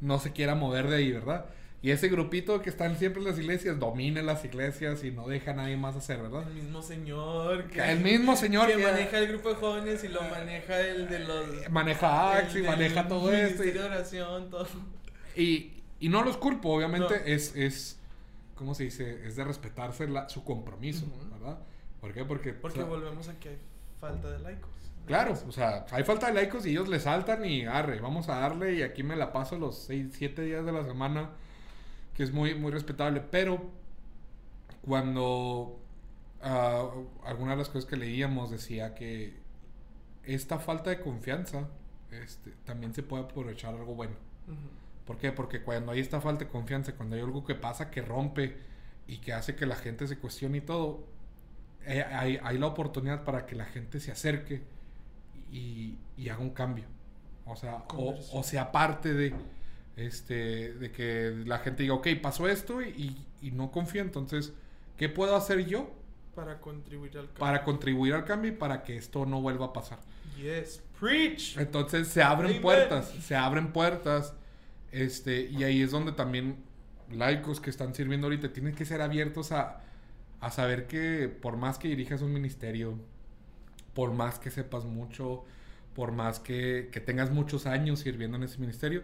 no 0.00 0.18
se 0.18 0.32
quiera 0.32 0.54
mover 0.54 0.88
de 0.88 0.96
ahí, 0.96 1.12
¿verdad? 1.12 1.44
Y 1.82 1.90
ese 1.90 2.08
grupito 2.08 2.62
que 2.62 2.70
están 2.70 2.98
siempre 2.98 3.20
en 3.20 3.28
las 3.28 3.38
iglesias 3.38 3.78
domina 3.78 4.22
las 4.22 4.42
iglesias 4.46 5.04
y 5.04 5.10
no 5.10 5.28
deja 5.28 5.50
a 5.50 5.54
nadie 5.54 5.76
más 5.76 5.94
hacer, 5.94 6.22
¿verdad? 6.22 6.44
El 6.48 6.54
mismo 6.54 6.80
señor. 6.80 7.64
Que, 7.68 7.92
el 7.92 8.00
mismo 8.00 8.36
señor 8.36 8.66
que, 8.66 8.78
maneja 8.78 9.18
el 9.18 9.28
grupo 9.28 9.50
de 9.50 9.54
jóvenes 9.56 10.04
y 10.04 10.08
lo 10.08 10.22
maneja 10.22 10.80
el 10.80 11.06
de 11.06 11.18
los. 11.18 11.70
Maneja 11.70 12.38
Axe 12.38 12.60
y 12.60 12.62
maneja 12.62 13.06
todo 13.08 13.30
esto. 13.30 13.62
Y, 13.62 13.72
de 13.72 13.82
oración, 13.82 14.48
todo. 14.48 14.66
Y, 15.36 15.72
y 16.00 16.08
no 16.08 16.22
los 16.22 16.38
culpo, 16.38 16.74
obviamente. 16.74 17.34
Es, 17.34 17.54
es. 17.54 17.99
¿Cómo 18.60 18.74
se 18.74 18.84
dice? 18.84 19.26
Es 19.26 19.36
de 19.36 19.44
respetarse 19.44 20.06
la, 20.06 20.28
su 20.28 20.44
compromiso, 20.44 21.06
¿verdad? 21.32 21.60
¿Por 21.98 22.12
qué? 22.12 22.26
Porque. 22.26 22.52
Porque 22.52 22.82
volvemos 22.82 23.26
a 23.30 23.40
que 23.40 23.48
hay 23.48 23.58
falta 23.98 24.30
de 24.30 24.38
laicos. 24.38 24.68
Claro, 25.06 25.32
o 25.48 25.50
sea, 25.50 25.86
hay 25.90 26.04
falta 26.04 26.26
de 26.26 26.34
laicos 26.34 26.66
y 26.66 26.72
ellos 26.72 26.86
le 26.86 27.00
saltan 27.00 27.42
y 27.46 27.64
arre, 27.64 28.00
vamos 28.00 28.28
a 28.28 28.36
darle 28.40 28.74
y 28.74 28.82
aquí 28.82 29.02
me 29.02 29.16
la 29.16 29.32
paso 29.32 29.56
los 29.56 29.78
6, 29.84 30.08
7 30.12 30.42
días 30.42 30.66
de 30.66 30.72
la 30.72 30.84
semana 30.84 31.30
que 32.14 32.22
es 32.22 32.34
muy, 32.34 32.54
muy 32.54 32.70
respetable, 32.70 33.22
pero 33.22 33.70
cuando 34.82 35.80
uh, 36.42 37.26
alguna 37.26 37.52
de 37.52 37.56
las 37.56 37.70
cosas 37.70 37.86
que 37.86 37.96
leíamos 37.96 38.50
decía 38.50 38.94
que 38.94 39.38
esta 40.22 40.58
falta 40.58 40.90
de 40.90 41.00
confianza 41.00 41.66
este, 42.10 42.50
también 42.66 42.92
se 42.92 43.02
puede 43.02 43.24
aprovechar 43.24 43.74
algo 43.74 43.94
bueno. 43.94 44.16
¿Por 45.06 45.18
qué? 45.18 45.32
Porque 45.32 45.62
cuando 45.62 45.92
hay 45.92 46.00
esta 46.00 46.20
falta 46.20 46.44
de 46.44 46.50
confianza, 46.50 46.94
cuando 46.94 47.16
hay 47.16 47.22
algo 47.22 47.44
que 47.44 47.54
pasa 47.54 47.90
que 47.90 48.02
rompe 48.02 48.56
y 49.06 49.18
que 49.18 49.32
hace 49.32 49.56
que 49.56 49.66
la 49.66 49.76
gente 49.76 50.06
se 50.06 50.18
cuestione 50.18 50.58
y 50.58 50.60
todo, 50.60 51.04
eh, 51.86 52.02
hay, 52.02 52.38
hay, 52.42 52.58
la 52.58 52.66
oportunidad 52.66 53.24
para 53.24 53.46
que 53.46 53.56
la 53.56 53.64
gente 53.64 54.00
se 54.00 54.12
acerque 54.12 54.62
y, 55.50 55.96
y 56.16 56.28
haga 56.28 56.40
un 56.40 56.50
cambio. 56.50 56.84
O 57.46 57.56
sea, 57.56 57.84
o, 57.96 58.14
o 58.32 58.42
sea 58.42 58.70
parte 58.70 59.12
de 59.14 59.34
este, 59.96 60.72
de 60.74 60.90
que 60.92 61.42
la 61.46 61.58
gente 61.58 61.82
diga, 61.82 61.94
ok, 61.94 62.08
pasó 62.22 62.48
esto 62.48 62.80
y, 62.82 63.16
y, 63.42 63.50
no 63.50 63.70
confío, 63.70 64.02
entonces, 64.02 64.52
¿qué 64.96 65.08
puedo 65.08 65.36
hacer 65.36 65.66
yo? 65.66 65.90
Para 66.34 66.60
contribuir 66.60 67.18
al 67.18 67.24
cambio. 67.26 67.40
Para 67.40 67.64
contribuir 67.64 68.14
al 68.14 68.24
cambio 68.24 68.52
y 68.52 68.54
para 68.54 68.82
que 68.82 68.96
esto 68.96 69.26
no 69.26 69.40
vuelva 69.42 69.66
a 69.66 69.72
pasar. 69.72 69.98
Yes, 70.36 70.82
preach. 70.98 71.56
Entonces 71.58 72.08
se 72.08 72.22
abren 72.22 72.62
puertas, 72.62 73.10
se 73.20 73.36
abren 73.36 73.72
puertas, 73.72 74.32
este, 74.92 75.42
y 75.50 75.64
ahí 75.64 75.82
es 75.82 75.90
donde 75.90 76.12
también 76.12 76.56
laicos 77.10 77.60
que 77.60 77.70
están 77.70 77.94
sirviendo 77.94 78.26
ahorita 78.26 78.52
tienen 78.52 78.74
que 78.74 78.84
ser 78.84 79.02
abiertos 79.02 79.52
a, 79.52 79.80
a 80.40 80.50
saber 80.50 80.86
que 80.86 81.28
por 81.28 81.56
más 81.56 81.78
que 81.78 81.88
dirijas 81.88 82.22
un 82.22 82.32
ministerio, 82.32 82.98
por 83.94 84.12
más 84.12 84.38
que 84.38 84.50
sepas 84.50 84.84
mucho, 84.84 85.44
por 85.94 86.12
más 86.12 86.40
que, 86.40 86.88
que 86.92 87.00
tengas 87.00 87.30
muchos 87.30 87.66
años 87.66 88.00
sirviendo 88.00 88.36
en 88.36 88.44
ese 88.44 88.58
ministerio, 88.58 89.02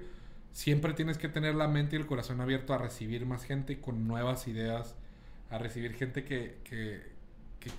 siempre 0.53 0.95
tienes 0.95 1.19
que 1.19 1.29
tener 1.29 1.55
la 1.55 1.69
mente 1.69 1.97
y 1.97 1.99
el 1.99 2.07
corazón 2.07 2.41
abierto 2.41 2.73
a 2.73 2.79
recibir 2.79 3.27
más 3.27 3.45
gente 3.45 3.81
con 3.81 4.07
nuevas 4.09 4.49
ideas, 4.49 4.95
a 5.51 5.59
recibir 5.59 5.93
gente 5.95 6.25
que, 6.25 6.57
que, 6.65 7.15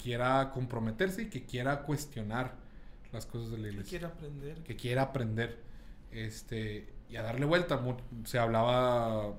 quiera 0.03 0.51
comprometerse 0.53 1.23
y 1.23 1.25
que 1.27 1.45
quiera 1.45 1.83
cuestionar 1.83 2.55
las 3.13 3.25
cosas 3.25 3.51
de 3.51 3.57
la 3.57 3.69
iglesia. 3.69 3.83
Que 3.85 3.97
quiera 3.97 4.07
aprender. 4.09 4.63
Que 4.63 4.75
quiera 4.75 5.01
aprender. 5.01 5.57
Este, 6.11 6.87
y 7.09 7.15
a 7.15 7.23
darle 7.23 7.45
vuelta. 7.45 7.81
Se 8.25 8.39
hablaba, 8.39 9.33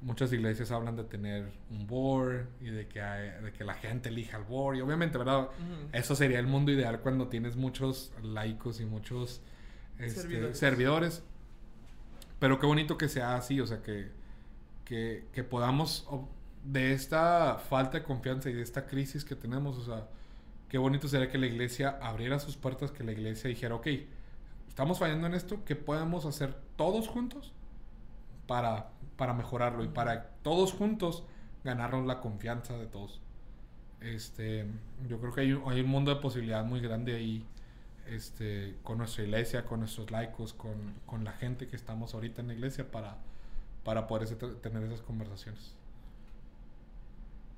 muchas 0.00 0.32
iglesias 0.32 0.70
hablan 0.70 0.96
de 0.96 1.04
tener 1.04 1.50
un 1.70 1.86
board 1.86 2.46
y 2.60 2.70
de 2.70 2.88
que, 2.88 3.00
de 3.00 3.52
que 3.52 3.64
la 3.64 3.74
gente 3.74 4.08
elija 4.08 4.36
el 4.38 4.44
board. 4.44 4.76
Y 4.76 4.80
obviamente, 4.80 5.18
¿verdad? 5.18 5.48
Eso 5.92 6.14
sería 6.14 6.38
el 6.38 6.46
mundo 6.46 6.72
ideal 6.72 7.00
cuando 7.00 7.28
tienes 7.28 7.56
muchos 7.56 8.12
laicos 8.22 8.80
y 8.80 8.86
muchos 8.86 9.40
este, 9.98 10.54
servidores 10.54 11.22
pero 12.42 12.58
qué 12.58 12.66
bonito 12.66 12.98
que 12.98 13.08
sea 13.08 13.36
así, 13.36 13.60
o 13.60 13.66
sea, 13.68 13.82
que, 13.82 14.08
que, 14.84 15.26
que 15.32 15.44
podamos, 15.44 16.08
de 16.64 16.92
esta 16.92 17.56
falta 17.70 17.98
de 17.98 18.02
confianza 18.02 18.50
y 18.50 18.52
de 18.52 18.62
esta 18.62 18.84
crisis 18.84 19.24
que 19.24 19.36
tenemos, 19.36 19.78
o 19.78 19.84
sea, 19.84 20.08
qué 20.68 20.76
bonito 20.76 21.06
sería 21.06 21.30
que 21.30 21.38
la 21.38 21.46
iglesia 21.46 22.00
abriera 22.02 22.40
sus 22.40 22.56
puertas, 22.56 22.90
que 22.90 23.04
la 23.04 23.12
iglesia 23.12 23.48
dijera, 23.48 23.76
ok, 23.76 23.86
estamos 24.72 24.98
fallando 24.98 25.26
en 25.26 25.34
esto, 25.34 25.62
¿qué 25.66 25.76
podemos 25.76 26.24
hacer 26.24 26.54
todos 26.76 27.06
juntos 27.06 27.52
para, 28.46 28.88
para 29.18 29.34
mejorarlo 29.34 29.84
y 29.84 29.88
para 29.88 30.28
todos 30.42 30.72
juntos 30.72 31.24
ganarnos 31.62 32.06
la 32.06 32.20
confianza 32.22 32.78
de 32.78 32.86
todos? 32.86 33.20
Este, 34.00 34.64
yo 35.06 35.20
creo 35.20 35.34
que 35.34 35.42
hay, 35.42 35.50
hay 35.66 35.80
un 35.82 35.90
mundo 35.90 36.14
de 36.14 36.22
posibilidad 36.22 36.64
muy 36.64 36.80
grande 36.80 37.14
ahí 37.14 37.44
este, 38.08 38.74
con 38.82 38.96
nuestra 38.96 39.24
iglesia, 39.24 39.66
con 39.66 39.80
nuestros 39.80 40.10
laicos, 40.10 40.54
con, 40.54 40.72
con 41.04 41.22
la 41.22 41.32
gente 41.32 41.68
que 41.68 41.76
estamos 41.76 42.14
ahorita 42.14 42.40
en 42.40 42.48
la 42.48 42.54
iglesia 42.54 42.90
para, 42.90 43.18
para 43.84 44.06
poder 44.06 44.22
ese- 44.22 44.36
tener 44.36 44.82
esas 44.84 45.02
conversaciones. 45.02 45.74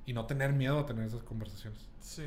Y 0.05 0.15
no 0.15 0.27
tener 0.27 0.53
miedo 0.53 0.81
a 0.81 0.85
tener 0.85 1.07
esas 1.07 1.23
conversaciones. 1.23 1.79
Sí. 2.01 2.25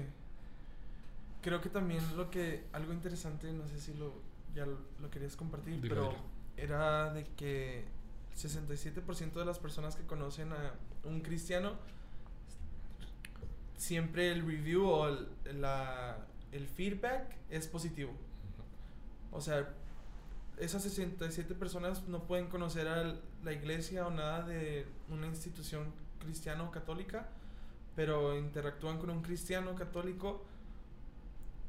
Creo 1.42 1.60
que 1.60 1.68
también 1.68 2.02
lo 2.16 2.32
que, 2.32 2.64
algo 2.72 2.94
interesante, 2.94 3.52
no 3.52 3.68
sé 3.68 3.80
si 3.82 3.94
lo, 3.94 4.14
ya 4.58 4.66
lo, 4.66 4.78
lo 5.00 5.10
querías 5.12 5.36
compartir, 5.36 5.80
pero 5.90 6.10
era 6.58 7.14
de 7.14 7.24
que 7.24 7.80
el 7.82 8.38
67% 8.38 9.34
de 9.34 9.46
las 9.46 9.60
personas 9.60 9.96
que 9.96 10.04
conocen 10.08 10.52
a 10.52 10.74
un 11.04 11.22
cristiano, 11.22 11.74
siempre 13.78 14.32
el 14.32 14.46
review 14.46 14.86
o 14.86 15.08
el, 15.08 15.28
la- 15.62 16.18
el 16.52 16.68
feedback 16.68 17.36
es 17.50 17.68
positivo. 17.68 18.12
O 19.32 19.42
sea, 19.42 19.70
esas 20.58 20.82
67 20.84 21.54
personas 21.54 22.08
no 22.08 22.24
pueden 22.24 22.48
conocer 22.48 22.88
a 22.88 23.16
la 23.44 23.54
iglesia 23.54 24.08
o 24.08 24.12
nada 24.12 24.44
de 24.44 24.88
una 25.10 25.28
institución 25.28 25.86
cristiana 26.20 26.64
o 26.64 26.72
católica, 26.72 27.28
pero 27.96 28.38
interactúan 28.38 28.98
con 28.98 29.10
un 29.10 29.22
cristiano 29.22 29.76
católico 29.76 30.44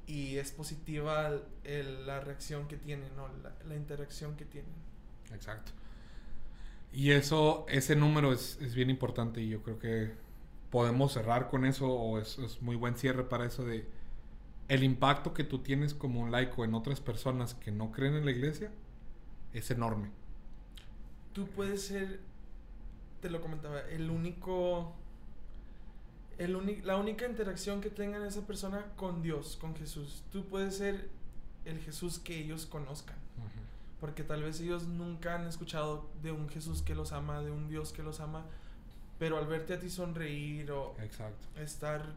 y 0.08 0.38
es 0.38 0.52
positiva 0.52 1.28
el- 1.28 1.44
el- 1.64 2.06
la 2.08 2.20
reacción 2.20 2.68
que 2.68 2.76
tienen, 2.78 3.14
¿no? 3.16 3.28
la, 3.44 3.54
la 3.68 3.76
interacción 3.76 4.36
que 4.36 4.44
tienen. 4.46 4.74
Exacto. 5.32 5.72
Y 6.92 7.10
eso, 7.12 7.66
ese 7.68 7.96
número 7.96 8.32
es, 8.32 8.58
es 8.62 8.74
bien 8.74 8.90
importante 8.90 9.40
y 9.42 9.48
yo 9.50 9.62
creo 9.62 9.78
que 9.78 10.12
podemos 10.70 11.12
cerrar 11.12 11.48
con 11.48 11.64
eso 11.66 11.88
o 11.90 12.18
es, 12.18 12.38
es 12.38 12.62
muy 12.62 12.76
buen 12.76 12.96
cierre 12.96 13.24
para 13.28 13.46
eso 13.46 13.64
de 13.64 13.86
el 14.68 14.84
impacto 14.84 15.34
que 15.34 15.44
tú 15.44 15.60
tienes 15.60 15.94
como 15.94 16.20
un 16.22 16.32
laico 16.32 16.64
en 16.64 16.74
otras 16.74 17.00
personas 17.00 17.54
que 17.54 17.72
no 17.72 17.92
creen 17.92 18.14
en 18.16 18.24
la 18.26 18.32
iglesia 18.32 18.72
es 19.54 19.70
enorme. 19.72 20.10
Tú 21.32 21.46
puedes 21.48 21.82
ser, 21.86 22.20
te 23.20 23.30
lo 23.30 23.40
comentaba, 23.40 23.80
el 23.82 24.10
único, 24.10 24.94
el 26.38 26.86
la 26.86 26.96
única 26.96 27.26
interacción 27.26 27.80
que 27.80 27.90
tengan 27.90 28.24
esa 28.24 28.46
persona 28.46 28.86
con 28.96 29.22
Dios, 29.22 29.56
con 29.60 29.74
Jesús. 29.76 30.22
Tú 30.32 30.44
puedes 30.44 30.76
ser 30.76 31.10
el 31.64 31.78
Jesús 31.80 32.18
que 32.18 32.38
ellos 32.38 32.66
conozcan. 32.66 33.16
Porque 34.00 34.22
tal 34.22 34.44
vez 34.44 34.60
ellos 34.60 34.84
nunca 34.86 35.34
han 35.34 35.48
escuchado 35.48 36.08
de 36.22 36.30
un 36.30 36.48
Jesús 36.48 36.82
que 36.82 36.94
los 36.94 37.12
ama, 37.12 37.42
de 37.42 37.50
un 37.50 37.68
Dios 37.68 37.92
que 37.92 38.04
los 38.04 38.20
ama, 38.20 38.44
pero 39.18 39.38
al 39.38 39.46
verte 39.48 39.74
a 39.74 39.80
ti 39.80 39.90
sonreír 39.90 40.70
o 40.70 40.94
Exacto. 41.00 41.48
estar, 41.60 42.14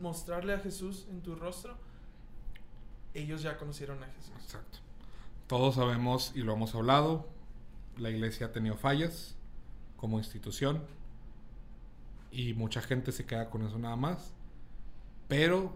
mostrarle 0.00 0.54
a 0.54 0.58
Jesús 0.58 1.06
en 1.08 1.22
tu 1.22 1.36
rostro, 1.36 1.76
ellos 3.14 3.42
ya 3.42 3.56
conocieron 3.58 4.02
a 4.02 4.06
Jesús. 4.06 4.32
Exacto. 4.42 4.78
Todos 5.46 5.76
sabemos 5.76 6.32
y 6.34 6.40
lo 6.40 6.54
hemos 6.54 6.74
hablado, 6.74 7.28
la 7.96 8.10
iglesia 8.10 8.46
ha 8.46 8.52
tenido 8.52 8.76
fallas 8.76 9.36
como 9.96 10.18
institución 10.18 10.82
y 12.30 12.54
mucha 12.54 12.80
gente 12.80 13.12
se 13.12 13.24
queda 13.26 13.50
con 13.50 13.62
eso 13.66 13.78
nada 13.78 13.96
más. 13.96 14.32
Pero 15.28 15.72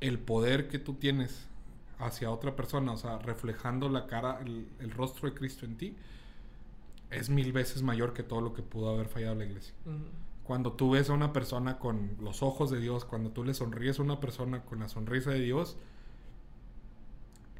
el 0.00 0.18
poder 0.18 0.68
que 0.68 0.78
tú 0.78 0.94
tienes 0.94 1.46
hacia 1.98 2.30
otra 2.30 2.54
persona, 2.54 2.92
o 2.92 2.96
sea, 2.96 3.18
reflejando 3.18 3.88
la 3.88 4.06
cara, 4.06 4.40
el, 4.40 4.68
el 4.78 4.90
rostro 4.90 5.28
de 5.28 5.34
Cristo 5.34 5.64
en 5.66 5.76
ti, 5.76 5.96
es 7.10 7.30
mil 7.30 7.52
veces 7.52 7.82
mayor 7.82 8.12
que 8.12 8.22
todo 8.22 8.40
lo 8.40 8.52
que 8.52 8.62
pudo 8.62 8.90
haber 8.90 9.08
fallado 9.08 9.34
la 9.34 9.44
iglesia. 9.44 9.74
Cuando 10.44 10.72
tú 10.72 10.90
ves 10.90 11.10
a 11.10 11.14
una 11.14 11.32
persona 11.32 11.78
con 11.78 12.16
los 12.20 12.42
ojos 12.42 12.70
de 12.70 12.80
Dios, 12.80 13.04
cuando 13.04 13.30
tú 13.30 13.44
le 13.44 13.54
sonríes 13.54 13.98
a 13.98 14.02
una 14.02 14.20
persona 14.20 14.62
con 14.62 14.80
la 14.80 14.88
sonrisa 14.88 15.30
de 15.30 15.40
Dios, 15.40 15.76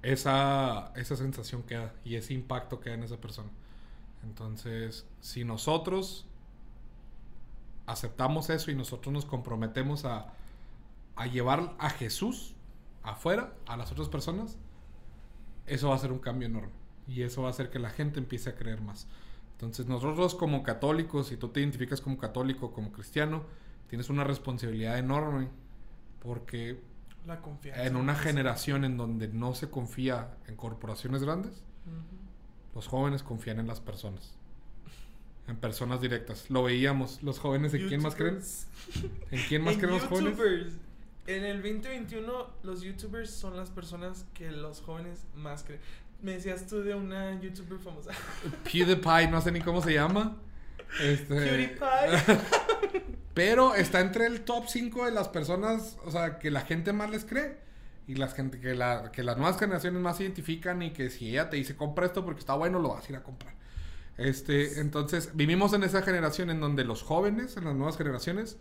esa, 0.03 0.93
esa 0.97 1.17
sensación 1.17 1.63
queda 1.63 1.95
y 2.05 2.17
ese 2.17 2.35
impacto 2.35 2.81
queda 2.81 2.95
en 2.95 3.03
esa 3.03 3.21
persona. 3.21 3.51
Entonces, 4.23 5.07
si 5.21 5.45
nosotros 5.45 6.27
aceptamos 7.89 8.51
eso 8.51 8.71
y 8.71 8.75
nosotros 8.75 9.13
nos 9.13 9.25
comprometemos 9.25 10.05
a, 10.05 10.33
a 11.17 11.27
llevar 11.27 11.75
a 11.79 11.91
Jesús 11.91 12.55
afuera, 13.03 13.55
a 13.67 13.77
las 13.77 13.91
otras 13.91 14.09
personas, 14.09 14.57
eso 15.67 15.89
va 15.89 15.97
a 15.97 15.99
ser 15.99 16.13
un 16.13 16.19
cambio 16.19 16.47
enorme. 16.47 16.73
Y 17.07 17.23
eso 17.23 17.43
va 17.43 17.49
a 17.49 17.51
hacer 17.51 17.71
que 17.71 17.79
la 17.79 17.91
gente 17.91 18.19
empiece 18.19 18.51
a 18.51 18.55
creer 18.55 18.81
más. 18.81 19.07
Entonces 19.53 19.87
nosotros 19.87 20.35
como 20.35 20.63
católicos, 20.63 21.27
si 21.29 21.37
tú 21.37 21.49
te 21.49 21.61
identificas 21.61 22.01
como 22.01 22.19
católico, 22.19 22.73
como 22.73 22.93
cristiano, 22.93 23.43
tienes 23.89 24.11
una 24.11 24.23
responsabilidad 24.25 24.99
enorme 24.99 25.49
porque 26.21 26.81
La 27.27 27.41
confianza. 27.41 27.85
en 27.87 27.97
una 27.97 28.15
generación 28.15 28.85
en 28.85 28.97
donde 28.97 29.29
no 29.29 29.55
se 29.55 29.71
confía 29.71 30.37
en 30.47 30.57
corporaciones 30.57 31.23
grandes, 31.25 31.65
los 32.75 32.87
jóvenes 32.87 33.23
confían 33.23 33.59
en 33.59 33.67
las 33.67 33.81
personas. 33.81 34.35
En 35.49 35.57
personas 35.57 36.01
directas. 36.01 36.51
Lo 36.51 36.63
veíamos, 36.63 37.23
los 37.23 37.39
jóvenes, 37.39 37.73
¿en 37.75 37.89
quién 37.89 38.03
más 38.03 38.15
creen? 38.15 38.41
¿En 39.31 39.43
quién 39.49 39.63
más 39.63 39.75
En 39.75 39.81
creen 39.81 39.95
los 39.95 40.05
jóvenes? 40.05 40.37
YouTubers. 40.37 40.75
En 41.27 41.45
el 41.45 41.63
2021, 41.63 42.47
los 42.63 42.83
YouTubers 42.83 43.31
son 43.31 43.57
las 43.57 43.71
personas 43.71 44.25
que 44.35 44.51
los 44.51 44.81
jóvenes 44.81 45.25
más 45.35 45.63
creen. 45.63 45.81
Me 46.23 46.33
decías 46.33 46.67
tú 46.67 46.83
de 46.83 46.95
una 46.95 47.41
YouTuber 47.41 47.79
famosa. 47.79 48.11
PewDiePie, 48.65 49.29
no 49.31 49.41
sé 49.41 49.53
ni 49.53 49.61
cómo 49.61 49.83
se 49.83 49.95
llama. 49.95 50.37
Este, 51.01 51.35
PewDiePie. 51.35 52.39
Pero 53.35 53.75
está 53.75 54.01
entre 54.01 54.27
el 54.27 54.41
top 54.41 54.65
5 54.67 55.07
de 55.07 55.13
las 55.13 55.29
personas, 55.29 55.97
o 56.05 56.11
sea, 56.11 56.39
que 56.39 56.51
la 56.51 56.63
gente 56.63 56.93
más 56.93 57.11
les 57.11 57.25
cree. 57.25 57.57
Y 58.09 58.15
las 58.15 58.35
gente 58.35 58.59
que, 58.59 58.75
la, 58.75 59.13
que 59.13 59.23
las 59.23 59.37
nuevas 59.37 59.59
generaciones 59.59 60.01
más 60.01 60.17
se 60.17 60.25
identifican 60.25 60.81
y 60.83 60.93
que 60.93 61.11
si 61.11 61.29
ella 61.29 61.51
te 61.51 61.57
dice 61.57 61.77
compra 61.77 62.07
esto 62.07 62.25
porque 62.25 62.41
está 62.41 62.55
bueno, 62.55 62.81
lo 62.81 62.89
vas 62.89 63.07
a 63.07 63.13
ir 63.13 63.17
a 63.17 63.23
comprar. 63.23 63.55
Este, 64.19 64.81
entonces, 64.81 65.31
vivimos 65.35 65.73
en 65.73 65.85
esa 65.85 66.03
generación 66.03 66.51
en 66.51 66.61
donde 66.61 66.85
los 66.85 67.03
jóvenes, 67.03 67.57
en 67.57 67.65
las 67.65 67.75
nuevas 67.75 67.97
generaciones, 67.97 68.59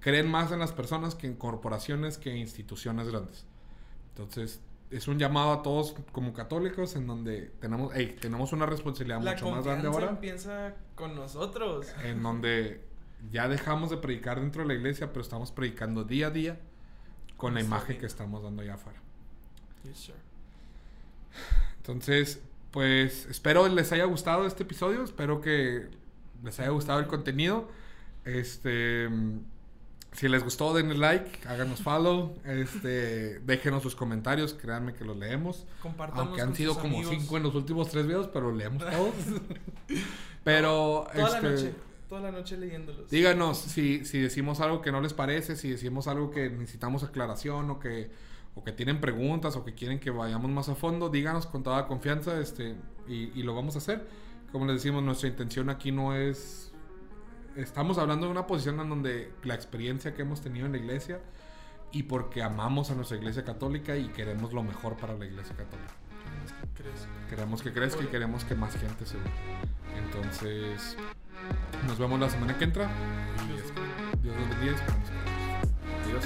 creen 0.00 0.30
más 0.30 0.52
en 0.52 0.58
las 0.58 0.72
personas 0.72 1.14
que 1.14 1.26
en 1.26 1.34
corporaciones 1.34 2.18
que 2.18 2.30
en 2.30 2.36
instituciones 2.36 3.08
grandes. 3.08 3.46
Entonces, 4.10 4.60
es 4.90 5.08
un 5.08 5.18
llamado 5.18 5.52
a 5.52 5.62
todos 5.62 5.96
como 6.12 6.34
católicos 6.34 6.94
en 6.94 7.06
donde 7.06 7.52
tenemos, 7.58 7.90
hey, 7.94 8.16
tenemos 8.20 8.52
una 8.52 8.66
responsabilidad 8.66 9.22
La 9.22 9.32
mucho 9.32 9.50
más 9.50 9.64
grande 9.64 9.88
confianza 9.88 10.00
ahora 10.00 10.12
empieza 10.12 10.74
con 10.94 11.16
nosotros. 11.16 11.86
en 12.04 12.22
donde 12.22 12.84
ya 13.32 13.48
dejamos 13.48 13.90
de 13.90 13.96
predicar 13.96 14.40
dentro 14.40 14.62
de 14.62 14.68
la 14.68 14.74
iglesia, 14.74 15.08
pero 15.08 15.22
estamos 15.22 15.52
predicando 15.52 16.04
día 16.04 16.26
a 16.26 16.30
día 16.30 16.60
con 17.38 17.54
la 17.54 17.62
imagen 17.62 17.98
que 17.98 18.06
estamos 18.06 18.42
dando 18.42 18.62
allá 18.62 18.74
afuera. 18.74 19.00
Yes, 19.84 19.98
sir. 19.98 20.14
Entonces, 21.78 22.40
pues 22.74 23.26
espero 23.26 23.68
les 23.68 23.92
haya 23.92 24.04
gustado 24.04 24.48
este 24.48 24.64
episodio, 24.64 25.04
espero 25.04 25.40
que 25.40 25.86
les 26.42 26.58
haya 26.58 26.70
gustado 26.70 26.98
el 26.98 27.06
contenido. 27.06 27.68
Este, 28.24 29.08
si 30.10 30.26
les 30.26 30.42
gustó, 30.42 30.74
denle 30.74 30.96
like, 30.96 31.46
háganos 31.46 31.82
follow, 31.82 32.34
este, 32.44 33.38
déjenos 33.38 33.84
sus 33.84 33.94
comentarios, 33.94 34.54
créanme 34.54 34.92
que 34.92 35.04
los 35.04 35.16
leemos. 35.16 35.66
Compártanos 35.80 36.26
Aunque 36.26 36.40
han 36.40 36.48
con 36.48 36.56
sido 36.56 36.72
sus 36.72 36.82
como 36.82 36.96
amigos. 36.96 37.14
cinco 37.16 37.36
en 37.36 37.44
los 37.44 37.54
últimos 37.54 37.90
tres 37.90 38.08
videos, 38.08 38.26
pero 38.26 38.48
los 38.48 38.58
leemos 38.58 38.82
todos. 38.90 39.14
pero, 40.42 41.06
Toda 41.14 41.28
la 41.30 41.36
este, 41.36 41.50
noche. 41.50 41.74
Toda 42.08 42.20
la 42.22 42.32
noche 42.32 42.56
leyéndolos. 42.56 43.08
Díganos 43.08 43.56
si, 43.56 44.04
si 44.04 44.18
decimos 44.18 44.58
algo 44.58 44.82
que 44.82 44.90
no 44.90 45.00
les 45.00 45.12
parece, 45.12 45.54
si 45.54 45.70
decimos 45.70 46.08
algo 46.08 46.32
que 46.32 46.50
necesitamos 46.50 47.04
aclaración 47.04 47.70
o 47.70 47.78
que, 47.78 48.10
o 48.54 48.62
que 48.62 48.72
tienen 48.72 49.00
preguntas 49.00 49.56
o 49.56 49.64
que 49.64 49.74
quieren 49.74 49.98
que 49.98 50.10
vayamos 50.10 50.50
más 50.50 50.68
a 50.68 50.74
fondo, 50.74 51.08
díganos 51.08 51.46
con 51.46 51.62
toda 51.62 51.86
confianza 51.86 52.38
este, 52.40 52.76
y, 53.08 53.38
y, 53.38 53.42
lo 53.42 53.54
vamos 53.54 53.74
a 53.74 53.78
hacer. 53.78 54.06
Como 54.52 54.66
les 54.66 54.76
decimos, 54.76 55.02
nuestra 55.02 55.28
intención 55.28 55.68
aquí 55.70 55.90
no 55.90 56.14
es... 56.14 56.72
Estamos 57.56 57.98
hablando 57.98 58.26
de 58.26 58.32
una 58.32 58.46
posición 58.46 58.80
en 58.80 58.88
donde 58.88 59.32
la 59.42 59.54
experiencia 59.54 60.14
que 60.14 60.22
hemos 60.22 60.40
tenido 60.40 60.66
en 60.66 60.72
la 60.72 60.78
iglesia 60.78 61.20
y 61.92 62.02
porque 62.04 62.42
amamos 62.42 62.90
a 62.90 62.94
nuestra 62.96 63.16
iglesia 63.16 63.44
católica 63.44 63.96
y 63.96 64.08
queremos 64.08 64.52
lo 64.52 64.62
mejor 64.62 64.96
para 64.96 65.16
la 65.16 65.24
iglesia 65.24 65.54
católica. 65.56 65.94
Queremos 67.28 67.62
que 67.62 67.72
crezca 67.72 68.02
y 68.02 68.06
queremos 68.06 68.44
que 68.44 68.54
más 68.54 68.76
gente 68.76 69.06
se 69.06 69.16
vea. 69.16 69.32
Entonces, 70.04 70.96
nos 71.86 71.98
vemos 71.98 72.18
la 72.18 72.28
semana 72.28 72.58
que 72.58 72.64
entra. 72.64 72.90
Dios 74.22 74.36
los 74.36 74.48
bendiga. 74.48 74.76
Adiós. 76.04 76.24